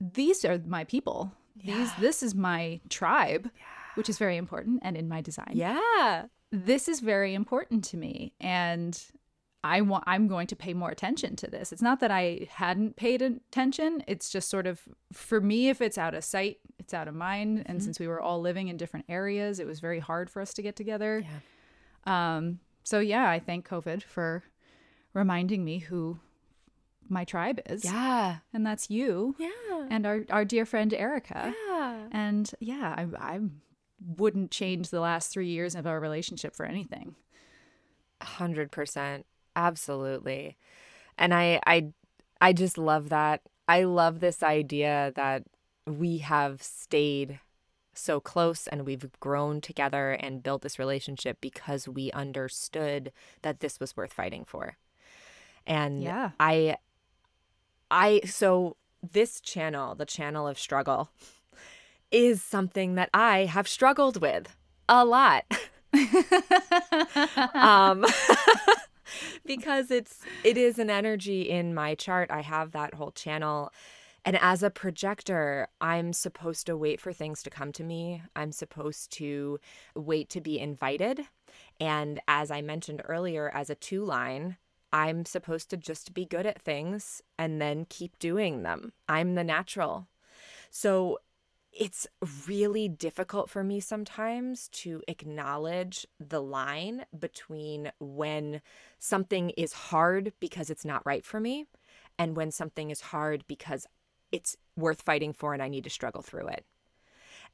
these 0.00 0.44
are 0.44 0.60
my 0.66 0.84
people. 0.84 1.32
These 1.64 1.94
this 1.94 2.22
is 2.22 2.34
my 2.34 2.80
tribe, 2.88 3.50
which 3.94 4.08
is 4.08 4.18
very 4.18 4.36
important 4.36 4.80
and 4.82 4.96
in 4.96 5.08
my 5.08 5.20
design. 5.20 5.52
Yeah. 5.54 6.26
This 6.52 6.88
is 6.88 7.00
very 7.00 7.34
important 7.34 7.84
to 7.84 7.96
me 7.96 8.32
and 8.40 9.00
I 9.64 9.80
want 9.80 10.04
I'm 10.06 10.28
going 10.28 10.46
to 10.48 10.56
pay 10.56 10.74
more 10.74 10.90
attention 10.90 11.34
to 11.36 11.48
this. 11.48 11.72
It's 11.72 11.82
not 11.82 12.00
that 12.00 12.10
I 12.10 12.46
hadn't 12.50 12.96
paid 12.96 13.20
attention. 13.20 14.02
It's 14.06 14.30
just 14.30 14.48
sort 14.48 14.66
of 14.66 14.80
for 15.12 15.40
me 15.40 15.68
if 15.68 15.80
it's 15.80 15.98
out 15.98 16.14
of 16.14 16.24
sight, 16.24 16.58
it's 16.78 16.94
out 16.94 17.08
of 17.08 17.14
mind 17.14 17.64
and 17.66 17.82
since 17.82 17.98
we 17.98 18.06
were 18.06 18.20
all 18.20 18.40
living 18.40 18.68
in 18.68 18.76
different 18.76 19.06
areas, 19.08 19.58
it 19.58 19.66
was 19.66 19.80
very 19.80 19.98
hard 19.98 20.30
for 20.30 20.40
us 20.40 20.54
to 20.54 20.62
get 20.62 20.76
together. 20.76 21.24
Yeah. 22.06 22.36
Um 22.36 22.60
so 22.84 23.00
yeah, 23.00 23.28
I 23.28 23.40
thank 23.40 23.68
COVID 23.68 24.02
for 24.04 24.44
reminding 25.12 25.64
me 25.64 25.78
who 25.78 26.20
my 27.08 27.24
tribe 27.24 27.60
is. 27.66 27.84
Yeah. 27.84 28.38
And 28.52 28.66
that's 28.66 28.90
you 28.90 29.34
Yeah. 29.38 29.86
and 29.90 30.06
our 30.06 30.20
our 30.30 30.44
dear 30.44 30.64
friend 30.66 30.92
Erica. 30.94 31.54
Yeah. 31.68 32.06
And 32.10 32.50
yeah, 32.60 32.94
I 32.96 33.34
I 33.34 33.40
wouldn't 34.16 34.50
change 34.50 34.90
the 34.90 35.00
last 35.00 35.30
3 35.32 35.46
years 35.48 35.74
of 35.74 35.86
our 35.86 35.98
relationship 36.00 36.54
for 36.54 36.66
anything. 36.66 37.16
Hundred 38.22 38.70
percent, 38.72 39.26
absolutely, 39.54 40.56
and 41.18 41.34
I, 41.34 41.60
I, 41.66 41.92
I 42.40 42.52
just 42.54 42.78
love 42.78 43.10
that. 43.10 43.42
I 43.68 43.84
love 43.84 44.20
this 44.20 44.42
idea 44.42 45.12
that 45.16 45.42
we 45.86 46.18
have 46.18 46.62
stayed 46.62 47.40
so 47.94 48.18
close 48.20 48.66
and 48.68 48.86
we've 48.86 49.06
grown 49.20 49.60
together 49.60 50.12
and 50.12 50.42
built 50.42 50.62
this 50.62 50.78
relationship 50.78 51.38
because 51.42 51.86
we 51.88 52.10
understood 52.12 53.12
that 53.42 53.60
this 53.60 53.78
was 53.80 53.96
worth 53.96 54.12
fighting 54.14 54.44
for. 54.46 54.76
And 55.66 56.02
Yeah. 56.02 56.30
I, 56.40 56.76
I 57.90 58.20
so 58.24 58.76
this 59.02 59.40
channel, 59.40 59.94
the 59.94 60.06
channel 60.06 60.48
of 60.48 60.58
struggle, 60.58 61.10
is 62.10 62.42
something 62.42 62.94
that 62.94 63.10
I 63.12 63.44
have 63.46 63.68
struggled 63.68 64.20
with 64.20 64.54
a 64.88 65.04
lot. 65.04 65.44
um 67.54 68.04
because 69.46 69.90
it's 69.90 70.20
it 70.44 70.56
is 70.56 70.78
an 70.78 70.90
energy 70.90 71.42
in 71.42 71.74
my 71.74 71.94
chart. 71.94 72.30
I 72.30 72.42
have 72.42 72.72
that 72.72 72.94
whole 72.94 73.12
channel. 73.12 73.72
And 74.24 74.36
as 74.40 74.64
a 74.64 74.70
projector 74.70 75.68
i'm 75.80 76.12
supposed 76.12 76.66
to 76.66 76.76
wait 76.76 77.00
for 77.00 77.12
things 77.12 77.42
to 77.44 77.50
come 77.50 77.72
to 77.72 77.84
me. 77.84 78.22
I'm 78.34 78.52
supposed 78.52 79.12
to 79.12 79.60
wait 79.94 80.28
to 80.30 80.40
be 80.40 80.58
invited. 80.58 81.20
And 81.80 82.20
as 82.26 82.50
i 82.50 82.60
mentioned 82.60 83.02
earlier 83.04 83.50
as 83.54 83.70
a 83.70 83.74
two 83.74 84.04
line 84.04 84.56
i'm 84.92 85.24
supposed 85.24 85.70
to 85.70 85.76
just 85.76 86.14
be 86.14 86.24
good 86.24 86.46
at 86.46 86.60
things 86.60 87.22
and 87.38 87.60
then 87.60 87.86
keep 87.88 88.18
doing 88.18 88.62
them 88.62 88.92
i'm 89.08 89.34
the 89.34 89.44
natural 89.44 90.08
so 90.70 91.18
it's 91.78 92.06
really 92.46 92.88
difficult 92.88 93.50
for 93.50 93.62
me 93.62 93.80
sometimes 93.80 94.68
to 94.68 95.02
acknowledge 95.08 96.06
the 96.18 96.40
line 96.40 97.04
between 97.18 97.92
when 98.00 98.62
something 98.98 99.50
is 99.50 99.72
hard 99.74 100.32
because 100.40 100.70
it's 100.70 100.86
not 100.86 101.04
right 101.04 101.24
for 101.24 101.38
me 101.38 101.66
and 102.18 102.34
when 102.34 102.50
something 102.50 102.90
is 102.90 103.00
hard 103.00 103.44
because 103.46 103.86
it's 104.32 104.56
worth 104.76 105.02
fighting 105.02 105.32
for 105.32 105.52
and 105.52 105.62
I 105.62 105.68
need 105.68 105.84
to 105.84 105.90
struggle 105.90 106.22
through 106.22 106.48
it. 106.48 106.64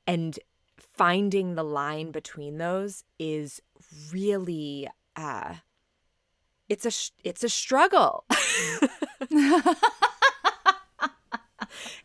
And 0.06 0.38
finding 0.76 1.54
the 1.54 1.64
line 1.64 2.10
between 2.10 2.58
those 2.58 3.04
is 3.18 3.60
really 4.12 4.88
uh 5.16 5.54
it's 6.72 6.86
a 6.86 6.90
sh- 6.90 7.10
it's 7.22 7.44
a 7.44 7.50
struggle. 7.50 8.24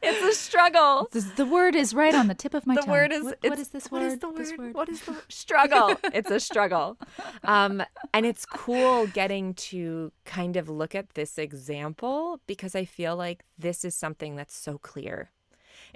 it's 0.01 0.23
a 0.23 0.33
struggle. 0.33 1.07
The, 1.09 1.21
the 1.37 1.45
word 1.45 1.73
is 1.73 1.93
right 1.93 2.13
on 2.13 2.27
the 2.27 2.35
tip 2.35 2.53
of 2.53 2.67
my 2.67 2.75
the 2.75 2.81
tongue. 2.81 2.91
word 2.91 3.13
is 3.13 3.23
what, 3.23 3.37
what 3.41 3.59
is 3.59 3.69
this 3.69 3.89
what 3.89 4.01
word? 4.01 4.07
is 4.11 4.19
the 4.19 4.27
word? 4.27 4.37
This 4.37 4.57
word? 4.57 4.73
What 4.73 4.89
is 4.89 5.01
the 5.01 5.15
struggle? 5.29 5.95
it's 6.13 6.29
a 6.29 6.41
struggle. 6.41 6.97
Um, 7.45 7.81
and 8.13 8.25
it's 8.25 8.45
cool 8.45 9.07
getting 9.07 9.53
to 9.53 10.11
kind 10.25 10.57
of 10.57 10.67
look 10.67 10.93
at 10.93 11.11
this 11.13 11.37
example 11.37 12.41
because 12.45 12.75
I 12.75 12.83
feel 12.83 13.15
like 13.15 13.45
this 13.57 13.85
is 13.85 13.95
something 13.95 14.35
that's 14.35 14.55
so 14.55 14.77
clear. 14.77 15.31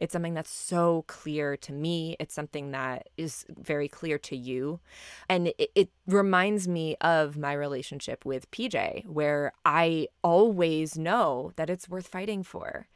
It's 0.02 0.14
something 0.14 0.34
that's 0.34 0.50
so 0.50 1.06
clear 1.06 1.56
to 1.58 1.72
me. 1.72 2.16
It's 2.20 2.34
something 2.34 2.72
that 2.72 3.08
is 3.18 3.46
very 3.56 3.88
clear 3.88 4.18
to 4.18 4.36
you. 4.36 4.80
And 5.30 5.50
it, 5.60 5.70
it 5.76 5.90
reminds 6.08 6.68
me 6.68 6.96
of 7.02 7.38
my 7.38 7.54
relationship 7.54 8.26
with 8.26 8.50
PJ, 8.50 9.06
where 9.06 9.54
I 9.64 10.08
always 10.24 10.98
know 10.98 11.52
that 11.56 11.70
it's 11.70 11.88
worth 11.88 12.08
fighting 12.08 12.42
for. 12.42 12.88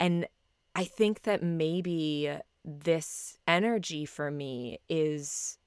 And 0.00 0.26
I 0.74 0.82
think 0.82 1.22
that 1.22 1.44
maybe 1.44 2.36
this 2.64 3.38
energy 3.46 4.04
for 4.04 4.32
me 4.32 4.80
is, 4.88 5.58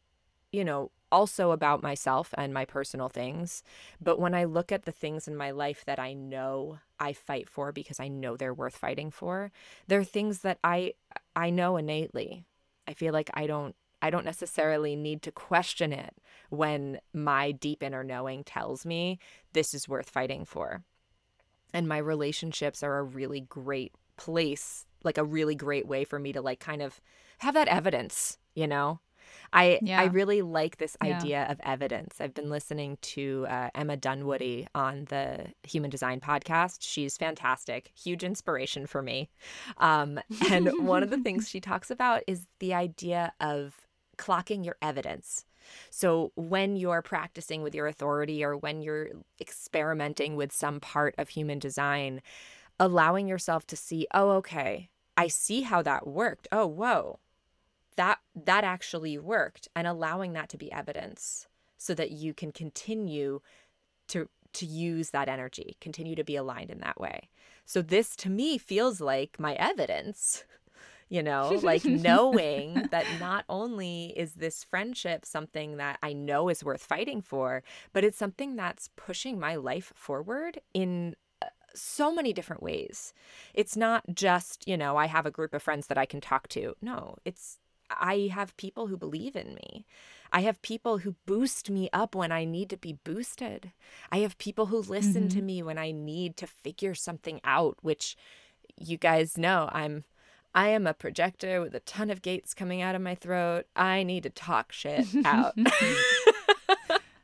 you 0.52 0.66
know, 0.66 0.92
also 1.16 1.52
about 1.52 1.82
myself 1.82 2.34
and 2.38 2.54
my 2.54 2.66
personal 2.66 3.08
things. 3.08 3.64
But 4.02 4.20
when 4.20 4.34
I 4.34 4.44
look 4.44 4.70
at 4.74 4.84
the 4.84 4.92
things 4.92 5.30
in 5.30 5.38
my 5.38 5.52
life 5.52 5.86
that 5.86 5.98
I 5.98 6.12
know 6.12 6.80
I 7.00 7.14
fight 7.14 7.48
for 7.48 7.72
because 7.72 8.02
I 8.02 8.10
know 8.10 8.36
they're 8.36 8.54
worth 8.54 8.76
fighting 8.76 9.12
for, 9.12 9.54
they're 9.88 10.04
things 10.04 10.40
that 10.40 10.60
I 10.62 10.96
I 11.34 11.52
know 11.52 11.78
innately. 11.78 12.44
I 12.86 12.94
feel 12.94 13.14
like 13.14 13.30
I 13.34 13.48
don't 13.48 13.76
I 14.02 14.10
don't 14.10 14.26
necessarily 14.26 14.98
need 14.98 15.22
to 15.22 15.32
question 15.32 15.94
it 15.94 16.18
when 16.50 17.00
my 17.14 17.54
deep 17.54 17.82
inner 17.82 18.04
knowing 18.04 18.44
tells 18.44 18.86
me 18.86 19.18
this 19.54 19.74
is 19.74 19.88
worth 19.88 20.10
fighting 20.10 20.44
for. 20.44 20.84
And 21.74 21.88
my 21.88 21.98
relationships 21.98 22.84
are 22.84 22.98
a 22.98 23.04
really 23.04 23.40
great 23.40 23.94
place, 24.18 24.86
like 25.06 25.18
a 25.18 25.24
really 25.24 25.56
great 25.56 25.88
way 25.88 26.04
for 26.04 26.20
me 26.20 26.34
to 26.34 26.42
like 26.42 26.60
kind 26.60 26.82
of 26.82 27.00
have 27.38 27.54
that 27.54 27.70
evidence, 27.70 28.38
you 28.54 28.68
know? 28.68 29.00
I 29.54 29.80
Yeah. 29.82 30.02
I 30.02 30.06
really 30.06 30.42
like 30.42 30.78
this 30.78 30.98
Yeah. 31.04 31.18
idea 31.18 31.46
of 31.50 31.60
evidence. 31.64 32.20
I've 32.20 32.34
been 32.34 32.50
listening 32.50 32.98
to 33.02 33.46
uh, 33.50 33.70
Emma 33.76 33.98
Dunwoody 33.98 34.68
on 34.76 35.06
the 35.06 35.48
Human 35.64 35.90
Design 35.90 36.20
podcast. 36.20 36.78
She's 36.82 37.18
fantastic, 37.18 37.92
huge 37.96 38.24
inspiration 38.24 38.86
for 38.88 39.02
me. 39.02 39.30
Um, 39.78 40.20
and 40.50 40.70
one 40.88 41.04
of 41.04 41.10
the 41.10 41.18
things 41.24 41.50
she 41.50 41.60
talks 41.62 41.90
about 41.92 42.24
is 42.28 42.48
the 42.60 42.74
idea 42.74 43.34
of 43.40 43.88
clocking 44.18 44.64
your 44.66 44.78
evidence. 44.82 45.46
So 45.90 46.32
when 46.36 46.76
you're 46.76 47.02
practicing 47.02 47.64
with 47.64 47.74
your 47.74 47.88
authority 47.88 48.44
or 48.44 48.56
when 48.56 48.82
you're 48.82 49.10
experimenting 49.42 50.36
with 50.36 50.52
some 50.52 50.80
part 50.80 51.16
of 51.18 51.30
human 51.30 51.60
design, 51.60 52.22
allowing 52.80 53.28
yourself 53.28 53.66
to 53.68 53.76
see, 53.76 54.06
oh, 54.14 54.30
okay, 54.32 54.90
I 55.18 55.28
see 55.28 55.62
how 55.62 55.82
that 55.82 56.06
worked. 56.06 56.48
Oh, 56.52 56.68
whoa 56.68 57.20
that 57.96 58.20
that 58.36 58.64
actually 58.64 59.18
worked 59.18 59.68
and 59.76 59.88
allowing 59.88 60.34
that 60.34 60.50
to 60.50 60.58
be 60.58 60.72
evidence 60.72 61.48
so 61.78 61.94
that 61.94 62.12
you 62.12 62.34
can 62.34 62.52
continue 62.52 63.42
to 64.08 64.30
to 64.54 64.66
use 64.66 65.10
that 65.10 65.28
energy 65.28 65.76
continue 65.82 66.16
to 66.16 66.24
be 66.24 66.36
aligned 66.36 66.72
in 66.72 66.80
that 66.80 67.00
way 67.00 67.30
so 67.66 67.82
this 67.82 68.16
to 68.16 68.30
me 68.30 68.58
feels 68.58 69.02
like 69.02 69.40
my 69.40 69.54
evidence 69.56 70.44
you 71.10 71.22
know 71.22 71.60
like 71.64 71.86
knowing 71.86 72.88
that 72.92 73.06
not 73.20 73.44
only 73.50 74.14
is 74.16 74.34
this 74.34 74.64
friendship 74.64 75.26
something 75.26 75.78
that 75.78 76.00
i 76.02 76.14
know 76.14 76.50
is 76.50 76.64
worth 76.64 76.84
fighting 76.84 77.22
for 77.22 77.64
but 77.94 78.04
it's 78.04 78.18
something 78.18 78.56
that's 78.56 78.90
pushing 78.96 79.40
my 79.40 79.56
life 79.56 79.92
forward 79.96 80.60
in 80.74 81.16
uh, 81.42 81.48
so 81.74 82.14
many 82.16 82.32
different 82.32 82.64
ways. 82.64 83.14
It's 83.54 83.76
not 83.76 84.04
just, 84.14 84.66
you 84.66 84.78
know, 84.78 84.96
I 84.96 85.08
have 85.08 85.26
a 85.26 85.32
group 85.32 85.54
of 85.54 85.62
friends 85.62 85.88
that 85.88 85.98
I 85.98 86.06
can 86.06 86.22
talk 86.22 86.48
to. 86.50 86.74
No, 86.82 87.18
it's 87.26 87.60
I 87.90 88.30
have 88.34 88.58
people 88.58 88.88
who 88.88 88.98
believe 88.98 89.36
in 89.36 89.56
me. 89.56 89.86
I 90.32 90.42
have 90.42 90.62
people 90.62 91.00
who 91.00 91.16
boost 91.26 91.70
me 91.70 91.90
up 91.94 92.16
when 92.16 92.32
I 92.32 92.46
need 92.46 92.70
to 92.72 92.78
be 92.78 92.94
boosted. 93.04 93.72
I 94.12 94.18
have 94.20 94.38
people 94.38 94.68
who 94.68 94.82
listen 94.82 95.30
to 95.30 95.38
mm-hmm. 95.38 95.46
me 95.46 95.64
when 95.64 95.78
I 95.78 95.92
need 95.92 96.36
to 96.38 96.48
figure 96.48 96.96
something 96.96 97.40
out, 97.44 97.78
which 97.82 98.18
you 98.78 98.98
guys 98.98 99.38
know 99.38 99.70
I'm 99.72 100.04
I 100.54 100.70
am 100.70 100.88
a 100.88 100.94
projector 100.94 101.62
with 101.62 101.76
a 101.76 101.82
ton 101.82 102.10
of 102.10 102.22
gates 102.22 102.54
coming 102.54 102.82
out 102.82 102.96
of 102.96 103.02
my 103.02 103.16
throat. 103.16 103.66
I 103.76 104.04
need 104.04 104.24
to 104.24 104.30
talk 104.30 104.72
shit 104.72 105.06
out. 105.26 105.54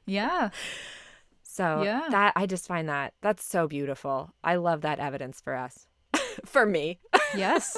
Yeah. 0.06 0.50
so 1.42 1.84
Yeah. 1.84 2.08
that 2.10 2.34
I 2.36 2.46
just 2.46 2.68
find 2.68 2.90
that 2.90 3.14
that's 3.22 3.46
so 3.46 3.68
beautiful. 3.68 4.34
I 4.44 4.56
love 4.56 4.82
that 4.82 5.00
evidence 5.00 5.40
for 5.40 5.56
us. 5.56 5.88
for 6.46 6.66
me. 6.66 7.00
Yes. 7.36 7.78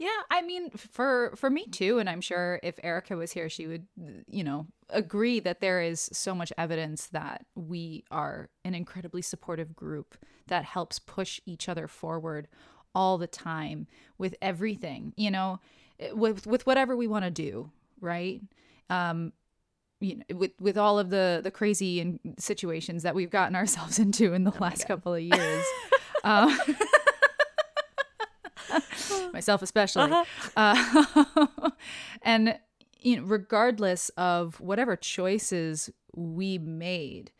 Yeah, 0.00 0.08
I 0.30 0.40
mean 0.40 0.70
for 0.70 1.34
for 1.36 1.50
me 1.50 1.66
too 1.66 1.98
and 1.98 2.08
I'm 2.08 2.22
sure 2.22 2.58
if 2.62 2.76
Erica 2.82 3.18
was 3.18 3.32
here 3.32 3.50
she 3.50 3.66
would 3.66 3.86
you 4.26 4.42
know 4.42 4.66
agree 4.88 5.40
that 5.40 5.60
there 5.60 5.82
is 5.82 6.08
so 6.10 6.34
much 6.34 6.54
evidence 6.56 7.08
that 7.08 7.44
we 7.54 8.04
are 8.10 8.48
an 8.64 8.74
incredibly 8.74 9.20
supportive 9.20 9.76
group 9.76 10.16
that 10.46 10.64
helps 10.64 10.98
push 10.98 11.38
each 11.44 11.68
other 11.68 11.86
forward 11.86 12.48
all 12.94 13.18
the 13.18 13.26
time 13.26 13.86
with 14.16 14.34
everything, 14.40 15.12
you 15.18 15.30
know, 15.30 15.60
eh, 16.00 16.12
with 16.12 16.46
with 16.46 16.66
whatever 16.66 16.96
we 16.96 17.06
want 17.06 17.26
to 17.26 17.30
do, 17.30 17.70
right? 18.00 18.40
Um 18.88 19.34
you 20.00 20.16
know, 20.16 20.24
with 20.34 20.52
with 20.58 20.78
all 20.78 20.98
of 20.98 21.10
the 21.10 21.42
the 21.44 21.50
crazy 21.50 22.00
and 22.00 22.18
situations 22.38 23.02
that 23.02 23.14
we've 23.14 23.28
gotten 23.28 23.54
ourselves 23.62 23.98
into 23.98 24.32
in 24.32 24.44
the 24.44 24.54
last 24.60 24.86
couple 24.88 25.12
of 25.12 25.20
years. 25.20 25.64
um, 26.24 26.58
myself 29.32 29.62
especially. 29.62 30.10
Uh-huh. 30.10 30.24
Uh, 30.56 31.70
and 32.22 32.58
you 33.00 33.16
know, 33.16 33.22
regardless 33.24 34.10
of 34.10 34.60
whatever 34.60 34.96
choices 34.96 35.90
we 36.14 36.58
made, 36.58 37.32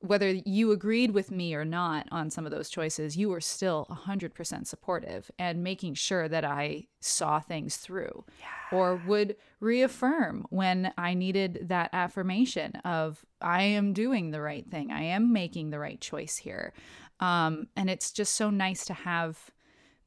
whether 0.00 0.30
you 0.30 0.72
agreed 0.72 1.12
with 1.12 1.30
me 1.30 1.54
or 1.54 1.64
not 1.64 2.06
on 2.12 2.30
some 2.30 2.44
of 2.44 2.52
those 2.52 2.68
choices, 2.68 3.16
you 3.16 3.28
were 3.28 3.40
still 3.40 3.86
100% 3.90 4.66
supportive 4.66 5.30
and 5.38 5.64
making 5.64 5.94
sure 5.94 6.28
that 6.28 6.44
I 6.44 6.86
saw 7.00 7.40
things 7.40 7.76
through 7.76 8.24
yeah. 8.38 8.76
or 8.76 9.00
would 9.06 9.36
reaffirm 9.60 10.46
when 10.50 10.92
I 10.96 11.14
needed 11.14 11.66
that 11.68 11.90
affirmation 11.92 12.72
of, 12.84 13.24
I 13.40 13.62
am 13.62 13.92
doing 13.92 14.30
the 14.30 14.40
right 14.40 14.68
thing. 14.68 14.90
I 14.92 15.02
am 15.02 15.32
making 15.32 15.70
the 15.70 15.78
right 15.78 16.00
choice 16.00 16.36
here. 16.36 16.72
Um, 17.20 17.68
and 17.76 17.88
it's 17.88 18.12
just 18.12 18.34
so 18.34 18.50
nice 18.50 18.84
to 18.86 18.94
have 18.94 19.50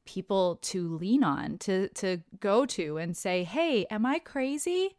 people 0.06 0.58
to 0.62 0.96
lean 0.96 1.22
on, 1.22 1.58
to, 1.58 1.88
to 1.90 2.18
go 2.40 2.66
to 2.66 2.96
and 2.96 3.16
say, 3.16 3.44
hey, 3.44 3.86
am 3.90 4.04
I 4.06 4.18
crazy? 4.18 4.96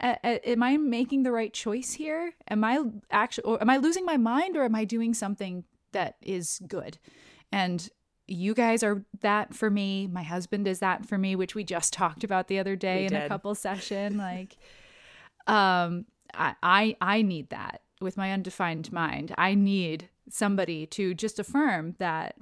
am 0.00 0.62
I 0.62 0.76
making 0.76 1.22
the 1.22 1.32
right 1.32 1.52
choice 1.52 1.92
here? 1.92 2.34
Am 2.48 2.64
I 2.64 2.80
actually, 3.10 3.44
or 3.44 3.60
am 3.60 3.70
I 3.70 3.76
losing 3.76 4.04
my 4.04 4.16
mind, 4.16 4.56
or 4.56 4.64
am 4.64 4.74
I 4.74 4.84
doing 4.84 5.14
something 5.14 5.64
that 5.92 6.16
is 6.20 6.60
good? 6.66 6.98
And 7.52 7.88
you 8.26 8.54
guys 8.54 8.82
are 8.82 9.04
that 9.20 9.54
for 9.54 9.70
me. 9.70 10.06
My 10.06 10.22
husband 10.22 10.66
is 10.66 10.80
that 10.80 11.06
for 11.06 11.18
me, 11.18 11.36
which 11.36 11.54
we 11.54 11.64
just 11.64 11.92
talked 11.92 12.24
about 12.24 12.48
the 12.48 12.58
other 12.58 12.76
day 12.76 13.00
we 13.00 13.04
in 13.06 13.12
did. 13.12 13.22
a 13.22 13.28
couple 13.28 13.54
session. 13.54 14.16
Like, 14.22 14.56
um, 15.46 16.06
I, 16.32 16.54
I 16.62 16.96
I 17.00 17.22
need 17.22 17.50
that 17.50 17.82
with 18.00 18.16
my 18.16 18.32
undefined 18.32 18.92
mind. 18.92 19.34
I 19.36 19.54
need 19.54 20.08
somebody 20.30 20.86
to 20.86 21.14
just 21.14 21.38
affirm 21.38 21.96
that 21.98 22.36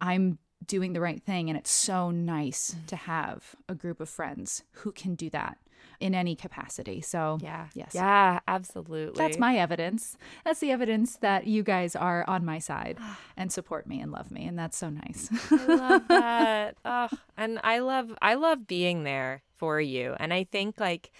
I'm 0.00 0.38
doing 0.66 0.92
the 0.92 1.00
right 1.00 1.22
thing, 1.22 1.48
and 1.48 1.58
it's 1.58 1.70
so 1.70 2.10
nice 2.10 2.74
mm. 2.76 2.86
to 2.86 2.96
have 2.96 3.54
a 3.68 3.74
group 3.74 4.00
of 4.00 4.08
friends 4.08 4.62
who 4.72 4.92
can 4.92 5.14
do 5.14 5.30
that 5.30 5.58
in 6.00 6.14
any 6.14 6.34
capacity. 6.34 7.00
So, 7.00 7.38
yeah. 7.40 7.68
Yes. 7.74 7.92
Yeah, 7.94 8.40
absolutely. 8.48 9.16
That's 9.16 9.38
my 9.38 9.56
evidence. 9.56 10.16
That's 10.44 10.58
the 10.58 10.72
evidence 10.72 11.16
that 11.16 11.46
you 11.46 11.62
guys 11.62 11.94
are 11.94 12.24
on 12.28 12.44
my 12.44 12.58
side 12.58 12.98
and 13.36 13.52
support 13.52 13.86
me 13.86 14.00
and 14.00 14.10
love 14.10 14.30
me. 14.30 14.44
And 14.46 14.58
that's 14.58 14.76
so 14.76 14.90
nice. 14.90 15.28
I 15.50 15.66
love 15.66 16.02
that. 16.08 16.76
Oh, 16.84 17.08
and 17.36 17.60
I 17.62 17.78
love 17.78 18.12
I 18.20 18.34
love 18.34 18.66
being 18.66 19.04
there 19.04 19.42
for 19.56 19.80
you. 19.80 20.16
And 20.18 20.34
I 20.34 20.44
think 20.44 20.80
like 20.80 21.12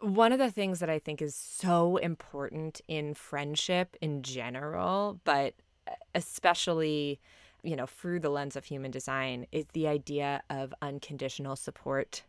one 0.00 0.32
of 0.32 0.38
the 0.38 0.50
things 0.50 0.80
that 0.80 0.88
I 0.88 0.98
think 0.98 1.20
is 1.20 1.34
so 1.34 1.98
important 1.98 2.80
in 2.88 3.14
friendship 3.14 3.96
in 4.00 4.22
general, 4.22 5.20
but 5.24 5.54
especially 6.14 7.20
you 7.62 7.76
know, 7.76 7.86
through 7.86 8.20
the 8.20 8.30
lens 8.30 8.56
of 8.56 8.64
human 8.64 8.90
design, 8.90 9.46
is 9.52 9.66
the 9.72 9.88
idea 9.88 10.42
of 10.50 10.74
unconditional 10.80 11.56
support. 11.56 12.22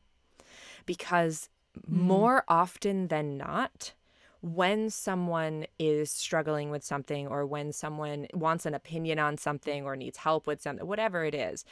Because 0.85 1.49
mm. 1.77 1.97
more 1.97 2.43
often 2.47 3.07
than 3.07 3.37
not, 3.37 3.93
when 4.41 4.89
someone 4.89 5.65
is 5.77 6.09
struggling 6.11 6.69
with 6.69 6.83
something 6.83 7.27
or 7.27 7.45
when 7.45 7.73
someone 7.73 8.27
wants 8.33 8.65
an 8.65 8.73
opinion 8.73 9.19
on 9.19 9.37
something 9.37 9.83
or 9.83 9.95
needs 9.95 10.19
help 10.19 10.47
with 10.47 10.61
something, 10.61 10.87
whatever 10.87 11.25
it 11.25 11.35
is, 11.35 11.65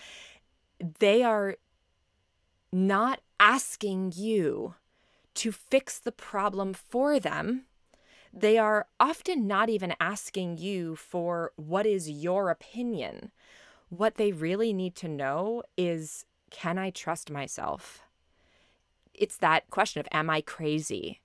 they 1.00 1.24
are 1.24 1.56
not 2.72 3.22
asking 3.40 4.14
you 4.16 4.76
to 5.34 5.52
fix 5.52 6.00
the 6.00 6.12
problem 6.12 6.74
for 6.74 7.20
them. 7.20 7.66
They 8.34 8.58
are 8.58 8.88
often 9.00 9.48
not 9.48 9.70
even 9.70 9.96
asking 10.00 10.58
you 10.58 10.96
for 10.96 11.52
what 11.56 11.86
is 11.86 12.10
your 12.10 12.50
opinion. 12.50 13.32
What 13.90 14.16
they 14.16 14.32
really 14.32 14.74
need 14.74 14.96
to 14.98 15.08
know 15.08 15.64
is 15.78 16.26
can 16.50 16.78
I 16.78 16.90
trust 16.92 17.30
myself? 17.30 18.02
it's 19.18 19.38
that 19.38 19.70
question 19.70 20.00
of 20.00 20.08
am 20.12 20.30
I 20.30 20.42
crazy? 20.42 21.20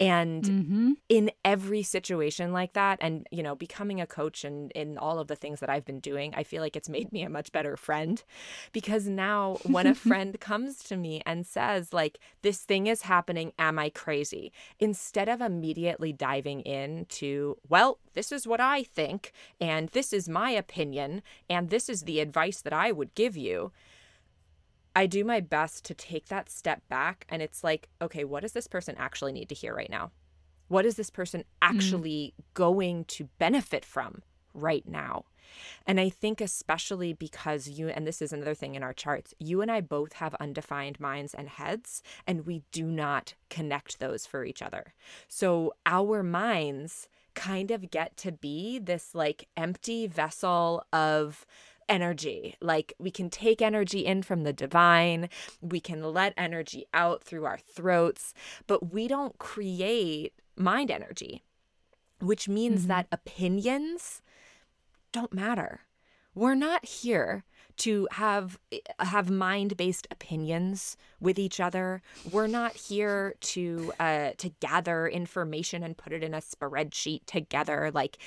And 0.00 0.44
mm-hmm. 0.44 0.92
in 1.10 1.30
every 1.44 1.82
situation 1.82 2.54
like 2.54 2.72
that, 2.72 2.98
and 3.02 3.26
you 3.30 3.42
know, 3.42 3.54
becoming 3.54 4.00
a 4.00 4.06
coach 4.06 4.44
and 4.44 4.72
in 4.72 4.96
all 4.96 5.18
of 5.18 5.28
the 5.28 5.36
things 5.36 5.60
that 5.60 5.68
I've 5.68 5.84
been 5.84 6.00
doing, 6.00 6.34
I 6.34 6.42
feel 6.42 6.62
like 6.62 6.74
it's 6.74 6.88
made 6.88 7.12
me 7.12 7.22
a 7.22 7.28
much 7.28 7.52
better 7.52 7.76
friend. 7.76 8.22
Because 8.72 9.06
now 9.06 9.58
when 9.64 9.86
a 9.86 9.94
friend 10.10 10.40
comes 10.40 10.78
to 10.84 10.96
me 10.96 11.22
and 11.26 11.46
says, 11.46 11.92
like, 11.92 12.18
this 12.40 12.62
thing 12.62 12.86
is 12.86 13.02
happening, 13.02 13.52
am 13.58 13.78
I 13.78 13.90
crazy? 13.90 14.52
Instead 14.78 15.28
of 15.28 15.42
immediately 15.42 16.14
diving 16.14 16.62
into, 16.62 17.58
well, 17.68 17.98
this 18.14 18.32
is 18.32 18.46
what 18.46 18.60
I 18.60 18.82
think, 18.82 19.32
and 19.60 19.90
this 19.90 20.12
is 20.14 20.28
my 20.28 20.50
opinion, 20.50 21.22
and 21.48 21.68
this 21.68 21.88
is 21.90 22.02
the 22.02 22.20
advice 22.20 22.62
that 22.62 22.72
I 22.72 22.90
would 22.90 23.14
give 23.14 23.36
you 23.36 23.70
I 24.94 25.06
do 25.06 25.24
my 25.24 25.40
best 25.40 25.84
to 25.86 25.94
take 25.94 26.26
that 26.26 26.50
step 26.50 26.82
back 26.88 27.26
and 27.28 27.42
it's 27.42 27.62
like, 27.62 27.88
okay, 28.02 28.24
what 28.24 28.42
does 28.42 28.52
this 28.52 28.66
person 28.66 28.96
actually 28.98 29.32
need 29.32 29.48
to 29.48 29.54
hear 29.54 29.74
right 29.74 29.90
now? 29.90 30.10
What 30.68 30.86
is 30.86 30.96
this 30.96 31.10
person 31.10 31.40
mm-hmm. 31.40 31.76
actually 31.76 32.34
mm. 32.36 32.44
going 32.54 33.04
to 33.06 33.28
benefit 33.38 33.84
from 33.84 34.22
right 34.54 34.86
now? 34.86 35.24
And 35.86 35.98
I 36.00 36.08
think, 36.08 36.40
especially 36.40 37.12
because 37.12 37.68
you, 37.68 37.88
and 37.88 38.06
this 38.06 38.22
is 38.22 38.32
another 38.32 38.54
thing 38.54 38.74
in 38.76 38.82
our 38.82 38.92
charts, 38.92 39.34
you 39.38 39.60
and 39.62 39.70
I 39.70 39.80
both 39.80 40.14
have 40.14 40.34
undefined 40.36 41.00
minds 41.00 41.34
and 41.34 41.48
heads, 41.48 42.02
and 42.26 42.46
we 42.46 42.62
do 42.70 42.84
not 42.84 43.34
connect 43.48 43.98
those 43.98 44.26
for 44.26 44.44
each 44.44 44.62
other. 44.62 44.94
So 45.26 45.74
our 45.86 46.22
minds 46.22 47.08
kind 47.34 47.70
of 47.70 47.90
get 47.90 48.16
to 48.18 48.32
be 48.32 48.78
this 48.78 49.14
like 49.14 49.48
empty 49.56 50.06
vessel 50.06 50.84
of 50.92 51.46
energy. 51.90 52.56
Like 52.62 52.94
we 52.98 53.10
can 53.10 53.28
take 53.28 53.60
energy 53.60 54.06
in 54.06 54.22
from 54.22 54.44
the 54.44 54.52
divine, 54.52 55.28
we 55.60 55.80
can 55.80 56.02
let 56.02 56.32
energy 56.38 56.86
out 56.94 57.22
through 57.22 57.44
our 57.44 57.58
throats, 57.58 58.32
but 58.66 58.92
we 58.92 59.08
don't 59.08 59.36
create 59.38 60.32
mind 60.56 60.90
energy, 60.90 61.42
which 62.20 62.48
means 62.48 62.80
mm-hmm. 62.80 62.88
that 62.88 63.08
opinions 63.12 64.22
don't 65.12 65.34
matter. 65.34 65.80
We're 66.34 66.54
not 66.54 66.84
here 66.84 67.44
to 67.78 68.06
have 68.12 68.58
have 68.98 69.30
mind-based 69.30 70.06
opinions 70.10 70.96
with 71.18 71.38
each 71.38 71.58
other. 71.60 72.02
We're 72.30 72.46
not 72.46 72.76
here 72.76 73.34
to 73.40 73.92
uh, 73.98 74.30
to 74.36 74.50
gather 74.60 75.08
information 75.08 75.82
and 75.82 75.96
put 75.96 76.12
it 76.12 76.22
in 76.22 76.34
a 76.34 76.40
spreadsheet 76.40 77.22
together. 77.26 77.90
Like 77.92 78.18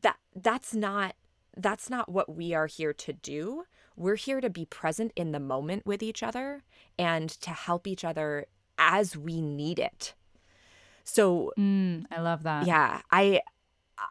that 0.00 0.16
that's 0.34 0.74
not 0.74 1.14
that's 1.56 1.90
not 1.90 2.10
what 2.10 2.34
we 2.34 2.54
are 2.54 2.66
here 2.66 2.92
to 2.92 3.12
do. 3.12 3.64
We're 3.96 4.16
here 4.16 4.40
to 4.40 4.50
be 4.50 4.64
present 4.64 5.12
in 5.16 5.32
the 5.32 5.40
moment 5.40 5.86
with 5.86 6.02
each 6.02 6.22
other 6.22 6.62
and 6.98 7.28
to 7.28 7.50
help 7.50 7.86
each 7.86 8.04
other 8.04 8.46
as 8.78 9.16
we 9.16 9.40
need 9.40 9.78
it. 9.78 10.14
So 11.04 11.52
mm, 11.58 12.04
I 12.10 12.20
love 12.20 12.42
that. 12.44 12.66
Yeah, 12.66 13.02
I 13.10 13.42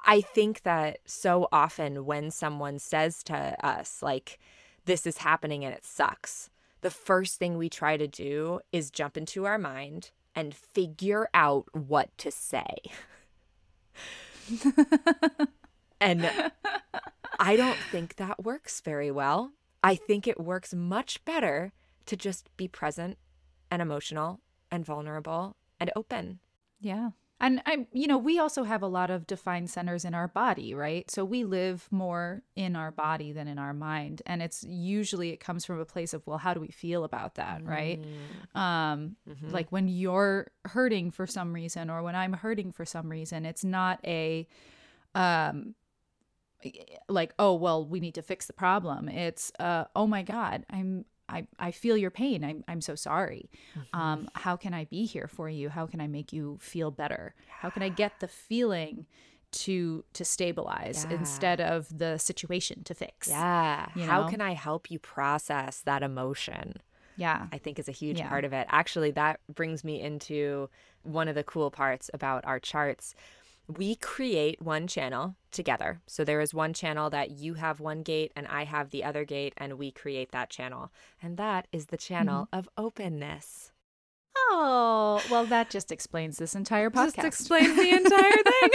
I 0.06 0.22
think 0.22 0.64
that 0.64 1.00
so 1.06 1.48
often 1.52 2.06
when 2.06 2.32
someone 2.32 2.80
says 2.80 3.24
to 3.24 3.56
us 3.66 4.02
like 4.02 4.40
this 4.86 5.06
is 5.06 5.18
happening 5.18 5.66
and 5.66 5.74
it 5.74 5.86
sucks, 5.86 6.50
the 6.82 6.90
first 6.92 7.38
thing 7.38 7.58
we 7.58 7.70
try 7.70 7.98
to 7.98 8.08
do 8.08 8.60
is 8.72 8.92
jump 8.92 9.18
into 9.18 9.46
our 9.46 9.58
mind 9.58 10.12
and 10.36 10.56
figure 10.56 11.30
out 11.34 11.66
what 11.74 12.16
to 12.18 12.32
say. 12.32 12.78
and 16.02 16.30
I 17.42 17.56
don't 17.56 17.78
think 17.92 18.18
that 18.18 18.44
works 18.44 18.82
very 18.82 19.10
well. 19.10 19.52
I 19.84 19.96
think 19.96 20.28
it 20.28 20.40
works 20.40 20.76
much 20.76 21.26
better 21.26 21.74
to 22.06 22.16
just 22.16 22.56
be 22.56 22.68
present 22.68 23.18
and 23.72 23.82
emotional 23.82 24.42
and 24.70 24.86
vulnerable 24.86 25.56
and 25.80 25.92
open. 25.96 26.40
Yeah. 26.80 27.10
And 27.40 27.60
I 27.66 27.88
you 27.92 28.06
know, 28.06 28.20
we 28.20 28.38
also 28.38 28.64
have 28.64 28.84
a 28.84 28.88
lot 28.88 29.10
of 29.10 29.26
defined 29.26 29.72
centers 29.72 30.06
in 30.06 30.14
our 30.14 30.28
body, 30.28 30.76
right? 30.76 31.10
So 31.10 31.26
we 31.26 31.44
live 31.44 31.88
more 31.90 32.44
in 32.56 32.76
our 32.76 32.92
body 32.92 33.32
than 33.32 33.48
in 33.48 33.58
our 33.58 33.74
mind, 33.74 34.22
and 34.28 34.44
it's 34.44 34.64
usually 34.64 35.32
it 35.32 35.40
comes 35.40 35.66
from 35.66 35.80
a 35.80 35.86
place 35.86 36.14
of, 36.14 36.22
well, 36.28 36.38
how 36.38 36.54
do 36.54 36.60
we 36.60 36.70
feel 36.70 37.04
about 37.04 37.36
that, 37.36 37.66
right? 37.66 38.00
Mm. 38.56 38.60
Um 38.60 39.16
mm-hmm. 39.28 39.50
like 39.50 39.72
when 39.72 39.88
you're 39.88 40.52
hurting 40.66 41.10
for 41.10 41.26
some 41.26 41.52
reason 41.54 41.90
or 41.90 42.04
when 42.04 42.16
I'm 42.16 42.34
hurting 42.34 42.72
for 42.72 42.86
some 42.86 43.10
reason, 43.10 43.48
it's 43.48 43.64
not 43.64 44.00
a 44.06 44.48
um 45.16 45.74
like 47.10 47.34
oh 47.40 47.54
well 47.54 47.86
we 47.86 48.00
need 48.00 48.16
to 48.16 48.22
fix 48.22 48.48
the 48.48 48.54
problem. 48.54 49.10
It's 49.10 49.52
uh 49.60 49.86
oh 49.96 50.08
my 50.08 50.24
god 50.24 50.66
i'm 50.70 51.06
i 51.30 51.46
i 51.60 51.72
feel 51.72 51.98
your 51.98 52.12
pain. 52.12 52.44
I'm 52.44 52.64
i'm 52.68 52.82
so 52.82 52.96
sorry. 52.96 53.50
Mm-hmm. 53.78 54.00
um 54.00 54.30
how 54.36 54.56
can 54.56 54.74
i 54.74 54.86
be 54.86 55.06
here 55.06 55.28
for 55.28 55.50
you? 55.50 55.70
How 55.70 55.86
can 55.86 56.02
i 56.02 56.08
make 56.08 56.34
you 56.34 56.58
feel 56.62 56.92
better? 56.92 57.34
Yeah. 57.38 57.54
how 57.60 57.70
can 57.70 57.84
i 57.84 57.90
get 57.90 58.20
the 58.20 58.28
feeling 58.28 59.06
to 59.52 60.06
to 60.14 60.24
stabilize 60.24 61.06
yeah. 61.10 61.18
instead 61.18 61.60
of 61.62 61.98
the 61.98 62.18
situation 62.18 62.84
to 62.86 62.94
fix? 62.94 63.28
Yeah. 63.28 63.88
You 63.96 64.02
know? 64.02 64.08
how 64.08 64.30
can 64.30 64.42
i 64.42 64.54
help 64.54 64.92
you 64.92 65.00
process 65.00 65.82
that 65.82 66.04
emotion? 66.04 66.82
Yeah. 67.18 67.48
I 67.52 67.58
think 67.58 67.78
is 67.78 67.90
a 67.90 67.92
huge 67.92 68.20
yeah. 68.20 68.30
part 68.30 68.46
of 68.46 68.54
it. 68.54 68.68
Actually 68.70 69.12
that 69.12 69.40
brings 69.54 69.84
me 69.84 70.02
into 70.02 70.70
one 71.04 71.28
of 71.28 71.36
the 71.36 71.44
cool 71.44 71.72
parts 71.72 72.10
about 72.14 72.46
our 72.46 72.60
charts 72.60 73.16
we 73.68 73.96
create 73.96 74.62
one 74.62 74.88
channel 74.88 75.36
together. 75.52 76.02
So 76.08 76.24
there 76.24 76.42
is 76.42 76.54
one 76.54 76.74
channel 76.74 77.10
that 77.10 77.32
you 77.32 77.56
have 77.56 77.80
one 77.80 78.04
gate 78.04 78.32
and 78.36 78.48
I 78.48 78.66
have 78.66 78.90
the 78.90 79.04
other 79.04 79.26
gate, 79.26 79.54
and 79.58 79.78
we 79.78 79.92
create 79.92 80.32
that 80.32 80.50
channel. 80.50 80.92
And 81.22 81.38
that 81.38 81.68
is 81.72 81.88
the 81.88 81.98
channel 81.98 82.46
mm-hmm. 82.46 82.60
of 82.60 82.70
openness. 82.78 83.72
Oh, 84.38 85.22
well, 85.30 85.46
that 85.46 85.70
just 85.70 85.92
explains 85.92 86.38
this 86.38 86.56
entire 86.56 86.90
podcast. 86.90 87.16
Just 87.16 87.28
explains 87.28 87.76
the 87.76 87.90
entire 87.90 88.32
thing. 88.32 88.70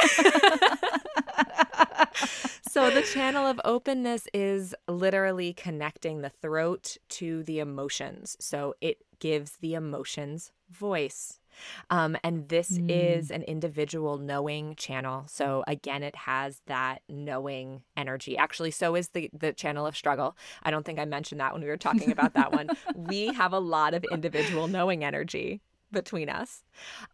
so, 2.69 2.91
the 2.91 3.03
channel 3.03 3.47
of 3.47 3.61
openness 3.65 4.29
is 4.35 4.75
literally 4.87 5.53
connecting 5.53 6.21
the 6.21 6.29
throat 6.31 6.97
to 7.11 7.43
the 7.45 7.59
emotions. 7.59 8.37
So, 8.39 8.75
it 8.81 8.99
gives 9.19 9.57
the 9.59 9.75
emotions 9.75 10.53
voice. 10.71 11.41
Um, 11.91 12.17
and 12.23 12.49
this 12.49 12.79
mm. 12.79 12.91
is 12.91 13.31
an 13.31 13.43
individual 13.43 14.19
knowing 14.19 14.75
channel. 14.77 15.25
So 15.29 15.65
again, 15.67 16.03
it 16.03 16.17
has 16.17 16.63
that 16.67 17.03
knowing 17.09 17.83
energy. 17.97 18.37
Actually, 18.37 18.71
so 18.71 18.95
is 18.95 19.09
the 19.09 19.31
the 19.33 19.53
channel 19.53 19.87
of 19.87 19.97
struggle. 19.97 20.37
I 20.63 20.71
don't 20.71 20.85
think 20.85 20.99
I 20.99 21.05
mentioned 21.05 21.41
that 21.41 21.53
when 21.53 21.63
we 21.63 21.69
were 21.69 21.77
talking 21.77 22.11
about 22.11 22.35
that 22.35 22.53
one. 22.53 22.71
we 22.95 23.29
have 23.35 23.53
a 23.53 23.59
lot 23.59 23.95
of 23.95 24.05
individual 24.11 24.69
knowing 24.69 25.05
energy 25.05 25.61
between 25.93 26.29
us. 26.29 26.65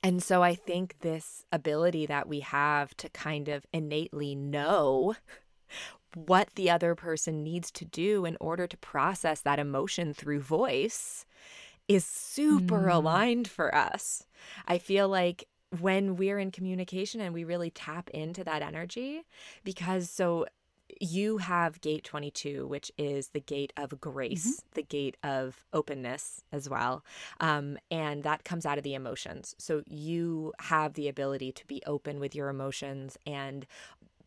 And 0.02 0.22
so 0.22 0.42
I 0.42 0.54
think 0.54 0.96
this 1.00 1.44
ability 1.52 2.06
that 2.06 2.28
we 2.28 2.40
have 2.40 2.96
to 2.98 3.08
kind 3.10 3.48
of 3.48 3.66
innately 3.72 4.34
know 4.34 5.14
what 6.14 6.50
the 6.54 6.70
other 6.70 6.94
person 6.94 7.42
needs 7.42 7.70
to 7.70 7.84
do 7.84 8.24
in 8.24 8.36
order 8.40 8.66
to 8.66 8.76
process 8.76 9.40
that 9.40 9.58
emotion 9.58 10.12
through 10.12 10.40
voice 10.40 11.24
is 11.94 12.04
super 12.04 12.82
mm. 12.82 12.94
aligned 12.94 13.48
for 13.48 13.74
us. 13.74 14.24
I 14.66 14.78
feel 14.78 15.08
like 15.08 15.48
when 15.80 16.16
we're 16.16 16.38
in 16.38 16.50
communication 16.50 17.20
and 17.20 17.32
we 17.32 17.44
really 17.44 17.70
tap 17.70 18.10
into 18.10 18.44
that 18.44 18.62
energy, 18.62 19.22
because 19.64 20.10
so 20.10 20.46
you 21.00 21.38
have 21.38 21.80
gate 21.80 22.04
22 22.04 22.66
which 22.66 22.92
is 22.98 23.28
the 23.28 23.40
gate 23.40 23.72
of 23.76 24.00
grace 24.00 24.46
mm-hmm. 24.46 24.68
the 24.74 24.82
gate 24.82 25.16
of 25.22 25.64
openness 25.72 26.42
as 26.52 26.68
well 26.68 27.04
um, 27.40 27.78
and 27.90 28.22
that 28.22 28.44
comes 28.44 28.66
out 28.66 28.78
of 28.78 28.84
the 28.84 28.94
emotions 28.94 29.54
so 29.58 29.82
you 29.86 30.52
have 30.60 30.94
the 30.94 31.08
ability 31.08 31.50
to 31.50 31.66
be 31.66 31.82
open 31.86 32.20
with 32.20 32.34
your 32.34 32.48
emotions 32.48 33.16
and 33.26 33.66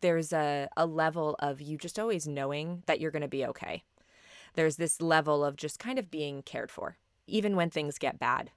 there's 0.00 0.32
a, 0.32 0.68
a 0.76 0.86
level 0.86 1.36
of 1.38 1.60
you 1.60 1.78
just 1.78 1.98
always 1.98 2.26
knowing 2.26 2.82
that 2.86 3.00
you're 3.00 3.10
going 3.10 3.22
to 3.22 3.28
be 3.28 3.46
okay 3.46 3.82
there's 4.54 4.76
this 4.76 5.00
level 5.00 5.44
of 5.44 5.56
just 5.56 5.78
kind 5.78 5.98
of 5.98 6.10
being 6.10 6.42
cared 6.42 6.70
for 6.70 6.96
even 7.26 7.56
when 7.56 7.70
things 7.70 7.98
get 7.98 8.18
bad. 8.18 8.50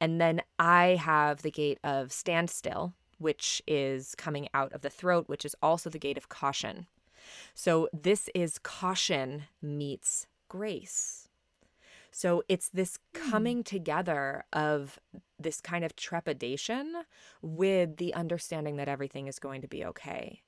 And 0.00 0.20
then 0.20 0.40
I 0.58 0.98
have 1.00 1.42
the 1.42 1.50
gate 1.50 1.78
of 1.84 2.12
standstill, 2.12 2.94
which 3.18 3.62
is 3.66 4.14
coming 4.14 4.48
out 4.54 4.72
of 4.72 4.80
the 4.80 4.90
throat, 4.90 5.28
which 5.28 5.44
is 5.44 5.54
also 5.62 5.90
the 5.90 5.98
gate 5.98 6.16
of 6.16 6.28
caution. 6.28 6.86
So 7.54 7.88
this 7.92 8.30
is 8.34 8.58
caution 8.58 9.44
meets 9.60 10.26
grace. 10.48 11.28
So 12.12 12.42
it's 12.48 12.68
this 12.68 12.98
hmm. 13.14 13.30
coming 13.30 13.62
together 13.62 14.44
of 14.52 14.98
this 15.38 15.60
kind 15.60 15.84
of 15.84 15.96
trepidation 15.96 16.94
with 17.42 17.96
the 17.96 18.14
understanding 18.14 18.76
that 18.76 18.88
everything 18.88 19.26
is 19.26 19.38
going 19.38 19.62
to 19.62 19.68
be 19.68 19.84
okay. 19.84 20.42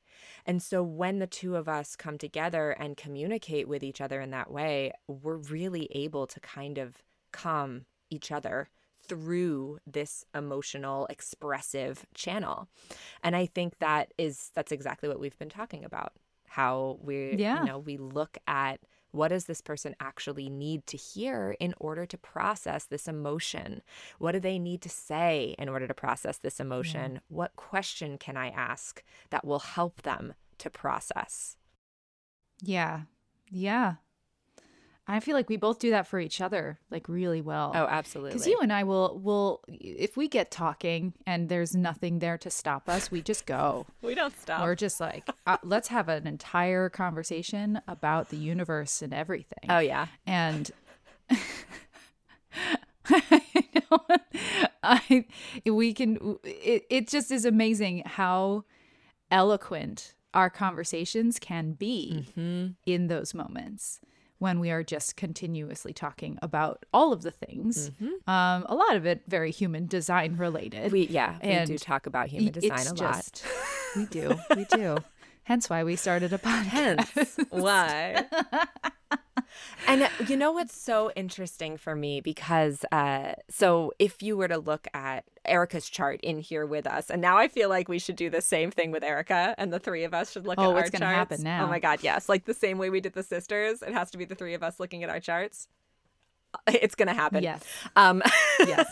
And 0.45 0.63
so 0.63 0.83
when 0.83 1.19
the 1.19 1.27
two 1.27 1.57
of 1.57 1.69
us 1.69 1.97
come 1.97 2.19
together 2.19 2.73
and 2.73 2.97
communicate 2.97 3.69
with 3.69 3.83
each 3.83 4.01
other 4.01 4.21
in 4.21 4.31
that 4.31 4.51
way, 4.51 4.93
we're 5.07 5.37
really 5.37 5.89
able 5.93 6.27
to 6.27 6.41
kind 6.41 6.79
of 6.79 7.03
calm 7.33 7.87
each 8.11 8.31
other 8.31 8.69
through 9.03 9.79
this 9.87 10.25
emotional 10.35 11.07
expressive 11.07 12.07
channel. 12.15 12.69
And 13.23 13.35
i 13.35 13.47
think 13.47 13.79
that 13.81 14.13
is 14.19 14.51
that's 14.55 14.73
exactly 14.73 15.09
what 15.09 15.21
we've 15.21 15.39
been 15.39 15.49
talking 15.49 15.85
about 15.85 16.13
how 16.47 16.99
we 17.03 17.35
yeah. 17.37 17.61
you 17.61 17.67
know 17.67 17.79
we 17.79 17.97
look 17.97 18.37
at 18.47 18.81
what 19.11 19.29
does 19.29 19.45
this 19.45 19.61
person 19.61 19.95
actually 20.01 20.49
need 20.49 20.87
to 20.87 20.97
hear 20.97 21.55
in 21.61 21.75
order 21.79 22.07
to 22.07 22.17
process 22.17 22.87
this 22.87 23.07
emotion? 23.07 23.83
What 24.19 24.33
do 24.33 24.41
they 24.41 24.59
need 24.59 24.81
to 24.83 24.89
say 24.89 25.55
in 25.59 25.69
order 25.69 25.87
to 25.87 25.93
process 25.93 26.39
this 26.39 26.59
emotion? 26.59 27.13
Yeah. 27.15 27.21
what 27.29 27.55
question 27.57 28.17
can 28.17 28.39
i 28.39 28.49
ask 28.49 29.03
that 29.29 29.45
will 29.45 29.59
help 29.59 30.03
them 30.03 30.33
to 30.59 30.71
process? 30.71 31.57
Yeah. 32.63 33.03
Yeah 33.51 33.97
I 35.13 35.21
feel 35.21 35.35
like 35.35 35.51
we 35.51 35.59
both 35.59 35.79
do 35.79 35.91
that 35.91 36.07
for 36.07 36.19
each 36.19 36.41
other 36.41 36.79
like 36.91 37.07
really 37.07 37.43
well. 37.43 37.73
Oh, 37.75 37.87
absolutely. 37.87 38.33
Cuz 38.33 38.47
you 38.47 38.59
and 38.61 38.73
I 38.73 38.83
will 38.85 39.21
will 39.23 39.63
if 39.69 40.17
we 40.17 40.27
get 40.27 40.51
talking 40.51 41.13
and 41.27 41.51
there's 41.51 41.77
nothing 41.77 42.21
there 42.21 42.39
to 42.39 42.51
stop 42.51 42.89
us, 42.89 43.11
we 43.11 43.21
just 43.21 43.45
go. 43.45 43.87
we 44.03 44.15
don't 44.15 44.35
stop. 44.41 44.63
We're 44.63 44.75
just 44.75 45.01
like 45.01 45.29
uh, 45.47 45.59
let's 45.63 45.89
have 45.89 46.09
an 46.09 46.27
entire 46.27 46.89
conversation 46.89 47.83
about 47.87 48.31
the 48.31 48.39
universe 48.39 49.03
and 49.03 49.13
everything. 49.13 49.67
Oh 49.69 49.81
yeah. 49.81 50.07
And 50.27 50.71
I 54.83 55.27
we 55.67 55.93
can 55.93 56.39
it, 56.43 56.87
it 56.89 57.09
just 57.09 57.31
is 57.31 57.45
amazing 57.45 58.05
how 58.07 58.65
eloquent 59.31 60.15
our 60.33 60.49
conversations 60.49 61.39
can 61.39 61.73
be 61.73 62.29
mm-hmm. 62.35 62.69
in 62.87 63.09
those 63.09 63.35
moments 63.35 64.01
when 64.43 64.59
we 64.59 64.73
are 64.73 64.83
just 64.83 65.17
continuously 65.17 65.93
talking 65.93 66.37
about 66.43 66.85
all 66.93 67.13
of 67.13 67.23
the 67.23 67.31
things. 67.31 67.91
Mm-hmm. 67.91 68.29
Um, 68.29 68.67
a 68.69 68.75
lot 68.75 68.97
of 68.97 69.07
it 69.07 69.23
very 69.29 69.53
human 69.53 69.87
design 69.87 70.37
related. 70.37 70.91
We 70.91 71.07
yeah, 71.07 71.39
and 71.41 71.71
we 71.71 71.77
do 71.77 71.79
talk 71.79 72.07
about 72.07 72.27
human 72.27 72.53
design 72.53 72.81
a 72.81 72.93
just, 72.93 73.01
lot. 73.01 73.43
We 73.97 74.07
do, 74.07 74.35
we 74.57 74.65
do. 74.77 74.99
Hence 75.45 75.71
why 75.71 75.85
we 75.85 75.95
started 75.95 76.33
a 76.33 76.39
podcast. 76.39 77.09
Hence 77.15 77.39
why. 77.51 78.27
and 79.87 80.09
you 80.29 80.37
know 80.37 80.53
what's 80.53 80.77
so 80.77 81.11
interesting 81.17 81.77
for 81.77 81.95
me 81.95 82.21
because 82.21 82.85
uh, 82.93 83.33
so 83.49 83.93
if 83.99 84.23
you 84.23 84.37
were 84.37 84.49
to 84.49 84.59
look 84.59 84.87
at 84.95 85.25
Erica's 85.45 85.89
chart 85.89 86.21
in 86.23 86.39
here 86.39 86.67
with 86.67 86.87
us, 86.87 87.11
and 87.11 87.21
now 87.21 87.39
I 87.39 87.49
feel 87.49 87.69
like 87.69 87.89
we 87.89 87.99
should 87.99 88.17
do 88.17 88.31
the 88.31 88.41
same 88.41 88.71
thing 88.71 88.91
with 88.91 89.03
Erica, 89.03 89.55
and 89.59 89.73
the 89.73 89.79
three 89.79 90.05
of 90.05 90.15
us 90.15 90.33
should 90.33 90.47
look 90.47 90.59
oh, 90.59 90.71
at 90.71 90.75
what's 90.75 90.95
our 90.95 90.99
gonna 90.99 91.13
Happen 91.13 91.43
now? 91.43 91.65
Oh 91.65 91.69
my 91.69 91.79
god, 91.79 92.01
yes! 92.03 92.29
Like 92.29 92.45
the 92.45 92.55
same 92.55 92.79
way 92.79 92.91
we 92.91 93.01
did 93.01 93.15
the 93.15 93.23
sisters, 93.23 93.83
it 93.83 93.93
has 93.93 94.11
to 94.13 94.19
be 94.19 94.25
the 94.25 94.35
three 94.35 94.55
of 94.55 94.63
us 94.63 94.79
looking 94.81 95.03
at 95.03 95.11
our 95.11 95.21
charts. 95.21 95.69
It's 96.67 96.95
gonna 96.95 97.15
happen. 97.15 97.43
Yes. 97.43 97.63
Um, 97.97 98.23
yes. 98.61 98.87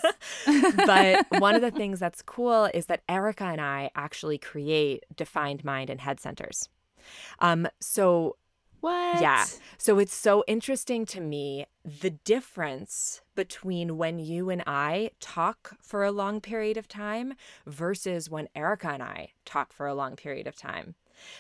but 0.87 1.27
one 1.41 1.55
of 1.55 1.61
the 1.61 1.71
things 1.71 2.01
that's 2.01 2.23
cool 2.23 2.71
is 2.73 2.87
that 2.87 3.03
Erica 3.09 3.45
and 3.45 3.61
I 3.61 3.91
actually 3.95 4.39
create 4.39 5.05
defined 5.15 5.65
mind 5.65 5.91
and 5.91 6.01
head 6.01 6.21
centers. 6.21 6.69
Um, 7.39 7.69
so 7.81 8.37
what? 8.81 9.21
Yeah. 9.21 9.45
So 9.79 9.99
it's 9.99 10.15
so 10.15 10.45
interesting 10.47 11.07
to 11.07 11.21
me 11.21 11.67
the 11.85 12.11
difference 12.11 13.23
between 13.35 13.97
when 13.97 14.19
you 14.19 14.51
and 14.51 14.63
I 14.67 15.11
talk 15.21 15.77
for 15.81 16.05
a 16.05 16.13
long 16.13 16.41
period 16.41 16.77
of 16.77 16.89
time 16.89 17.35
versus 17.67 18.29
when 18.29 18.49
Erica 18.55 18.89
and 18.89 19.03
I 19.03 19.31
talk 19.45 19.73
for 19.73 19.87
a 19.87 19.95
long 19.95 20.17
period 20.17 20.47
of 20.47 20.57
time. 20.57 20.95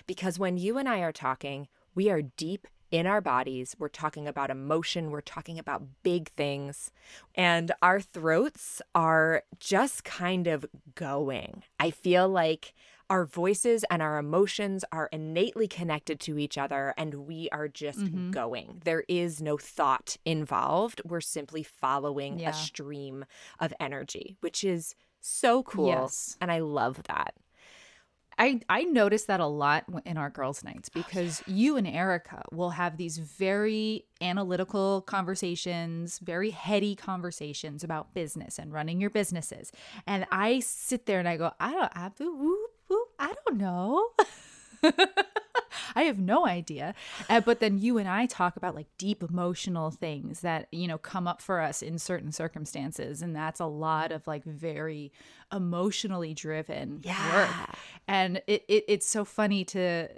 Because 0.06 0.38
when 0.38 0.56
you 0.56 0.78
and 0.78 0.88
I 0.88 1.00
are 1.00 1.12
talking, 1.12 1.68
we 1.94 2.10
are 2.10 2.22
deep 2.22 2.66
in 2.90 3.06
our 3.06 3.20
bodies. 3.20 3.76
We're 3.78 3.88
talking 3.88 4.26
about 4.26 4.50
emotion. 4.50 5.10
We're 5.10 5.20
talking 5.20 5.58
about 5.58 6.02
big 6.02 6.30
things. 6.30 6.90
And 7.34 7.72
our 7.82 8.00
throats 8.00 8.82
are 8.94 9.44
just 9.58 10.04
kind 10.04 10.46
of 10.46 10.66
going. 10.94 11.62
I 11.78 11.90
feel 11.90 12.28
like 12.28 12.74
our 13.10 13.26
voices 13.26 13.84
and 13.90 14.00
our 14.00 14.18
emotions 14.18 14.84
are 14.92 15.08
innately 15.12 15.66
connected 15.66 16.20
to 16.20 16.38
each 16.38 16.56
other 16.56 16.94
and 16.96 17.26
we 17.26 17.48
are 17.50 17.68
just 17.68 17.98
mm-hmm. 17.98 18.30
going. 18.30 18.80
There 18.84 19.04
is 19.08 19.42
no 19.42 19.58
thought 19.58 20.16
involved. 20.24 21.02
We're 21.04 21.20
simply 21.20 21.64
following 21.64 22.38
yeah. 22.38 22.50
a 22.50 22.52
stream 22.52 23.24
of 23.58 23.74
energy, 23.80 24.36
which 24.40 24.62
is 24.62 24.94
so 25.20 25.64
cool. 25.64 25.88
Yes. 25.88 26.36
And 26.40 26.52
I 26.52 26.60
love 26.60 27.02
that. 27.08 27.34
I, 28.38 28.60
I 28.70 28.84
notice 28.84 29.24
that 29.24 29.40
a 29.40 29.46
lot 29.46 29.84
in 30.06 30.16
our 30.16 30.30
girls' 30.30 30.64
nights 30.64 30.88
because 30.88 31.42
oh, 31.42 31.44
yeah. 31.50 31.54
you 31.54 31.76
and 31.76 31.86
Erica 31.86 32.42
will 32.50 32.70
have 32.70 32.96
these 32.96 33.18
very 33.18 34.06
analytical 34.22 35.02
conversations, 35.02 36.18
very 36.20 36.48
heady 36.48 36.96
conversations 36.96 37.84
about 37.84 38.14
business 38.14 38.58
and 38.58 38.72
running 38.72 38.98
your 38.98 39.10
businesses. 39.10 39.72
And 40.06 40.26
I 40.32 40.60
sit 40.60 41.04
there 41.04 41.18
and 41.18 41.28
I 41.28 41.36
go, 41.36 41.52
I 41.60 41.72
don't, 41.72 41.92
I, 41.94 42.10
I 43.20 43.34
don't 43.46 43.58
know. 43.58 44.08
I 45.94 46.04
have 46.04 46.18
no 46.18 46.46
idea. 46.46 46.94
Uh, 47.28 47.40
but 47.40 47.60
then 47.60 47.78
you 47.78 47.98
and 47.98 48.08
I 48.08 48.26
talk 48.26 48.56
about 48.56 48.74
like 48.74 48.86
deep 48.98 49.22
emotional 49.22 49.90
things 49.90 50.40
that, 50.40 50.68
you 50.72 50.88
know, 50.88 50.98
come 50.98 51.28
up 51.28 51.42
for 51.42 51.60
us 51.60 51.82
in 51.82 51.98
certain 51.98 52.32
circumstances. 52.32 53.22
And 53.22 53.36
that's 53.36 53.60
a 53.60 53.66
lot 53.66 54.10
of 54.10 54.26
like 54.26 54.44
very 54.44 55.12
emotionally 55.52 56.34
driven 56.34 57.00
yeah. 57.02 57.34
work. 57.34 57.76
And 58.08 58.42
it, 58.46 58.64
it 58.68 58.84
it's 58.88 59.06
so 59.06 59.24
funny 59.24 59.64
to, 59.66 60.08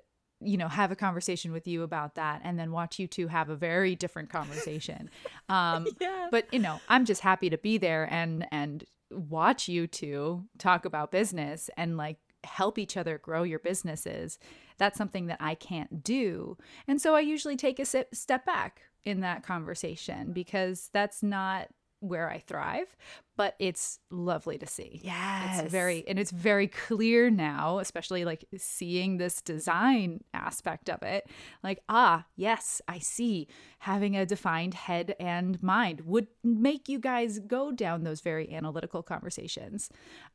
you 0.40 0.56
know, 0.56 0.68
have 0.68 0.92
a 0.92 0.96
conversation 0.96 1.52
with 1.52 1.66
you 1.66 1.82
about 1.82 2.14
that 2.14 2.40
and 2.44 2.58
then 2.58 2.70
watch 2.70 2.98
you 2.98 3.06
two 3.06 3.28
have 3.28 3.48
a 3.48 3.56
very 3.56 3.94
different 3.94 4.30
conversation. 4.30 5.10
Um, 5.48 5.86
yeah. 6.00 6.28
But, 6.30 6.46
you 6.50 6.60
know, 6.60 6.80
I'm 6.88 7.04
just 7.04 7.20
happy 7.20 7.50
to 7.50 7.58
be 7.58 7.76
there 7.76 8.08
and, 8.10 8.46
and, 8.50 8.84
watch 9.10 9.68
you 9.68 9.86
two 9.86 10.44
talk 10.58 10.86
about 10.86 11.10
business 11.10 11.68
and 11.76 11.98
like 11.98 12.16
help 12.44 12.78
each 12.78 12.96
other 12.96 13.18
grow 13.18 13.42
your 13.42 13.58
businesses, 13.58 14.38
that's 14.78 14.98
something 14.98 15.26
that 15.26 15.38
I 15.40 15.54
can't 15.54 16.02
do. 16.02 16.56
And 16.88 17.00
so 17.00 17.14
I 17.14 17.20
usually 17.20 17.56
take 17.56 17.78
a 17.78 17.84
step 17.84 18.46
back 18.46 18.82
in 19.04 19.20
that 19.20 19.42
conversation 19.42 20.32
because 20.32 20.90
that's 20.92 21.22
not 21.22 21.68
where 22.02 22.28
I 22.28 22.38
thrive, 22.38 22.96
but 23.36 23.54
it's 23.60 24.00
lovely 24.10 24.58
to 24.58 24.66
see. 24.66 25.00
Yes. 25.04 25.60
It's 25.60 25.70
very 25.70 26.04
and 26.08 26.18
it's 26.18 26.32
very 26.32 26.66
clear 26.66 27.30
now, 27.30 27.78
especially 27.78 28.24
like 28.24 28.44
seeing 28.56 29.16
this 29.16 29.40
design 29.40 30.24
aspect 30.34 30.90
of 30.90 31.02
it. 31.02 31.28
Like, 31.62 31.78
ah, 31.88 32.26
yes, 32.34 32.82
I 32.88 32.98
see. 32.98 33.46
Having 33.78 34.16
a 34.16 34.26
defined 34.26 34.74
head 34.74 35.14
and 35.20 35.62
mind 35.62 36.02
would 36.02 36.26
make 36.42 36.88
you 36.88 36.98
guys 36.98 37.38
go 37.38 37.70
down 37.70 38.02
those 38.02 38.20
very 38.20 38.52
analytical 38.52 39.02
conversations. 39.02 39.88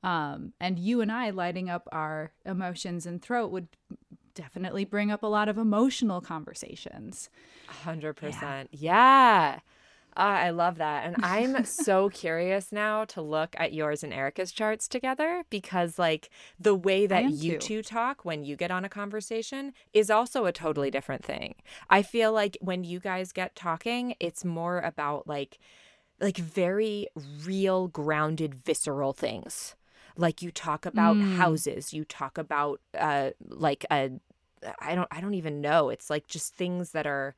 Um, 0.03 0.53
and 0.59 0.79
you 0.79 1.01
and 1.01 1.11
I 1.11 1.31
lighting 1.31 1.69
up 1.69 1.89
our 1.91 2.31
emotions 2.45 3.05
and 3.05 3.21
throat 3.21 3.51
would 3.51 3.67
definitely 4.35 4.85
bring 4.85 5.11
up 5.11 5.23
a 5.23 5.27
lot 5.27 5.49
of 5.49 5.57
emotional 5.57 6.21
conversations. 6.21 7.29
100%. 7.83 8.31
Yeah. 8.31 8.67
yeah. 8.71 9.59
Uh, 10.17 10.45
I 10.45 10.49
love 10.49 10.79
that. 10.79 11.05
And 11.05 11.23
I'm 11.23 11.63
so 11.65 12.09
curious 12.09 12.71
now 12.71 13.05
to 13.05 13.21
look 13.21 13.55
at 13.59 13.71
yours 13.71 14.03
and 14.03 14.11
Erica's 14.11 14.51
charts 14.51 14.87
together 14.87 15.43
because, 15.51 15.99
like, 15.99 16.29
the 16.59 16.73
way 16.73 17.05
that 17.05 17.29
you 17.29 17.53
too. 17.53 17.59
two 17.59 17.83
talk 17.83 18.25
when 18.25 18.43
you 18.43 18.55
get 18.55 18.71
on 18.71 18.83
a 18.83 18.89
conversation 18.89 19.73
is 19.93 20.09
also 20.09 20.45
a 20.45 20.51
totally 20.51 20.89
different 20.89 21.23
thing. 21.23 21.53
I 21.91 22.01
feel 22.01 22.33
like 22.33 22.57
when 22.61 22.83
you 22.83 22.99
guys 22.99 23.31
get 23.31 23.55
talking, 23.55 24.15
it's 24.19 24.43
more 24.43 24.79
about 24.79 25.27
like, 25.27 25.59
like 26.19 26.37
very 26.37 27.07
real, 27.45 27.87
grounded, 27.87 28.55
visceral 28.55 29.13
things. 29.13 29.75
Like 30.15 30.41
you 30.41 30.49
talk 30.49 30.87
about 30.87 31.15
mm. 31.15 31.35
houses, 31.35 31.93
you 31.93 32.03
talk 32.03 32.39
about 32.39 32.81
uh, 32.97 33.31
like 33.47 33.85
a, 33.91 34.13
I 34.79 34.95
don't, 34.95 35.07
I 35.11 35.21
don't 35.21 35.35
even 35.35 35.61
know. 35.61 35.89
It's 35.89 36.09
like 36.09 36.25
just 36.25 36.55
things 36.55 36.89
that 36.93 37.05
are 37.05 37.35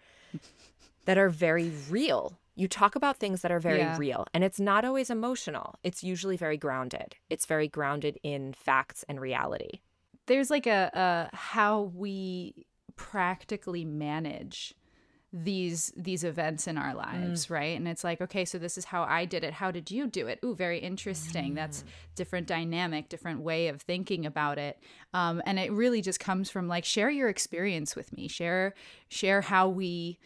that 1.06 1.18
are 1.18 1.30
very 1.30 1.72
real 1.90 2.38
you 2.56 2.68
talk 2.68 2.96
about 2.96 3.18
things 3.18 3.42
that 3.42 3.52
are 3.52 3.60
very 3.60 3.80
yeah. 3.80 3.98
real 3.98 4.26
and 4.34 4.44
it's 4.44 4.60
not 4.60 4.86
always 4.86 5.10
emotional. 5.10 5.76
It's 5.84 6.04
usually 6.04 6.38
very 6.38 6.58
grounded. 6.58 7.16
It's 7.30 7.46
very 7.46 7.68
grounded 7.68 8.20
in 8.24 8.54
facts 8.54 9.04
and 9.08 9.20
reality. 9.20 9.82
There's 10.26 10.50
like 10.50 10.68
a, 10.68 10.92
a 10.94 11.36
how 11.36 11.92
we 11.96 12.66
practically 12.96 13.86
manage 13.86 14.76
these 15.32 15.94
these 15.96 16.24
events 16.24 16.68
in 16.68 16.78
our 16.78 16.96
lives 16.96 17.46
mm. 17.46 17.52
right? 17.52 17.78
And 17.78 17.88
it's 17.88 18.04
like 18.04 18.20
okay 18.20 18.46
so 18.46 18.58
this 18.58 18.78
is 18.78 18.86
how 18.86 19.04
i 19.04 19.26
did 19.26 19.44
it. 19.44 19.54
How 19.54 19.72
did 19.72 19.92
you 19.92 20.08
do 20.08 20.28
it? 20.28 20.40
Ooh 20.44 20.56
very 20.56 20.80
interesting. 20.80 21.52
Mm. 21.52 21.56
that's 21.56 21.84
different 22.16 22.48
dynamic 22.48 23.10
different 23.10 23.42
way 23.42 23.68
of 23.68 23.82
thinking 23.82 24.26
about 24.26 24.58
it. 24.58 24.80
Um, 25.14 25.42
and 25.46 25.60
it 25.60 25.72
really 25.72 26.02
just 26.02 26.20
comes 26.20 26.50
from 26.50 26.68
like 26.68 26.84
share 26.84 27.10
your 27.10 27.30
experience 27.30 27.96
with 27.96 28.12
me. 28.12 28.28
Share 28.28 28.74
share 29.08 29.42
how 29.42 29.70
we 29.70 30.20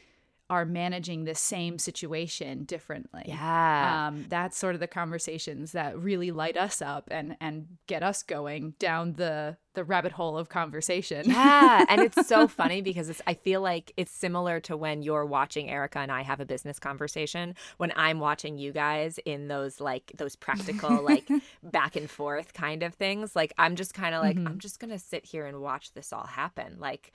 are 0.50 0.66
managing 0.66 1.24
the 1.24 1.36
same 1.36 1.80
situation 1.80 2.64
differently. 2.66 3.24
Yeah. 3.26 4.08
Um, 4.08 4.26
that's 4.30 4.58
sort 4.58 4.76
of 4.76 4.80
the 4.80 4.88
conversations 4.88 5.72
that 5.72 5.98
really 5.98 6.32
light 6.32 6.58
us 6.58 6.82
up 6.82 7.08
and 7.12 7.38
and 7.40 7.78
get 7.88 8.04
us 8.04 8.24
going 8.24 8.76
down 8.80 9.14
the 9.14 9.58
the 9.74 9.84
rabbit 9.84 10.12
hole 10.12 10.38
of 10.38 10.50
conversation. 10.50 11.30
Yeah. 11.30 11.86
and 11.90 12.02
it's 12.02 12.28
so 12.28 12.48
funny 12.60 12.82
because 12.82 13.10
it's 13.10 13.22
I 13.28 13.34
feel 13.34 13.62
like 13.62 13.92
it's 13.98 14.12
similar 14.12 14.60
to 14.62 14.78
when 14.78 15.02
you're 15.02 15.26
watching 15.26 15.70
Erica 15.70 16.00
and 16.00 16.12
I 16.12 16.22
have 16.22 16.40
a 16.40 16.46
business 16.46 16.80
conversation, 16.80 17.56
when 17.78 17.92
I'm 17.96 18.20
watching 18.20 18.58
you 18.58 18.72
guys 18.72 19.20
in 19.26 19.48
those 19.48 19.80
like 19.80 20.12
those 20.18 20.36
practical, 20.36 21.04
like 21.04 21.30
back 21.64 21.96
and 21.96 22.10
forth 22.10 22.54
kind 22.54 22.84
of 22.84 22.94
things. 22.94 23.36
Like 23.36 23.54
I'm 23.58 23.76
just 23.76 23.94
kind 23.94 24.16
of 24.16 24.22
like, 24.22 24.38
mm-hmm. 24.38 24.48
I'm 24.48 24.60
just 24.60 24.80
gonna 24.80 25.00
sit 25.00 25.26
here 25.26 25.46
and 25.46 25.62
watch 25.62 25.94
this 25.94 26.14
all 26.14 26.26
happen. 26.26 26.78
Like 26.80 27.12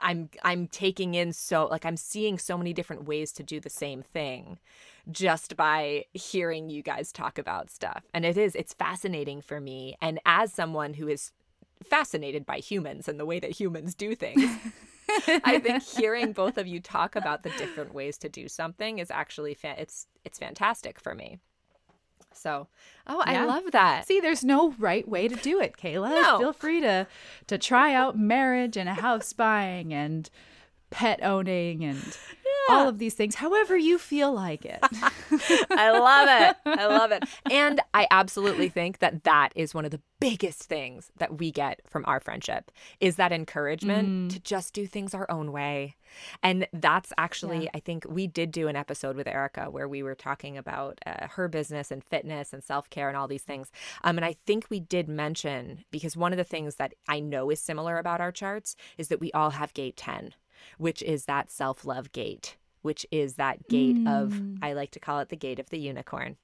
I'm 0.00 0.28
I'm 0.42 0.66
taking 0.68 1.14
in 1.14 1.32
so 1.32 1.66
like 1.66 1.84
I'm 1.84 1.96
seeing 1.96 2.38
so 2.38 2.58
many 2.58 2.72
different 2.72 3.04
ways 3.04 3.32
to 3.32 3.42
do 3.42 3.60
the 3.60 3.70
same 3.70 4.02
thing 4.02 4.58
just 5.10 5.56
by 5.56 6.04
hearing 6.12 6.68
you 6.68 6.82
guys 6.82 7.12
talk 7.12 7.38
about 7.38 7.70
stuff. 7.70 8.04
And 8.12 8.24
it 8.24 8.36
is 8.36 8.54
it's 8.54 8.74
fascinating 8.74 9.40
for 9.40 9.60
me 9.60 9.96
and 10.00 10.20
as 10.26 10.52
someone 10.52 10.94
who 10.94 11.08
is 11.08 11.32
fascinated 11.84 12.46
by 12.46 12.58
humans 12.58 13.08
and 13.08 13.18
the 13.18 13.26
way 13.26 13.38
that 13.40 13.52
humans 13.52 13.94
do 13.94 14.14
things. 14.14 14.44
I 15.44 15.58
think 15.58 15.82
hearing 15.96 16.32
both 16.32 16.58
of 16.58 16.66
you 16.66 16.80
talk 16.80 17.16
about 17.16 17.42
the 17.42 17.50
different 17.50 17.94
ways 17.94 18.18
to 18.18 18.28
do 18.28 18.48
something 18.48 18.98
is 18.98 19.10
actually 19.10 19.54
fa- 19.54 19.76
it's 19.78 20.06
it's 20.24 20.38
fantastic 20.38 20.98
for 21.00 21.14
me. 21.14 21.38
So, 22.32 22.68
oh, 23.06 23.22
yeah. 23.26 23.42
I 23.42 23.44
love 23.46 23.72
that. 23.72 24.06
See, 24.06 24.20
there's 24.20 24.44
no 24.44 24.74
right 24.78 25.08
way 25.08 25.26
to 25.26 25.36
do 25.36 25.60
it, 25.60 25.76
Kayla. 25.76 26.10
No. 26.10 26.38
Feel 26.38 26.52
free 26.52 26.80
to 26.80 27.06
to 27.46 27.58
try 27.58 27.94
out 27.94 28.18
marriage 28.18 28.76
and 28.76 28.88
a 28.88 28.94
house 28.94 29.32
buying 29.32 29.94
and 29.94 30.28
pet 30.96 31.22
owning 31.22 31.84
and 31.84 31.98
yeah. 31.98 32.74
all 32.74 32.88
of 32.88 32.96
these 32.96 33.12
things, 33.12 33.34
however 33.34 33.76
you 33.76 33.98
feel 33.98 34.32
like 34.32 34.64
it. 34.64 34.78
I 35.70 35.90
love 35.90 36.26
it. 36.26 36.56
I 36.64 36.86
love 36.86 37.12
it. 37.12 37.24
And 37.50 37.80
I 37.92 38.06
absolutely 38.10 38.70
think 38.70 39.00
that 39.00 39.24
that 39.24 39.52
is 39.54 39.74
one 39.74 39.84
of 39.84 39.90
the 39.90 40.00
biggest 40.20 40.62
things 40.64 41.10
that 41.18 41.38
we 41.38 41.50
get 41.50 41.80
from 41.86 42.02
our 42.06 42.18
friendship 42.18 42.70
is 42.98 43.16
that 43.16 43.30
encouragement 43.30 44.08
mm. 44.08 44.32
to 44.32 44.40
just 44.40 44.72
do 44.72 44.86
things 44.86 45.12
our 45.12 45.30
own 45.30 45.52
way. 45.52 45.96
And 46.42 46.66
that's 46.72 47.12
actually, 47.18 47.64
yeah. 47.64 47.70
I 47.74 47.80
think 47.80 48.06
we 48.08 48.26
did 48.26 48.50
do 48.50 48.68
an 48.68 48.76
episode 48.76 49.16
with 49.16 49.26
Erica 49.26 49.70
where 49.70 49.88
we 49.88 50.02
were 50.02 50.14
talking 50.14 50.56
about 50.56 50.98
uh, 51.04 51.26
her 51.32 51.48
business 51.48 51.90
and 51.90 52.02
fitness 52.02 52.54
and 52.54 52.64
self 52.64 52.88
care 52.88 53.08
and 53.08 53.18
all 53.18 53.28
these 53.28 53.42
things. 53.42 53.70
Um, 54.02 54.16
and 54.16 54.24
I 54.24 54.34
think 54.46 54.66
we 54.70 54.80
did 54.80 55.08
mention, 55.08 55.84
because 55.90 56.16
one 56.16 56.32
of 56.32 56.38
the 56.38 56.44
things 56.44 56.76
that 56.76 56.94
I 57.06 57.20
know 57.20 57.50
is 57.50 57.60
similar 57.60 57.98
about 57.98 58.22
our 58.22 58.32
charts 58.32 58.76
is 58.96 59.08
that 59.08 59.20
we 59.20 59.30
all 59.32 59.50
have 59.50 59.74
gate 59.74 59.98
10 59.98 60.32
which 60.78 61.02
is 61.02 61.24
that 61.24 61.50
self 61.50 61.84
love 61.84 62.12
gate, 62.12 62.56
which 62.82 63.06
is 63.10 63.34
that 63.34 63.68
gate 63.68 63.96
mm. 63.96 64.08
of, 64.08 64.40
I 64.62 64.72
like 64.72 64.90
to 64.92 65.00
call 65.00 65.20
it 65.20 65.28
the 65.28 65.36
gate 65.36 65.58
of 65.58 65.70
the 65.70 65.78
unicorn 65.78 66.36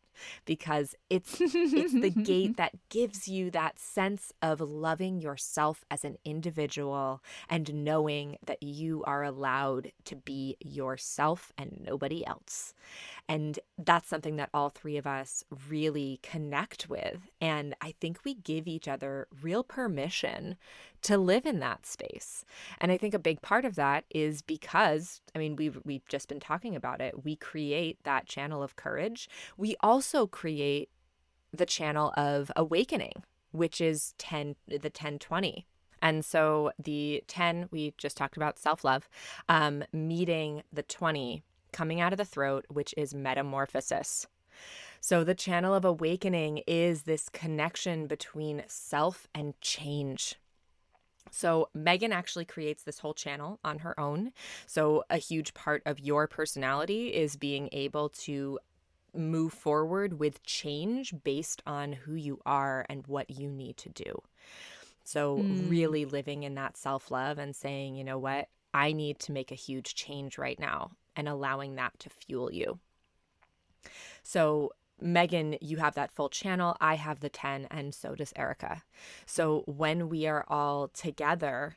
because 0.45 0.95
it's 1.11 1.37
it's 1.41 1.93
the 1.93 2.11
gate 2.11 2.57
that 2.57 2.73
gives 2.89 3.29
you 3.29 3.51
that 3.51 3.79
sense 3.79 4.33
of 4.43 4.61
loving 4.61 5.21
yourself 5.21 5.85
as 5.91 6.05
an 6.05 6.17
individual 6.25 7.23
and 7.49 7.85
knowing 7.85 8.37
that 8.45 8.63
you 8.63 9.03
are 9.05 9.23
allowed 9.23 9.93
to 10.05 10.17
be 10.17 10.57
yourself 10.61 11.53
and 11.59 11.83
nobody 11.85 12.27
else. 12.27 12.75
And 13.29 13.59
that's 13.79 14.09
something 14.09 14.37
that 14.37 14.51
all 14.53 14.69
three 14.69 14.97
of 14.97 15.07
us 15.07 15.45
really 15.69 16.21
connect 16.23 16.89
with 16.89 17.29
and 17.41 17.75
I 17.81 17.95
think 18.01 18.21
we 18.25 18.35
give 18.35 18.67
each 18.67 18.89
other 18.89 19.27
real 19.43 19.65
permission 19.65 20.57
to 21.03 21.19
live 21.19 21.47
in 21.47 21.59
that 21.59 21.85
space. 21.85 22.45
And 22.81 22.93
I 22.93 22.97
think 22.97 23.15
a 23.15 23.19
big 23.19 23.43
part 23.43 23.65
of 23.65 23.75
that 23.75 24.05
is 24.11 24.43
because 24.43 25.21
I 25.35 25.39
mean 25.39 25.57
we've 25.57 25.79
we've 25.85 26.07
just 26.09 26.29
been 26.29 26.41
talking 26.41 26.77
about 26.77 27.01
it. 27.01 27.25
We 27.25 27.37
create 27.37 27.99
that 28.05 28.27
channel 28.27 28.63
of 28.63 28.77
courage. 28.77 29.29
We 29.57 29.77
also 29.81 30.02
create 30.27 30.91
the 31.53 31.67
channel 31.67 32.13
of 32.17 32.51
awakening, 32.57 33.25
which 33.53 33.81
is 33.81 34.15
10 34.19 34.57
the 34.67 34.77
1020. 34.77 35.67
And 36.01 36.25
so 36.25 36.73
the 36.79 37.23
10 37.29 37.69
we 37.71 37.95
just 37.97 38.17
talked 38.17 38.37
about 38.37 38.59
self-love, 38.59 39.09
um, 39.49 39.85
meeting 39.93 40.63
the 40.73 40.83
20 40.83 41.43
coming 41.73 42.01
out 42.01 42.13
of 42.13 42.19
the 42.19 42.25
throat, 42.25 42.67
which 42.69 42.95
is 42.97 43.15
metamorphosis. 43.15 44.27
So, 45.01 45.25
the 45.25 45.35
channel 45.35 45.75
of 45.75 45.85
awakening 45.85 46.59
is 46.67 47.03
this 47.03 47.29
connection 47.29 48.07
between 48.07 48.63
self 48.69 49.27
and 49.35 49.61
change. 49.61 50.37
So, 51.33 51.71
Megan 51.75 52.13
actually 52.13 52.45
creates 52.45 52.85
this 52.85 53.01
whole 53.01 53.15
channel 53.15 53.59
on 53.65 53.81
her 53.81 53.99
own. 53.99 54.31
So, 54.67 55.03
a 55.11 55.17
huge 55.17 55.55
part 55.55 55.83
of 55.87 55.99
your 55.99 56.29
personality 56.29 57.09
is 57.09 57.35
being 57.37 57.69
able 57.73 58.11
to 58.11 58.61
move 59.15 59.53
forward 59.53 60.19
with 60.19 60.43
change 60.45 61.15
based 61.25 61.63
on 61.67 61.93
who 61.93 62.15
you 62.15 62.41
are 62.47 62.87
and 62.89 63.07
what 63.07 63.31
you 63.31 63.51
need 63.51 63.77
to 63.79 63.89
do. 63.89 64.23
So, 65.05 65.39
mm. 65.39 65.69
really 65.69 66.05
living 66.05 66.45
in 66.45 66.55
that 66.55 66.77
self 66.77 67.11
love 67.11 67.39
and 67.39 67.55
saying, 67.55 67.97
you 67.97 68.05
know 68.05 68.19
what, 68.19 68.49
I 68.73 68.93
need 68.93 69.19
to 69.21 69.33
make 69.33 69.51
a 69.51 69.57
huge 69.57 69.95
change 69.95 70.39
right 70.39 70.59
now 70.59 70.93
and 71.17 71.29
allowing 71.29 71.75
that 71.75 71.99
to 72.01 72.11
fuel 72.11 72.53
you. 72.53 72.79
So, 74.23 74.73
Megan, 75.01 75.57
you 75.61 75.79
have 75.79 75.95
that 75.95 76.13
full 76.13 76.29
channel. 76.29 76.77
I 76.81 76.95
have 76.95 77.21
the 77.21 77.29
10, 77.29 77.67
and 77.71 77.95
so 77.95 78.15
does 78.15 78.33
Erica. 78.37 78.83
So 79.27 79.65
when 79.67 80.09
we 80.09 80.27
are 80.27 80.45
all 80.49 80.89
together, 80.89 81.77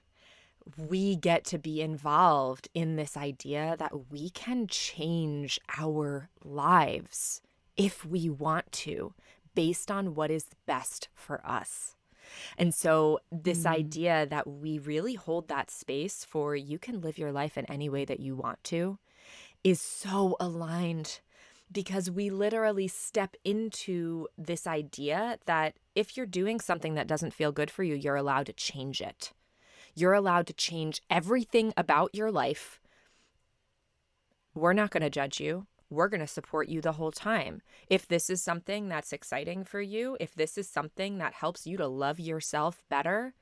we 0.78 1.16
get 1.16 1.43
to 1.45 1.57
be 1.57 1.82
involved 1.82 2.70
in 2.74 2.95
this 2.95 3.16
idea 3.16 3.76
that 3.78 4.11
we 4.11 4.30
can 4.30 4.68
change 4.68 5.59
our 5.78 6.30
lives 6.43 7.41
if 7.78 8.05
we 8.05 8.30
want 8.30 8.72
to, 8.72 9.13
based 9.53 9.91
on 9.91 10.16
what 10.16 10.32
is 10.32 10.47
best 10.66 11.09
for 11.13 11.45
us. 11.45 11.95
And 12.57 12.74
so, 12.74 13.20
this 13.32 13.63
mm. 13.63 13.72
idea 13.72 14.26
that 14.26 14.47
we 14.47 14.80
really 14.80 15.13
hold 15.13 15.47
that 15.47 15.70
space 15.70 16.26
for 16.26 16.55
you 16.55 16.80
can 16.80 17.01
live 17.01 17.18
your 17.18 17.32
life 17.32 17.57
in 17.57 17.66
any 17.66 17.88
way 17.88 18.03
that 18.05 18.20
you 18.20 18.36
want 18.36 18.63
to 18.66 18.97
is 19.63 19.80
so 19.80 20.36
aligned 20.39 21.20
because 21.72 22.11
we 22.11 22.30
literally 22.30 22.88
step 22.88 23.36
into 23.43 24.28
this 24.38 24.68
idea 24.68 25.38
that 25.45 25.76
if 25.95 26.16
you're 26.16 26.26
doing 26.26 26.59
something 26.59 26.93
that 26.95 27.07
doesn't 27.07 27.34
feel 27.34 27.51
good 27.51 27.72
for 27.72 27.84
you, 27.84 27.95
you're 27.95 28.16
allowed 28.16 28.45
to 28.45 28.53
change 28.53 29.01
it. 29.01 29.34
You're 29.96 30.14
allowed 30.14 30.48
to 30.48 30.54
change 30.54 31.02
everything 31.10 31.74
about 31.78 32.14
your 32.14 32.32
life. 32.32 32.80
We're 34.54 34.74
not 34.74 34.91
going 34.91 35.04
to 35.04 35.10
judge 35.10 35.39
you. 35.39 35.68
We're 35.89 36.10
going 36.10 36.22
to 36.22 36.28
support 36.28 36.68
you 36.68 36.82
the 36.82 36.93
whole 36.93 37.12
time. 37.12 37.62
If 37.88 38.08
this 38.08 38.30
is 38.30 38.41
something 38.41 38.89
that's 38.89 39.14
exciting 39.14 39.64
for 39.64 39.82
you, 39.82 40.18
if 40.20 40.36
this 40.36 40.58
is 40.58 40.68
something 40.68 41.18
that 41.20 41.34
helps 41.34 41.66
you 41.66 41.78
to 41.78 41.88
love 41.88 42.20
yourself 42.20 42.84
better, 42.89 43.36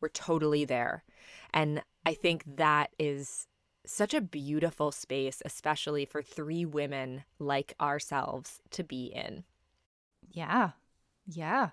we're 0.00 0.08
totally 0.08 0.64
there. 0.64 1.04
And 1.52 1.82
I 2.06 2.14
think 2.14 2.44
that 2.56 2.90
is 2.98 3.46
such 3.86 4.14
a 4.14 4.20
beautiful 4.20 4.92
space, 4.92 5.42
especially 5.44 6.04
for 6.04 6.22
three 6.22 6.64
women 6.64 7.24
like 7.38 7.74
ourselves 7.80 8.60
to 8.70 8.82
be 8.82 9.06
in. 9.06 9.44
Yeah. 10.30 10.70
Yeah. 11.26 11.70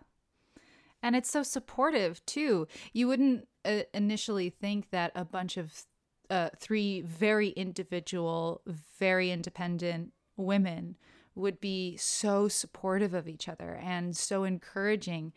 And 1.02 1.16
it's 1.16 1.30
so 1.30 1.44
supportive 1.44 2.26
too. 2.26 2.68
You 2.94 3.08
wouldn't 3.08 3.48
uh, 3.64 3.84
initially 3.94 4.50
think 4.50 4.90
that 4.92 5.12
a 5.16 5.24
bunch 5.26 5.58
of 5.58 5.86
uh, 6.30 6.50
three 6.60 7.02
very 7.02 7.50
individual, 7.50 8.62
very 9.00 9.32
independent 9.32 10.12
women 10.36 10.96
would 11.36 11.60
be 11.60 11.96
so 11.98 12.48
supportive 12.48 13.14
of 13.14 13.28
each 13.28 13.48
other 13.48 13.80
and 13.82 14.18
so 14.18 14.44
encouraging 14.44 15.34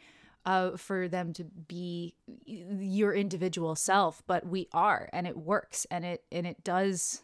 uh, 0.47 0.77
for 0.77 1.09
them 1.09 1.33
to 1.35 1.45
be 1.45 2.15
your 2.47 3.13
individual 3.13 3.75
self, 3.75 4.23
but 4.27 4.47
we 4.47 4.69
are, 4.73 5.09
and 5.13 5.27
it 5.27 5.37
works, 5.37 5.87
and 5.91 6.05
it 6.05 6.25
and 6.33 6.47
it 6.47 6.65
does 6.65 7.23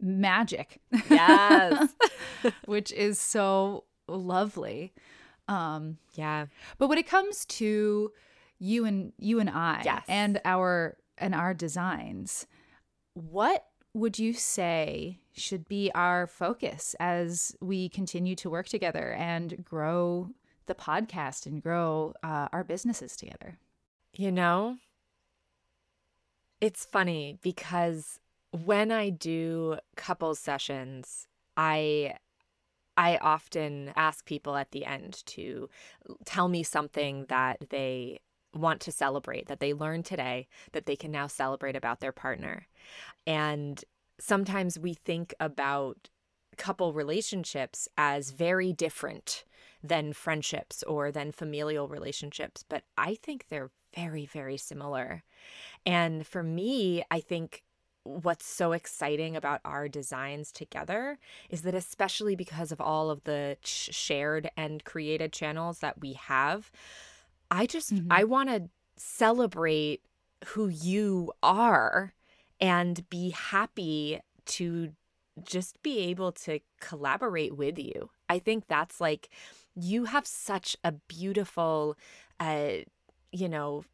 magic. 0.00 0.80
Yes, 1.10 1.94
which 2.66 2.92
is 2.92 3.18
so 3.18 3.84
lovely. 4.06 4.92
Um, 5.48 5.98
yeah. 6.14 6.46
But 6.76 6.88
when 6.88 6.98
it 6.98 7.06
comes 7.06 7.44
to 7.46 8.12
you 8.58 8.84
and 8.84 9.12
you 9.18 9.40
and 9.40 9.50
I, 9.50 9.82
yes. 9.84 10.04
and 10.08 10.40
our 10.44 10.96
and 11.16 11.34
our 11.34 11.54
designs, 11.54 12.46
what 13.14 13.64
would 13.94 14.18
you 14.18 14.32
say 14.32 15.18
should 15.32 15.66
be 15.68 15.90
our 15.94 16.26
focus 16.26 16.94
as 17.00 17.56
we 17.60 17.88
continue 17.88 18.36
to 18.36 18.50
work 18.50 18.68
together 18.68 19.12
and 19.12 19.64
grow 19.64 20.30
the 20.66 20.74
podcast 20.74 21.46
and 21.46 21.62
grow 21.62 22.12
uh, 22.22 22.48
our 22.52 22.62
businesses 22.62 23.16
together? 23.16 23.58
You 24.14 24.30
know, 24.30 24.76
it's 26.60 26.84
funny 26.84 27.38
because 27.42 28.20
when 28.50 28.90
I 28.90 29.10
do 29.10 29.78
couple 29.96 30.34
sessions, 30.34 31.26
I 31.56 32.14
I 32.98 33.16
often 33.18 33.92
ask 33.96 34.26
people 34.26 34.56
at 34.56 34.72
the 34.72 34.84
end 34.84 35.22
to 35.26 35.70
tell 36.24 36.48
me 36.48 36.62
something 36.62 37.26
that 37.28 37.70
they 37.70 38.20
want 38.54 38.80
to 38.82 38.92
celebrate, 38.92 39.46
that 39.46 39.60
they 39.60 39.72
learned 39.72 40.04
today, 40.04 40.48
that 40.72 40.86
they 40.86 40.96
can 40.96 41.12
now 41.12 41.28
celebrate 41.28 41.76
about 41.76 42.00
their 42.00 42.12
partner. 42.12 42.66
And 43.26 43.82
sometimes 44.18 44.78
we 44.78 44.94
think 44.94 45.32
about 45.38 46.10
couple 46.56 46.92
relationships 46.92 47.88
as 47.96 48.32
very 48.32 48.72
different 48.72 49.44
than 49.82 50.12
friendships 50.12 50.82
or 50.82 51.12
than 51.12 51.30
familial 51.30 51.88
relationships, 51.88 52.64
but 52.68 52.82
I 52.96 53.14
think 53.14 53.46
they're 53.48 53.70
very, 53.94 54.26
very 54.26 54.56
similar. 54.56 55.22
And 55.86 56.26
for 56.26 56.42
me, 56.42 57.04
I 57.10 57.20
think 57.20 57.62
what's 58.08 58.46
so 58.46 58.72
exciting 58.72 59.36
about 59.36 59.60
our 59.64 59.88
designs 59.88 60.50
together 60.52 61.18
is 61.50 61.62
that, 61.62 61.74
especially 61.74 62.34
because 62.34 62.72
of 62.72 62.80
all 62.80 63.10
of 63.10 63.24
the 63.24 63.56
ch- 63.62 63.94
shared 63.94 64.50
and 64.56 64.84
created 64.84 65.32
channels 65.32 65.80
that 65.80 66.00
we 66.00 66.14
have, 66.14 66.70
I 67.50 67.66
just, 67.66 67.94
mm-hmm. 67.94 68.10
I 68.10 68.24
want 68.24 68.48
to 68.48 68.68
celebrate 68.96 70.02
who 70.46 70.68
you 70.68 71.32
are 71.42 72.14
and 72.60 73.08
be 73.08 73.30
happy 73.30 74.20
to 74.46 74.92
just 75.44 75.82
be 75.82 76.00
able 76.00 76.32
to 76.32 76.60
collaborate 76.80 77.56
with 77.56 77.78
you. 77.78 78.10
I 78.28 78.38
think 78.38 78.66
that's 78.66 79.00
like 79.00 79.28
you 79.74 80.06
have 80.06 80.26
such 80.26 80.76
a 80.82 80.92
beautiful 80.92 81.96
uh 82.40 82.78
you 83.30 83.48
know 83.48 83.84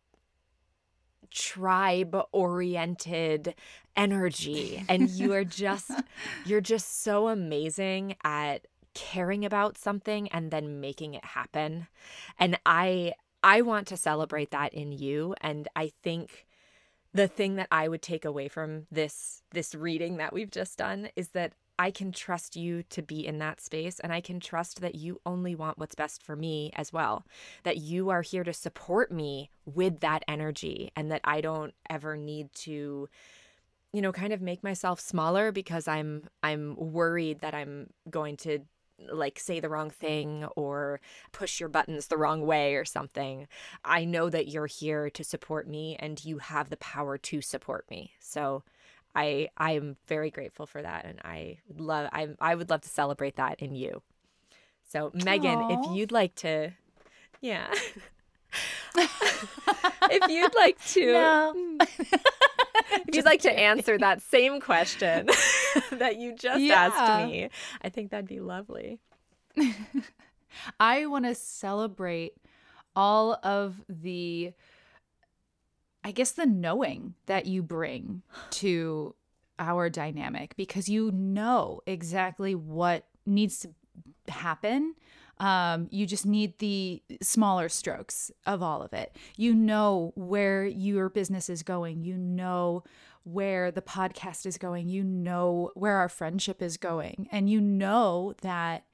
tribe 1.31 2.17
oriented 2.33 3.55
energy 3.97 4.85
and 4.89 5.09
you 5.11 5.33
are 5.33 5.45
just 5.45 5.91
you're 6.45 6.61
just 6.61 7.03
so 7.03 7.29
amazing 7.29 8.17
at 8.25 8.67
caring 8.95 9.45
about 9.45 9.77
something 9.77 10.29
and 10.29 10.51
then 10.51 10.81
making 10.81 11.15
it 11.15 11.25
happen 11.25 11.87
and 12.39 12.59
i 12.67 13.13
i 13.43 13.61
want 13.61 13.87
to 13.87 13.97
celebrate 13.97 14.51
that 14.51 14.73
in 14.73 14.93
you 14.93 15.35
and 15.41 15.69
i 15.77 15.91
think 16.03 16.47
the 17.15 17.29
thing 17.29 17.55
that 17.55 17.69
I 17.71 17.87
would 17.89 18.03
take 18.03 18.25
away 18.25 18.49
from 18.49 18.87
this 18.91 19.43
this 19.53 19.75
reading 19.75 20.17
that 20.17 20.33
we've 20.33 20.51
just 20.51 20.77
done 20.77 21.09
is 21.15 21.29
that 21.29 21.53
I 21.79 21.91
can 21.91 22.13
trust 22.13 22.57
you 22.57 22.83
to 22.91 23.03
be 23.03 23.27
in 23.27 23.39
that 23.39 23.61
space 23.61 23.99
and 24.01 24.13
I 24.13 24.21
can 24.21 24.41
trust 24.41 24.81
that 24.81 24.95
you 24.95 25.21
only 25.25 25.55
want 25.55 25.79
what's 25.79 25.95
best 25.95 26.23
for 26.23 26.37
me 26.37 26.73
as 26.77 26.93
well. 26.93 27.25
That 27.63 27.79
you 27.79 28.11
are 28.11 28.23
here 28.23 28.45
to 28.45 28.53
support 28.53 29.11
me 29.11 29.51
with 29.65 30.01
that 30.01 30.25
energy 30.29 30.93
and 30.95 31.11
that 31.11 31.21
I 31.25 31.41
don't 31.41 31.75
ever 31.89 32.17
need 32.17 32.53
to 32.55 33.09
you 33.95 34.03
know 34.03 34.11
kind 34.11 34.33
of 34.33 34.43
make 34.43 34.65
myself 34.65 34.99
smaller 34.99 35.53
because 35.53 35.87
I'm 35.87 36.25
I'm 36.43 36.75
worried 36.77 37.41
that 37.41 37.55
I'm 37.55 37.91
going 38.11 38.37
to 38.39 38.59
like 39.11 39.39
say 39.39 39.61
the 39.61 39.69
wrong 39.69 39.91
thing 39.91 40.45
or 40.57 41.01
push 41.33 41.61
your 41.61 41.69
buttons 41.69 42.09
the 42.09 42.17
wrong 42.17 42.45
way 42.45 42.75
or 42.75 42.85
something. 42.85 43.47
I 43.85 44.05
know 44.05 44.31
that 44.31 44.49
you're 44.49 44.67
here 44.67 45.11
to 45.11 45.25
support 45.25 45.69
me 45.69 45.97
and 45.99 46.25
you 46.25 46.39
have 46.39 46.71
the 46.71 46.77
power 46.79 47.19
to 47.19 47.41
support 47.41 47.89
me. 47.89 48.13
So 48.19 48.65
I 49.15 49.49
I 49.57 49.73
am 49.73 49.97
very 50.09 50.31
grateful 50.31 50.67
for 50.67 50.83
that 50.83 51.05
and 51.05 51.21
I 51.25 51.59
love 51.77 52.09
I 52.13 52.29
I 52.41 52.57
would 52.57 52.71
love 52.71 52.81
to 52.83 52.89
celebrate 52.89 53.37
that 53.37 53.61
in 53.61 53.77
you. 53.77 54.03
So 54.83 55.13
Megan, 55.15 55.59
Aww. 55.59 55.73
if 55.91 55.97
you'd 55.97 56.13
like 56.13 56.35
to 56.37 56.73
yeah. 57.41 57.73
if 58.97 60.31
you'd 60.31 60.55
like 60.55 60.85
to 60.87 61.13
no. 61.13 61.53
Hmm. 61.57 61.79
if 63.09 63.15
you'd 63.15 63.25
like 63.25 63.43
to 63.43 63.53
answer 63.53 63.99
that 63.99 64.23
same 64.23 64.61
question 64.61 65.29
that 65.93 66.19
you 66.19 66.35
just 66.35 66.61
yeah. 66.61 66.91
asked 66.93 67.27
me, 67.27 67.51
I 67.83 67.89
think 67.89 68.11
that'd 68.11 68.29
be 68.29 68.41
lovely. 68.41 69.01
I 70.79 71.07
want 71.07 71.25
to 71.25 71.35
celebrate 71.35 72.35
all 72.97 73.39
of 73.43 73.85
the 73.89 74.53
I 76.07 76.11
guess 76.11 76.33
the 76.33 76.45
knowing 76.45 77.15
that 77.27 77.47
you 77.47 77.63
bring 77.63 78.23
to 78.51 79.15
our 79.59 79.89
dynamic 79.89 80.55
because 80.55 80.89
you 80.89 81.11
know 81.13 81.81
exactly 81.87 82.55
what 82.55 83.07
needs 83.25 83.61
to 83.61 83.71
happen 84.31 84.95
um, 85.45 85.89
you 85.91 86.07
just 86.07 86.25
need 86.25 86.59
the 86.59 87.03
smaller 87.21 87.69
strokes 87.69 88.31
of 88.47 88.63
all 88.63 88.81
of 88.81 88.95
it. 88.95 89.15
You 89.37 89.53
know 89.55 90.13
where 90.15 90.65
your 90.65 91.11
business 91.11 91.51
is 91.51 91.63
going. 91.63 92.03
You 92.03 92.17
know 92.17 92.83
where 93.25 93.71
the 93.71 93.83
podcast 93.83 94.47
is 94.47 94.57
going. 94.57 94.89
You 94.89 95.05
know 95.05 95.71
where 95.75 95.97
our 95.99 96.09
friendship 96.09 96.63
is 96.63 96.79
going. 96.79 97.29
And 97.31 97.51
you 97.51 97.61
know 97.61 98.33
that 98.41 98.87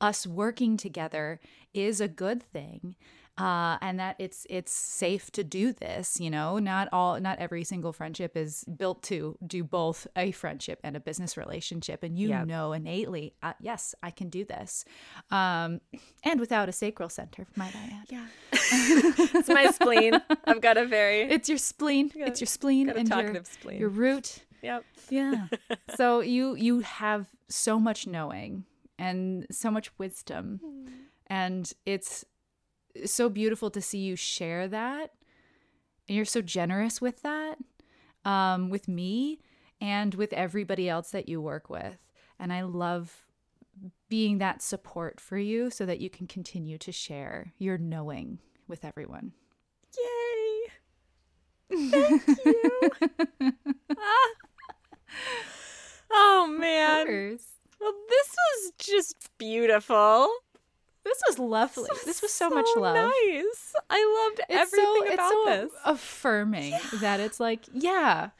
us 0.00 0.28
working 0.28 0.76
together 0.76 1.40
is 1.74 2.00
a 2.00 2.06
good 2.06 2.40
thing 2.40 2.94
uh, 3.38 3.76
and 3.82 4.00
that 4.00 4.16
it's 4.18 4.46
it's 4.48 4.72
safe 4.72 5.30
to 5.32 5.44
do 5.44 5.72
this. 5.72 6.18
You 6.20 6.30
know, 6.30 6.58
not 6.58 6.88
all 6.92 7.20
not 7.20 7.38
every 7.38 7.64
single 7.64 7.92
friendship 7.92 8.36
is 8.36 8.64
built 8.64 9.02
to 9.04 9.36
do 9.46 9.62
both 9.62 10.06
a 10.16 10.30
friendship 10.32 10.80
and 10.82 10.96
a 10.96 11.00
business 11.00 11.36
relationship, 11.36 12.02
and 12.02 12.18
you 12.18 12.28
yep. 12.28 12.46
know 12.46 12.72
innately, 12.72 13.34
uh, 13.42 13.52
yes, 13.60 13.94
I 14.02 14.10
can 14.10 14.28
do 14.30 14.44
this, 14.44 14.84
um, 15.30 15.80
and 16.24 16.40
without 16.40 16.68
a 16.68 16.72
sacral 16.72 17.08
center, 17.08 17.46
might 17.56 17.74
I 17.76 18.00
add. 18.00 18.06
Yeah, 18.10 18.26
it's 18.52 19.48
my 19.48 19.66
spleen. 19.66 20.14
I've 20.44 20.60
got 20.60 20.76
a 20.76 20.86
very. 20.86 21.22
It's 21.36 21.48
your 21.50 21.58
spleen. 21.58 22.08
Got, 22.08 22.28
it's 22.28 22.40
your 22.40 22.46
spleen 22.46 22.88
and 22.88 23.08
your 23.08 23.44
spleen. 23.44 23.78
your 23.78 23.90
root. 23.90 24.40
Yep. 24.62 24.84
Yeah. 25.10 25.46
so 25.96 26.20
you 26.20 26.54
you 26.54 26.80
have 26.80 27.26
so 27.48 27.78
much 27.78 28.06
knowing 28.06 28.64
and 28.98 29.46
so 29.50 29.70
much 29.70 29.90
wisdom, 29.98 30.60
mm. 30.64 30.92
and 31.26 31.70
it's 31.84 32.24
so 33.04 33.28
beautiful 33.28 33.70
to 33.70 33.80
see 33.80 33.98
you 33.98 34.16
share 34.16 34.68
that. 34.68 35.12
And 36.08 36.16
you're 36.16 36.24
so 36.24 36.40
generous 36.40 37.00
with 37.00 37.22
that, 37.22 37.58
um, 38.24 38.70
with 38.70 38.88
me 38.88 39.40
and 39.80 40.14
with 40.14 40.32
everybody 40.32 40.88
else 40.88 41.10
that 41.10 41.28
you 41.28 41.40
work 41.40 41.68
with. 41.68 41.98
And 42.38 42.52
I 42.52 42.62
love 42.62 43.26
being 44.08 44.38
that 44.38 44.62
support 44.62 45.20
for 45.20 45.36
you 45.36 45.70
so 45.70 45.84
that 45.84 46.00
you 46.00 46.08
can 46.08 46.26
continue 46.26 46.78
to 46.78 46.92
share 46.92 47.52
your 47.58 47.76
knowing 47.76 48.38
with 48.68 48.84
everyone. 48.84 49.32
Yay! 49.98 50.70
Thank 51.90 52.26
you. 52.44 52.90
ah. 53.98 54.28
Oh 56.12 56.46
man. 56.58 57.38
Well, 57.80 57.92
this 58.08 58.28
was 58.28 58.72
just 58.78 59.30
beautiful. 59.38 60.28
This 61.16 61.22
was 61.28 61.38
lovely. 61.38 61.88
This 62.04 62.20
was 62.22 62.32
so, 62.32 62.50
much 62.50 62.66
love. 62.76 62.94
Nice. 62.96 63.72
I 63.88 64.28
loved 64.28 64.40
It's 64.50 64.72
everything 64.72 64.94
so, 65.08 65.14
about 65.14 65.32
it's 65.32 65.32
so 65.32 65.44
this. 65.66 65.72
affirming 65.84 66.74
that 67.00 67.20
it's 67.20 67.40
like, 67.40 67.60
yeah, 67.72 68.30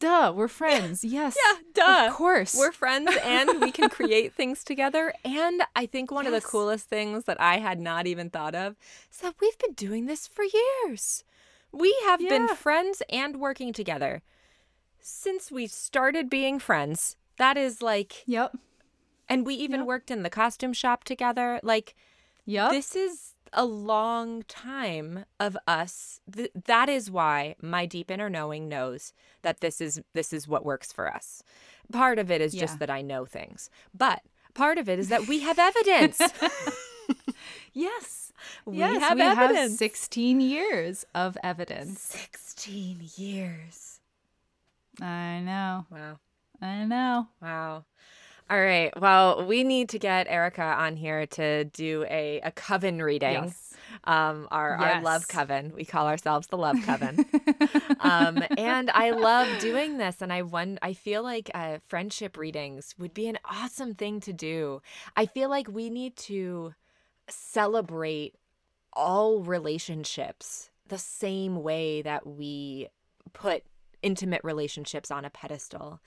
duh, 0.00 0.32
we're 0.36 0.48
friends. 0.48 1.02
Yes. 1.04 1.36
Yeah, 1.46 1.56
duh. 1.74 2.06
Of 2.08 2.14
course. 2.14 2.54
We're 2.58 2.72
friends 2.72 3.10
and 3.24 3.60
we 3.60 3.72
can 3.72 3.88
create 3.98 4.34
things 4.34 4.64
together. 4.64 5.14
And 5.24 5.62
I 5.74 5.86
think 5.86 6.10
one 6.10 6.26
of 6.26 6.32
the 6.32 6.40
coolest 6.40 6.88
things 6.88 7.24
that 7.24 7.40
I 7.40 7.58
had 7.58 7.80
not 7.80 8.06
even 8.06 8.28
thought 8.30 8.54
of 8.54 8.76
is 9.10 9.18
that 9.18 9.34
we've 9.40 9.58
been 9.58 9.72
doing 9.74 10.06
this 10.06 10.26
for 10.26 10.44
years. 10.44 11.24
We 11.72 11.96
have 12.04 12.18
been 12.20 12.48
friends 12.48 13.02
and 13.10 13.38
working 13.38 13.72
together 13.72 14.22
since 15.00 15.50
we 15.50 15.66
started 15.66 16.28
being 16.28 16.58
friends. 16.58 17.16
That 17.38 17.56
is 17.56 17.80
like, 17.80 18.22
Yep. 18.26 18.56
and 19.28 19.46
we 19.46 19.54
even 19.54 19.80
Yep. 19.80 19.86
worked 19.86 20.10
in 20.10 20.22
the 20.22 20.30
costume 20.30 20.72
shop 20.72 21.04
together. 21.04 21.60
Like, 21.62 21.94
Yep. 22.50 22.70
this 22.72 22.96
is 22.96 23.34
a 23.52 23.64
long 23.64 24.42
time 24.44 25.24
of 25.38 25.56
us 25.66 26.20
Th- 26.34 26.50
that 26.66 26.88
is 26.88 27.10
why 27.10 27.54
my 27.62 27.86
deep 27.86 28.10
inner 28.10 28.28
knowing 28.30 28.68
knows 28.68 29.12
that 29.42 29.60
this 29.60 29.80
is 29.80 30.00
this 30.14 30.32
is 30.32 30.46
what 30.48 30.64
works 30.64 30.92
for 30.92 31.12
us 31.12 31.42
part 31.92 32.18
of 32.18 32.30
it 32.30 32.40
is 32.40 32.54
Yeah. 32.54 32.62
just 32.62 32.78
that 32.80 32.90
i 32.90 33.02
know 33.02 33.24
things 33.24 33.70
but 33.94 34.20
part 34.54 34.78
of 34.78 34.88
it 34.88 34.98
is 34.98 35.08
that 35.08 35.26
we 35.28 35.40
have 35.40 35.58
evidence 35.70 36.20
yes. 37.72 38.32
we 38.64 38.78
yes, 38.78 39.00
have 39.00 39.16
we 39.18 39.22
evidence 39.22 39.70
have 39.72 39.78
16 39.78 40.40
years 40.40 41.04
of 41.14 41.36
evidence. 41.42 42.00
16 42.00 43.10
years 43.16 44.00
I 45.00 45.40
know. 45.40 45.86
wow 45.90 46.18
I 46.62 46.84
know. 46.84 47.28
wow 47.40 47.84
all 48.50 48.60
right 48.60 48.92
well 49.00 49.46
we 49.46 49.62
need 49.64 49.88
to 49.90 49.98
get 49.98 50.26
erica 50.28 50.62
on 50.62 50.96
here 50.96 51.24
to 51.26 51.64
do 51.66 52.04
a, 52.10 52.40
a 52.42 52.50
coven 52.50 53.00
reading 53.00 53.44
Yes. 53.44 53.74
um 54.04 54.48
our, 54.50 54.74
our 54.76 55.02
love 55.02 55.28
coven 55.28 55.72
we 55.74 55.84
call 55.84 56.06
ourselves 56.08 56.48
the 56.48 56.56
love 56.58 56.76
coven 56.84 57.24
um, 58.00 58.42
and 58.58 58.90
I 58.90 59.10
love 59.10 59.46
doing 59.60 59.98
this. 59.98 60.22
And 60.22 60.32
I 60.32 60.42
won- 60.42 60.78
I 60.82 60.92
feel 60.94 61.22
like 61.22 61.50
uh, 61.54 61.78
friendship 61.88 62.36
readings 62.36 62.94
would 62.98 63.12
be 63.14 63.28
an 63.28 63.38
awesome 63.44 63.94
thing 63.94 64.20
to 64.20 64.32
do. 64.32 64.80
I 65.16 65.26
feel 65.26 65.48
like 65.50 65.68
we 65.68 65.90
need 65.90 66.16
to 66.30 66.72
celebrate 67.28 68.34
all 68.92 69.40
relationships 69.42 70.70
the 70.88 70.98
same 70.98 71.62
way 71.62 72.02
that 72.02 72.26
we 72.26 72.88
put 73.32 73.62
intimate 74.02 74.40
relationships 74.44 75.10
on 75.10 75.24
a 75.24 75.30
pedestal 75.30 76.00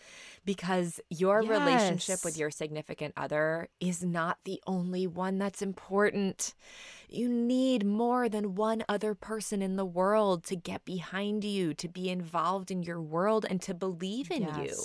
because 0.46 1.00
your 1.10 1.42
relationship 1.42 2.24
with 2.26 2.38
your 2.38 2.52
significant 2.52 3.14
other 3.16 3.70
is 3.80 4.04
not 4.04 4.38
the 4.44 4.62
only 4.68 5.08
one 5.08 5.38
that's 5.38 5.62
important. 5.62 6.54
You 7.10 7.30
need 7.30 7.86
more 7.86 8.28
than 8.28 8.56
one 8.56 8.84
other 8.90 9.14
person 9.14 9.62
in 9.62 9.76
the 9.76 9.86
world 9.86 10.44
to 10.46 10.56
get 10.56 10.84
behind 10.86 11.44
you, 11.44 11.74
to 11.76 11.88
be 11.88 12.10
involved 12.10 12.72
in 12.72 12.84
your 12.84 13.02
world, 13.02 13.46
and 13.50 13.62
to 13.64 13.74
believe 13.74 14.32
in 14.32 14.44
you. 14.60 14.76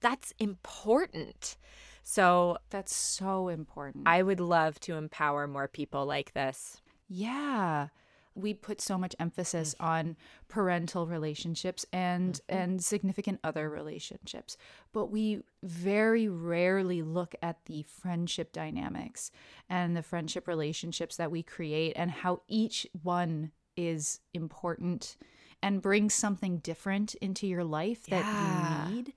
That's 0.00 0.34
important. 0.38 1.56
So 2.02 2.58
That's 2.70 2.94
so 2.94 3.48
important. 3.48 4.06
I 4.06 4.22
would 4.22 4.40
love 4.40 4.80
to 4.80 4.96
empower 4.96 5.46
more 5.46 5.68
people 5.68 6.04
like 6.04 6.32
this. 6.34 6.80
yeah. 7.08 7.88
We 8.34 8.54
put 8.54 8.80
so 8.80 8.96
much 8.96 9.14
emphasis 9.20 9.74
on 9.78 10.16
parental 10.48 11.06
relationships 11.06 11.84
and 11.92 12.34
mm-hmm. 12.34 12.56
and 12.56 12.84
significant 12.84 13.40
other 13.44 13.68
relationships, 13.68 14.56
but 14.92 15.06
we 15.06 15.42
very 15.62 16.28
rarely 16.28 17.02
look 17.02 17.34
at 17.42 17.64
the 17.66 17.82
friendship 17.82 18.52
dynamics 18.52 19.30
and 19.68 19.96
the 19.96 20.02
friendship 20.02 20.48
relationships 20.48 21.16
that 21.16 21.30
we 21.30 21.42
create 21.42 21.92
and 21.96 22.10
how 22.10 22.42
each 22.48 22.86
one 23.02 23.52
is 23.76 24.20
important 24.34 25.16
and 25.62 25.80
brings 25.80 26.12
something 26.12 26.58
different 26.58 27.14
into 27.16 27.46
your 27.46 27.64
life 27.64 28.04
that 28.06 28.24
Yeah. 28.24 28.88
you 28.88 28.94
need, 28.94 29.12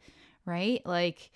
right? 0.46 0.86
Like 0.86 1.32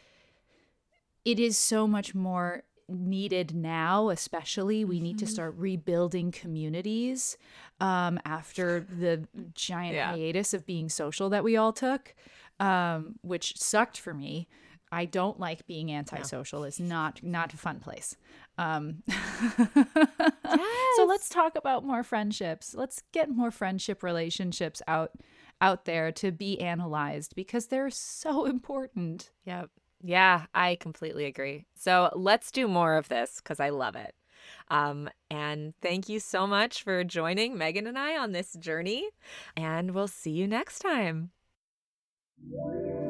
it 1.26 1.40
is 1.40 1.58
so 1.58 1.88
much 1.88 2.16
more 2.16 2.64
needed 2.90 3.56
now 3.56 4.10
especially 4.10 4.84
we 4.86 5.00
need 5.00 5.18
to 5.20 5.26
Mm-hmm. 5.26 5.32
start 5.34 5.56
rebuilding 5.58 6.32
communities 6.32 7.38
um, 7.80 8.20
after 8.26 8.80
the 8.82 9.28
giant 9.54 9.96
Yeah. 9.96 10.12
hiatus 10.12 10.54
of 10.54 10.66
being 10.66 10.90
social 10.90 11.30
that 11.30 11.44
we 11.44 11.56
all 11.58 11.74
took 11.74 12.16
um, 12.60 13.16
which 13.22 13.58
sucked 13.58 13.98
for 14.00 14.14
me. 14.14 14.48
I 14.92 15.06
don't 15.06 15.40
like 15.40 15.66
being 15.68 15.92
antisocial. 15.94 16.64
It's 16.64 16.80
not 16.80 17.22
not 17.24 17.54
a 17.54 17.58
fun 17.58 17.80
place. 17.80 18.18
Um, 18.58 19.04
so 20.96 21.06
let's 21.06 21.30
talk 21.30 21.56
about 21.56 21.86
more 21.86 22.04
friendships. 22.04 22.74
Let's 22.76 23.04
get 23.12 23.30
more 23.30 23.52
friendship 23.52 24.04
relationships 24.04 24.82
out 24.88 25.12
out 25.62 25.86
there 25.86 26.12
to 26.14 26.32
be 26.32 26.60
analyzed 26.60 27.36
because 27.36 27.68
they're 27.68 27.90
so 27.90 28.46
important. 28.46 29.30
Yep. 29.46 29.70
Yeah, 30.02 30.46
I 30.54 30.76
completely 30.76 31.26
agree. 31.26 31.66
So 31.76 32.10
let's 32.16 32.52
do 32.52 32.68
more 32.68 32.96
of 32.96 33.10
this 33.10 33.38
because 33.38 33.60
I 33.60 33.70
love 33.70 33.96
it. 33.96 34.16
Um, 34.70 35.10
and 35.30 35.74
thank 35.82 36.08
you 36.10 36.20
so 36.20 36.48
much 36.48 36.84
for 36.84 37.04
joining 37.04 37.58
Megan 37.58 37.88
and 37.88 37.98
I 37.98 38.18
on 38.18 38.32
this 38.32 38.54
journey. 38.54 39.10
And 39.56 39.92
we'll 39.92 40.08
see 40.08 40.32
you 40.32 40.48
next 40.48 40.80
time. 40.80 41.32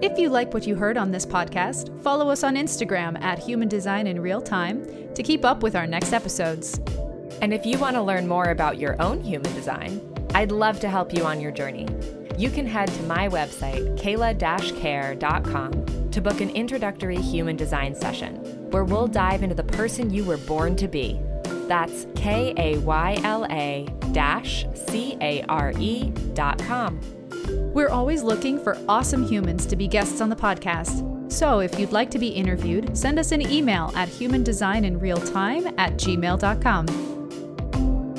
If 0.02 0.18
you 0.18 0.30
like 0.30 0.54
what 0.54 0.66
you 0.66 0.76
heard 0.76 0.98
on 0.98 1.12
this 1.12 1.26
podcast, 1.26 2.02
follow 2.02 2.30
us 2.30 2.44
on 2.44 2.56
Instagram 2.56 3.22
at 3.22 3.38
Human 3.38 3.68
Design 3.68 4.08
in 4.08 4.22
Real 4.22 4.42
Time 4.42 5.14
to 5.14 5.22
keep 5.22 5.46
up 5.46 5.62
with 5.62 5.76
our 5.76 5.86
next 5.86 6.14
episodes. 6.14 6.80
And 7.42 7.54
if 7.54 7.66
you 7.66 7.78
want 7.78 7.96
to 7.96 8.02
learn 8.02 8.28
more 8.28 8.46
about 8.46 8.80
your 8.80 9.00
own 9.02 9.22
human 9.22 9.54
design, 9.54 10.02
I'd 10.34 10.52
love 10.52 10.80
to 10.82 10.90
help 10.90 11.14
you 11.14 11.26
on 11.26 11.40
your 11.42 11.52
journey. 11.52 11.88
You 12.38 12.50
can 12.50 12.66
head 12.66 12.88
to 12.88 13.04
my 13.04 13.28
website, 13.28 13.98
kayla-care.com, 13.98 15.72
to 16.12 16.22
book 16.22 16.42
an 16.42 16.50
introductory 16.52 17.18
human 17.18 17.56
design 17.56 17.96
session 17.96 18.36
where 18.72 18.84
we'll 18.84 19.08
dive 19.08 19.44
into 19.44 19.56
the 19.56 19.64
person 19.64 20.10
you 20.14 20.24
were 20.24 20.38
born 20.38 20.76
to 20.78 20.88
be. 20.88 21.20
That's 21.68 22.08
K 22.16 22.54
A 22.58 22.78
Y 22.80 23.20
L 23.24 23.46
A 23.50 23.88
dash 24.12 24.66
C 24.74 25.18
A 25.22 25.44
R 25.44 25.74
E 25.80 26.10
dot 26.34 26.60
com. 26.60 27.00
We're 27.74 27.90
always 27.90 28.24
looking 28.24 28.64
for 28.64 28.78
awesome 28.88 29.28
humans 29.28 29.66
to 29.68 29.76
be 29.76 29.88
guests 29.88 30.22
on 30.22 30.30
the 30.30 30.36
podcast. 30.36 31.06
So 31.32 31.60
if 31.60 31.80
you'd 31.80 31.92
like 31.92 32.10
to 32.12 32.20
be 32.20 32.30
interviewed, 32.30 32.98
send 32.98 33.20
us 33.20 33.32
an 33.32 33.42
email 33.42 33.92
at 33.96 34.10
humandesigninrealtime 34.10 35.74
at 35.78 35.94
gmail.com. 35.94 36.86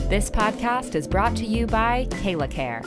This 0.08 0.30
podcast 0.30 0.94
is 0.94 1.06
brought 1.06 1.36
to 1.36 1.46
you 1.46 1.66
by 1.66 2.06
Kayla 2.10 2.50
Care. 2.50 2.82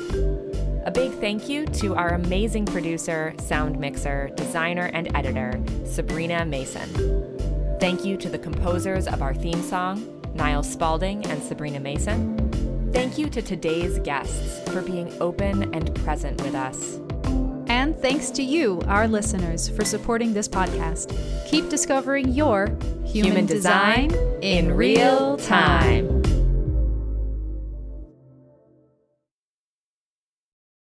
A 0.85 0.91
big 0.91 1.13
thank 1.13 1.47
you 1.47 1.65
to 1.65 1.95
our 1.95 2.09
amazing 2.09 2.65
producer, 2.65 3.33
sound 3.39 3.79
mixer, 3.79 4.29
designer, 4.35 4.89
and 4.93 5.15
editor, 5.15 5.63
Sabrina 5.85 6.43
Mason. 6.43 7.77
Thank 7.79 8.03
you 8.03 8.17
to 8.17 8.29
the 8.29 8.37
composers 8.37 9.07
of 9.07 9.21
our 9.21 9.33
theme 9.33 9.61
song, 9.63 10.21
Niall 10.33 10.63
Spalding 10.63 11.25
and 11.27 11.41
Sabrina 11.41 11.79
Mason. 11.79 12.91
Thank 12.91 13.17
you 13.17 13.29
to 13.29 13.41
today's 13.41 13.97
guests 13.99 14.59
for 14.71 14.81
being 14.81 15.11
open 15.21 15.73
and 15.73 15.95
present 16.03 16.41
with 16.43 16.53
us. 16.53 16.99
And 17.67 17.97
thanks 17.97 18.29
to 18.31 18.43
you, 18.43 18.81
our 18.87 19.07
listeners, 19.07 19.69
for 19.69 19.85
supporting 19.85 20.33
this 20.33 20.49
podcast. 20.49 21.15
Keep 21.49 21.69
discovering 21.69 22.29
your 22.33 22.67
human, 23.05 23.31
Human 23.31 23.45
design 23.45 24.09
design 24.09 24.43
in 24.43 24.73
real 24.75 25.37
time. 25.37 26.12